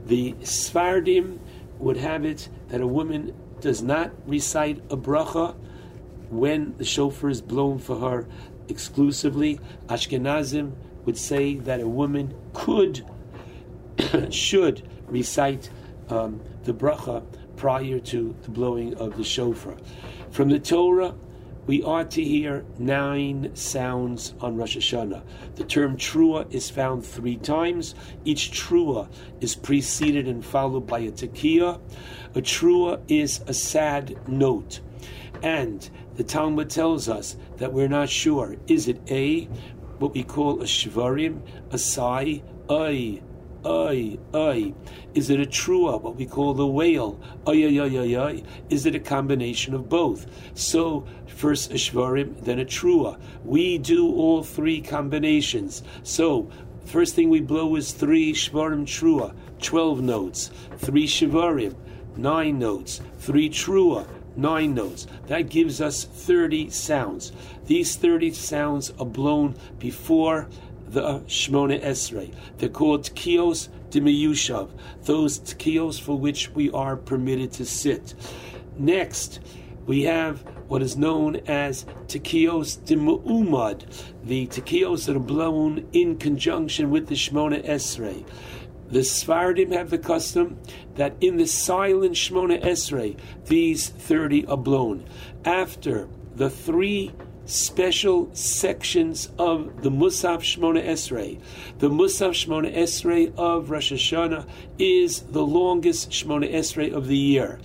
[0.05, 1.39] The Sfardim
[1.79, 5.55] would have it that a woman does not recite a bracha
[6.29, 8.27] when the shofar is blown for her
[8.69, 9.59] exclusively.
[9.87, 10.73] Ashkenazim
[11.05, 13.05] would say that a woman could,
[14.29, 15.69] should recite
[16.09, 17.23] um, the bracha
[17.55, 19.77] prior to the blowing of the shofar.
[20.31, 21.15] From the Torah,
[21.67, 25.21] we are to hear nine sounds on Rosh Hashanah.
[25.55, 27.93] The term trua is found three times.
[28.23, 29.09] Each trua
[29.41, 31.81] is preceded and followed by a tekiah.
[32.35, 34.79] A trua is a sad note.
[35.43, 38.55] And the Talmud tells us that we're not sure.
[38.67, 39.45] Is it A,
[39.99, 43.21] what we call a shvarim, a sai, ay,
[43.63, 44.73] ay, ay?
[45.13, 48.43] Is it a trua, what we call the whale, ay, ay, ay, ay, ay?
[48.69, 50.25] Is it a combination of both?
[50.55, 53.19] So, first a shvarim, then a trua.
[53.45, 55.83] We do all three combinations.
[56.01, 56.49] So,
[56.85, 60.49] first thing we blow is three shvarim trua, 12 notes.
[60.77, 61.75] Three shvarim,
[62.15, 63.01] nine notes.
[63.19, 65.07] Three trua, nine notes.
[65.27, 67.31] That gives us 30 sounds.
[67.65, 70.47] These 30 sounds are blown before
[70.89, 72.33] the uh, Shmona Esrei.
[72.57, 74.69] They're called Tkiyos Dimiyushav,
[75.03, 78.13] those Tkiyos for which we are permitted to sit.
[78.77, 79.39] Next,
[79.85, 83.85] we have what is known as Tekiyos Dimu'umad,
[84.23, 88.25] the Tekiyos that are blown in conjunction with the Shmona Esrei.
[88.89, 90.59] The Sfardim have the custom
[90.95, 95.05] that in the silent Shmona Esrei, these 30 are blown.
[95.43, 97.11] After the three
[97.45, 101.39] special sections of the Musaf Shmona Esrei,
[101.79, 104.47] the Musaf Shmona Esrei of Rosh Hashanah
[104.79, 107.59] is the longest Shmona Esrei of the year.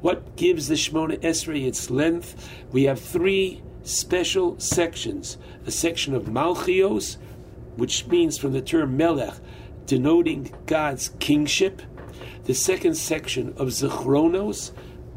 [0.00, 2.50] What gives the Shmona Esrei its length?
[2.70, 5.38] We have three special sections.
[5.66, 7.16] A section of Malchios,
[7.76, 9.34] which means from the term Melech,
[9.86, 11.82] denoting God's kingship.
[12.44, 14.72] The second section of Zechronos,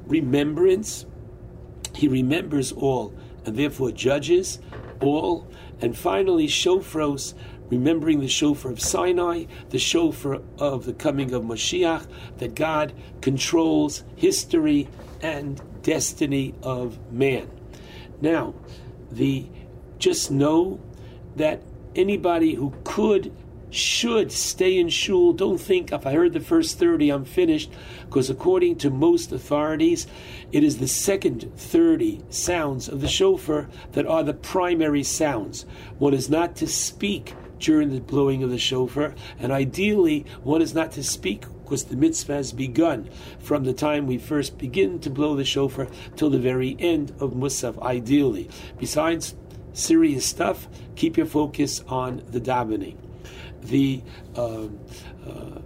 [0.05, 1.05] remembrance.
[1.95, 3.13] He remembers all
[3.45, 4.59] and therefore judges
[5.01, 5.47] all.
[5.81, 7.33] And finally, Shofros,
[7.69, 12.07] remembering the shofar of Sinai, the shofar of the coming of Mashiach,
[12.37, 14.87] that God controls history
[15.21, 17.49] and destiny of man.
[18.21, 18.55] Now,
[19.11, 19.47] the
[19.97, 20.79] just know
[21.35, 21.61] that
[21.95, 23.33] anybody who could
[23.71, 25.33] should stay in shul.
[25.33, 27.71] Don't think if I heard the first 30, I'm finished,
[28.05, 30.07] because according to most authorities,
[30.51, 35.65] it is the second 30 sounds of the shofar that are the primary sounds.
[35.97, 40.73] One is not to speak during the blowing of the shofar, and ideally, one is
[40.73, 43.07] not to speak because the mitzvah has begun
[43.39, 47.33] from the time we first begin to blow the shofar till the very end of
[47.33, 48.49] Musaf, ideally.
[48.79, 49.35] Besides
[49.73, 52.95] serious stuff, keep your focus on the davening
[53.61, 54.01] the
[54.35, 54.67] uh,
[55.27, 55.59] uh,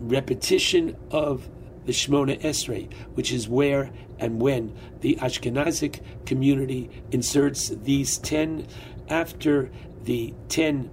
[0.00, 1.48] repetition of
[1.86, 8.66] the Shemona Esrei, which is where and when the Ashkenazic community inserts these ten
[9.08, 9.70] after
[10.04, 10.90] the ten,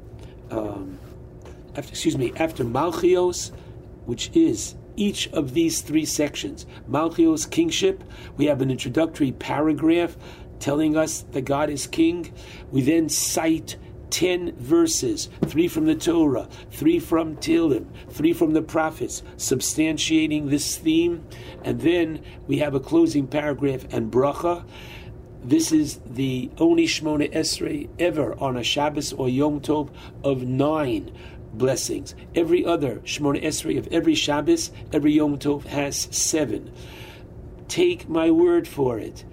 [0.52, 1.00] um,
[1.76, 3.52] after, excuse me, after Malchios,
[4.06, 6.66] which is each of these three sections.
[6.90, 8.04] Malchios, kingship,
[8.38, 10.16] we have an introductory paragraph
[10.60, 12.34] telling us that God is king.
[12.72, 13.76] We then cite
[14.16, 20.78] 10 verses, three from the Torah, three from Tehillim, three from the prophets, substantiating this
[20.78, 21.28] theme.
[21.66, 24.64] And then we have a closing paragraph and bracha.
[25.44, 29.90] This is the only Shmona Esrei ever on a Shabbos or Yom Tov
[30.24, 31.12] of nine
[31.52, 32.16] blessings.
[32.34, 36.72] Every other Shmona Esrei of every Shabbos, every Yom Tov has seven.
[37.68, 39.26] Take my word for it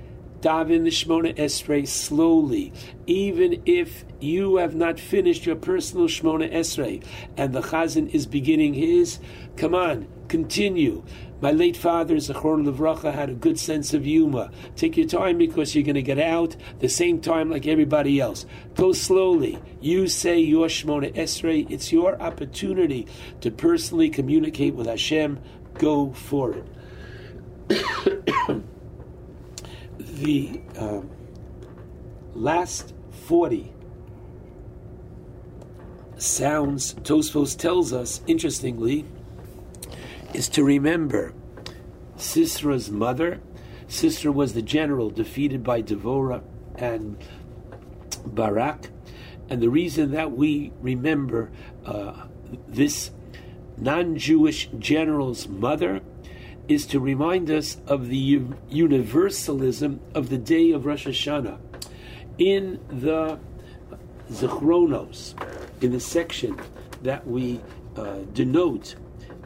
[0.42, 2.72] daven the Shmona Esrei slowly,
[3.06, 7.02] even if you have not finished your personal Shmona Esrei
[7.36, 9.20] and the Chazan is beginning his.
[9.56, 11.04] Come on, continue.
[11.40, 14.50] My late father, Zachron Levracha, had a good sense of humor.
[14.76, 18.46] Take your time because you're going to get out the same time like everybody else.
[18.74, 19.58] Go slowly.
[19.80, 21.68] You say your Shmona Esrei.
[21.70, 23.06] It's your opportunity
[23.40, 25.40] to personally communicate with Hashem.
[25.74, 26.64] Go for
[27.68, 28.64] it.
[30.22, 31.10] the um,
[32.34, 32.94] last
[33.26, 33.72] 40
[36.16, 39.04] sounds, Tosfos tells us, interestingly,
[40.32, 41.34] is to remember
[42.16, 43.40] Sisra's mother.
[43.88, 46.42] Sisra was the general defeated by Devorah
[46.76, 47.18] and
[48.24, 48.90] Barak.
[49.50, 51.50] And the reason that we remember
[51.84, 52.26] uh,
[52.68, 53.10] this
[53.76, 56.00] non Jewish general's mother
[56.68, 61.58] is to remind us of the universalism of the day of Rosh Hashanah.
[62.38, 63.38] In the
[64.30, 65.34] Zechronos,
[65.82, 66.58] in the section
[67.02, 67.60] that we
[67.96, 68.94] uh, denote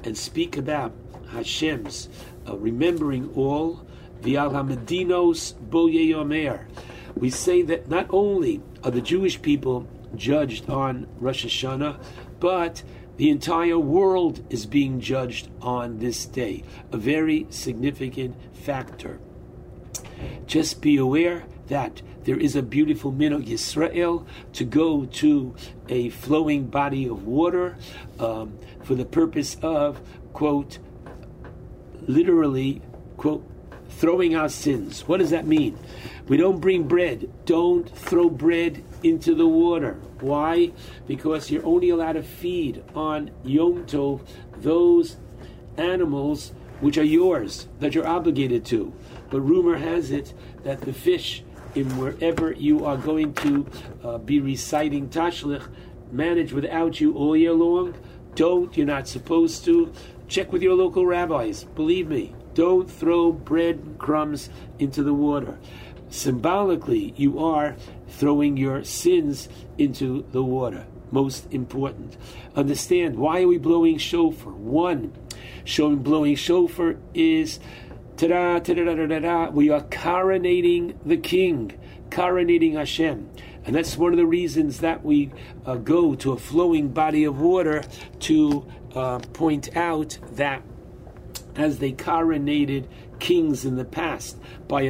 [0.05, 0.93] and speak about
[1.31, 2.09] Hashem's
[2.49, 3.85] uh, remembering all,
[4.21, 6.67] Vial HaMedinos Bo Yeyomer,
[7.17, 12.01] we say that not only are the Jewish people judged on Rosh Hashanah,
[12.39, 12.83] but
[13.17, 19.19] the entire world is being judged on this day, a very significant factor.
[20.47, 25.55] Just be aware that there is a beautiful minog Yisrael to go to
[25.89, 27.77] a flowing body of water
[28.19, 30.01] um, for the purpose of,
[30.33, 30.79] quote,
[32.07, 32.83] literally,
[33.17, 33.49] quote,
[33.91, 35.07] throwing our sins.
[35.09, 35.79] What does that mean?
[36.29, 37.31] We don't bring bread.
[37.45, 39.99] Don't throw bread into the water.
[40.21, 40.73] Why?
[41.07, 44.27] Because you're only allowed to feed on Yom Tov
[44.59, 45.17] those
[45.77, 48.93] animals which are yours, that you're obligated to.
[49.31, 51.43] But rumor has it that the fish
[51.75, 53.67] in wherever you are going to
[54.03, 55.67] uh, be reciting Tashlich
[56.11, 57.95] manage without you all year long.
[58.35, 59.93] Don't, you're not supposed to.
[60.29, 61.65] Check with your local rabbis.
[61.65, 65.59] Believe me, don't throw bread crumbs into the water.
[66.17, 67.77] Symbolically, you are
[68.09, 70.87] throwing your sins into the water.
[71.11, 72.17] Most important.
[72.57, 74.53] Understand why are we blowing shofar?
[74.53, 75.13] One,
[75.65, 77.61] showing blowing shofar is
[78.17, 81.79] ta-da, ta-da, da, da, da, we are coronating the king,
[82.09, 83.29] coronating Hashem.
[83.67, 85.31] And that's one of the reasons that we
[85.67, 87.85] uh, go to a flowing body of water
[88.21, 90.63] to uh, point out that
[91.57, 92.87] as they coronated
[93.19, 94.83] kings in the past by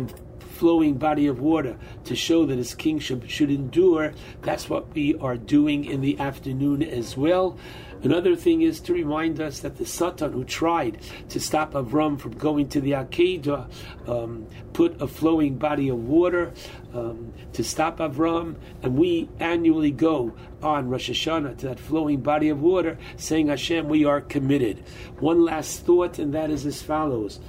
[0.56, 4.12] flowing body of water to show that his kingship should endure.
[4.42, 7.58] That's what we are doing in the afternoon as well.
[8.02, 10.98] Another thing is to remind us that the Satan who tried
[11.30, 13.68] to stop Avram from going to the Akedah
[14.06, 16.52] um, put a flowing body of water
[16.94, 22.48] um, to stop Avram, and we annually go on Rosh Hashanah to that flowing body
[22.48, 24.84] of water, saying, Hashem, we are committed.
[25.18, 27.40] One last thought, and that is as follows.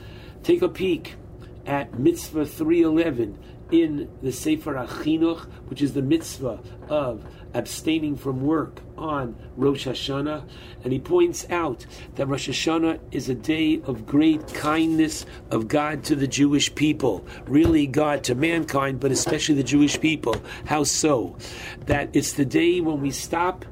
[0.43, 1.15] Take a peek
[1.67, 3.37] at Mitzvah 311
[3.71, 10.47] in the Sefer HaChinuch, which is the mitzvah of abstaining from work on Rosh Hashanah.
[10.83, 16.03] And he points out that Rosh Hashanah is a day of great kindness of God
[16.05, 17.25] to the Jewish people.
[17.45, 20.35] Really, God to mankind, but especially the Jewish people.
[20.65, 21.37] How so?
[21.87, 23.65] That it's the day when we stop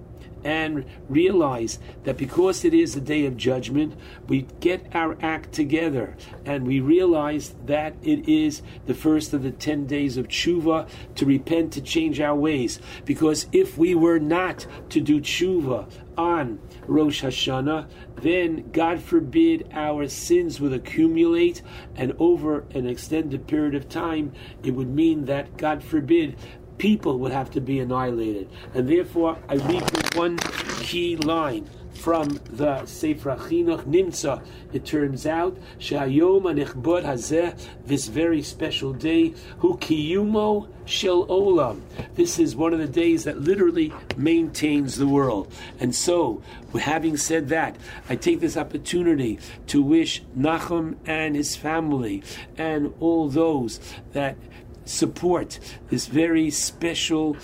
[0.45, 3.95] and realize that because it is a day of judgment,
[4.27, 6.15] we get our act together
[6.45, 11.25] and we realize that it is the first of the 10 days of tshuva to
[11.25, 12.79] repent, to change our ways.
[13.05, 17.87] Because if we were not to do tshuva on Rosh Hashanah,
[18.21, 21.61] then God forbid our sins would accumulate,
[21.95, 24.31] and over an extended period of time,
[24.63, 26.37] it would mean that God forbid
[26.77, 28.49] people would have to be annihilated.
[28.73, 30.37] And therefore, I read one
[30.79, 34.43] key line from the Sefer Chinuch Nimtza.
[34.73, 41.81] It turns out, Shayom Anichbod Hazeh, this very special day, Hu Kiyumo Shel Olam.
[42.15, 45.51] This is one of the days that literally maintains the world.
[45.79, 46.43] And so,
[46.79, 47.75] having said that,
[48.09, 52.23] I take this opportunity to wish Nachum and his family
[52.57, 53.79] and all those
[54.13, 54.37] that
[54.85, 57.35] support this very special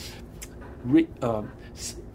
[1.22, 1.44] uh,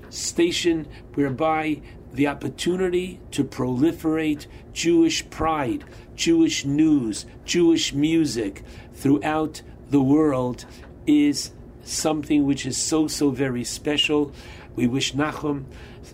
[0.09, 1.81] station whereby
[2.13, 8.63] the opportunity to proliferate Jewish pride, Jewish news, Jewish music
[8.95, 10.65] throughout the world
[11.07, 14.33] is something which is so, so very special.
[14.75, 15.67] We wish Nachum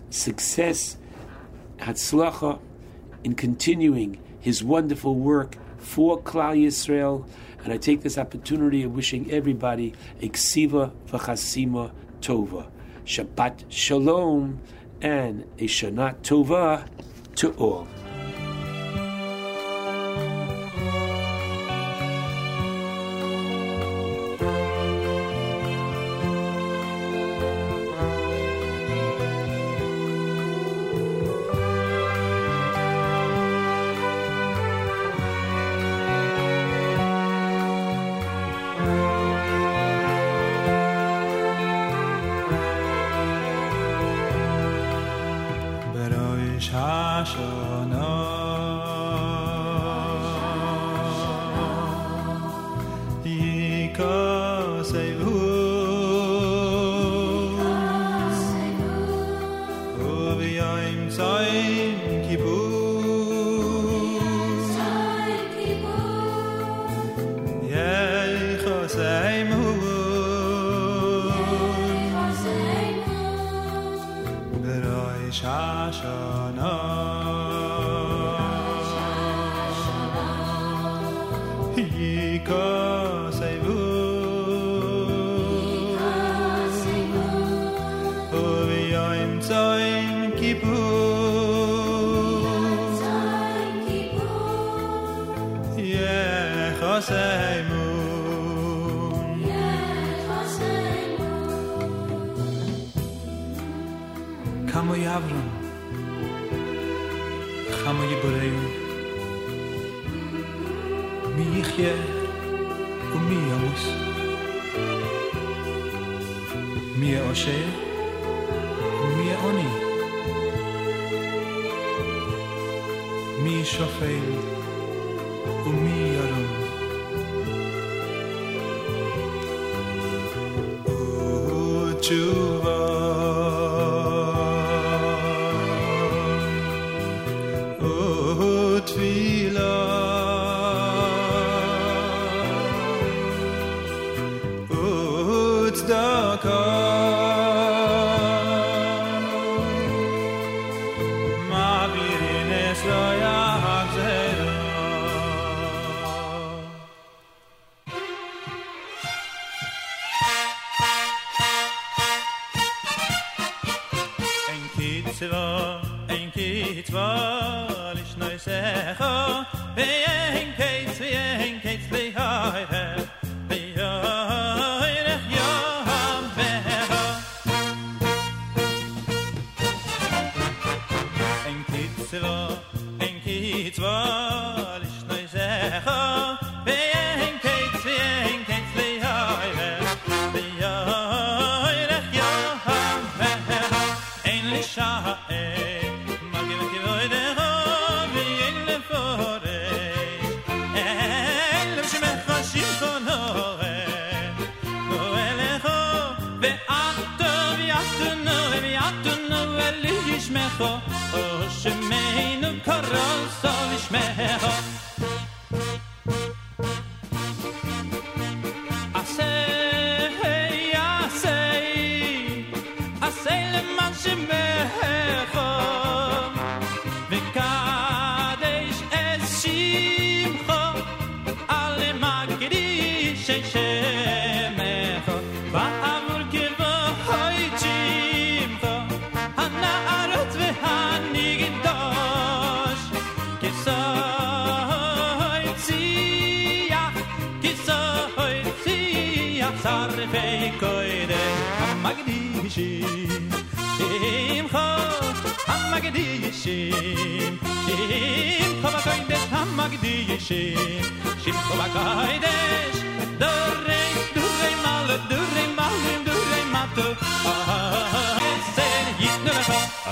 [0.09, 0.97] success,
[1.77, 2.59] Hatzlacha,
[3.23, 7.27] in continuing his wonderful work for Klal Yisrael.
[7.63, 12.67] And I take this opportunity of wishing everybody a ksiva v'chasima tova,
[13.05, 14.59] Shabbat shalom,
[15.01, 16.87] and a shana tova
[17.35, 17.87] to all.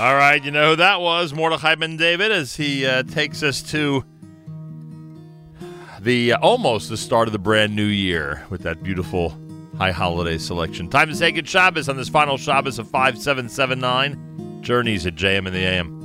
[0.02, 3.62] all right, you know who that was, Mordechai Ben David, as he uh, takes us
[3.70, 4.04] to
[6.00, 9.38] the uh, almost the start of the brand new year with that beautiful
[9.78, 10.88] high holiday selection.
[10.88, 14.60] Time to say good Shabbos on this final Shabbos of 5779.
[14.62, 16.01] Journeys at JM in the AM.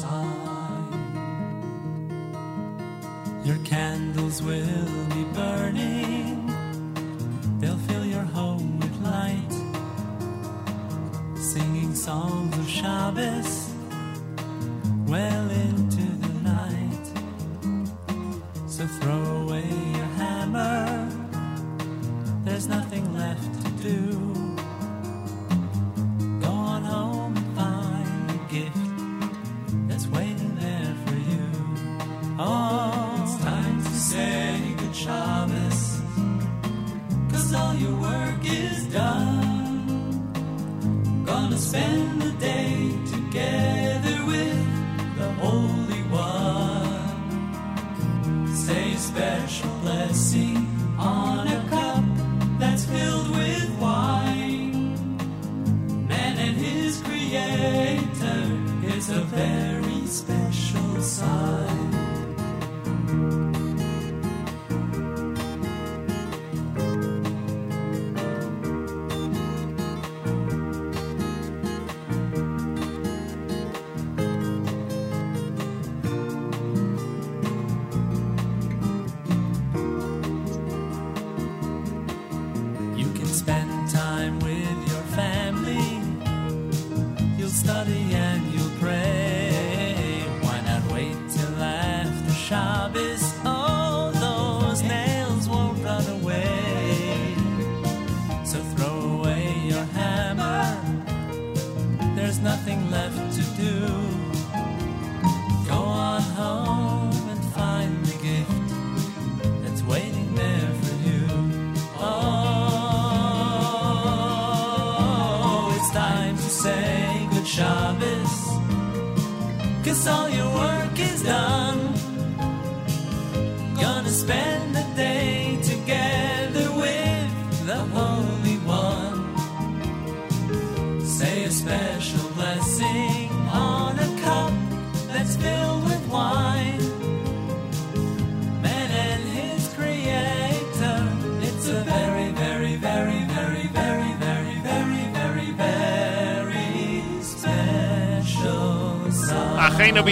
[0.00, 1.19] Sign.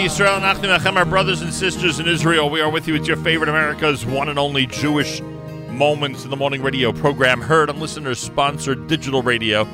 [0.06, 2.48] Nachnu Achem, our brothers and sisters in Israel.
[2.50, 5.20] We are with you with your favorite America's one and only Jewish
[5.70, 9.66] Moments in the Morning radio program, heard on listeners-sponsored digital radio.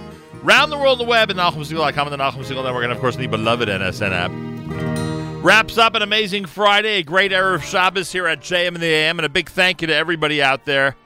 [0.42, 3.00] Round the world on the web at NachumSegal.com and the Nachum Segal Network, and of
[3.00, 5.44] course the beloved NSN app.
[5.44, 8.86] Wraps up an amazing Friday, a great era of Shabbos here at JM in the
[8.86, 10.96] AM, and a big thank you to everybody out there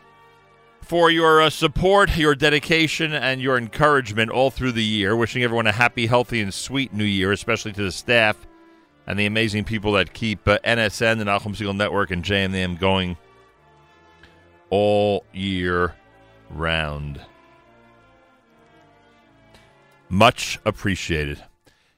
[0.81, 5.17] for your uh, support, your dedication, and your encouragement all through the year.
[5.17, 8.48] Wishing everyone a happy, healthy, and sweet new year, especially to the staff
[9.09, 13.17] and the amazing people that keep uh, NSN, the Nachum Segal Network, and JMM going
[14.69, 15.95] all year
[16.51, 17.19] round.
[20.11, 21.43] Much appreciated.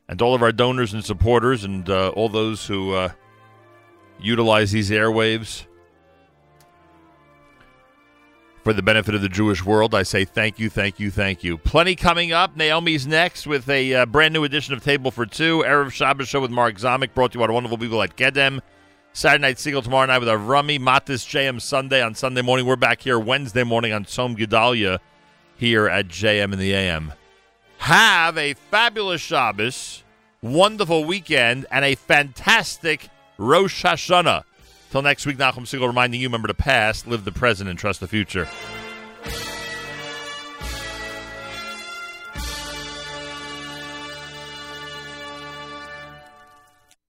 [0.09, 3.11] And all of our donors and supporters and uh, all those who uh,
[4.21, 5.67] utilize these airwaves
[8.63, 11.57] for the benefit of the Jewish world, I say thank you, thank you, thank you.
[11.59, 12.57] Plenty coming up.
[12.57, 15.65] Naomi's next with a uh, brand new edition of Table for Two.
[15.67, 18.61] Erev Shabbos show with Mark Zomick, brought to you by wonderful people at Gedem.
[19.13, 22.65] Saturday night single tomorrow night with our Rummy Matis JM Sunday on Sunday morning.
[22.65, 25.01] We're back here Wednesday morning on Tzom Gedalia
[25.57, 27.13] here at JM in the AM.
[27.79, 30.05] Have a fabulous Shabbos,
[30.43, 34.45] wonderful weekend, and a fantastic Rosh Hashanah.
[34.91, 38.01] Till next week, Nachum Segal reminding you remember the past, live the present, and trust
[38.01, 38.49] the future.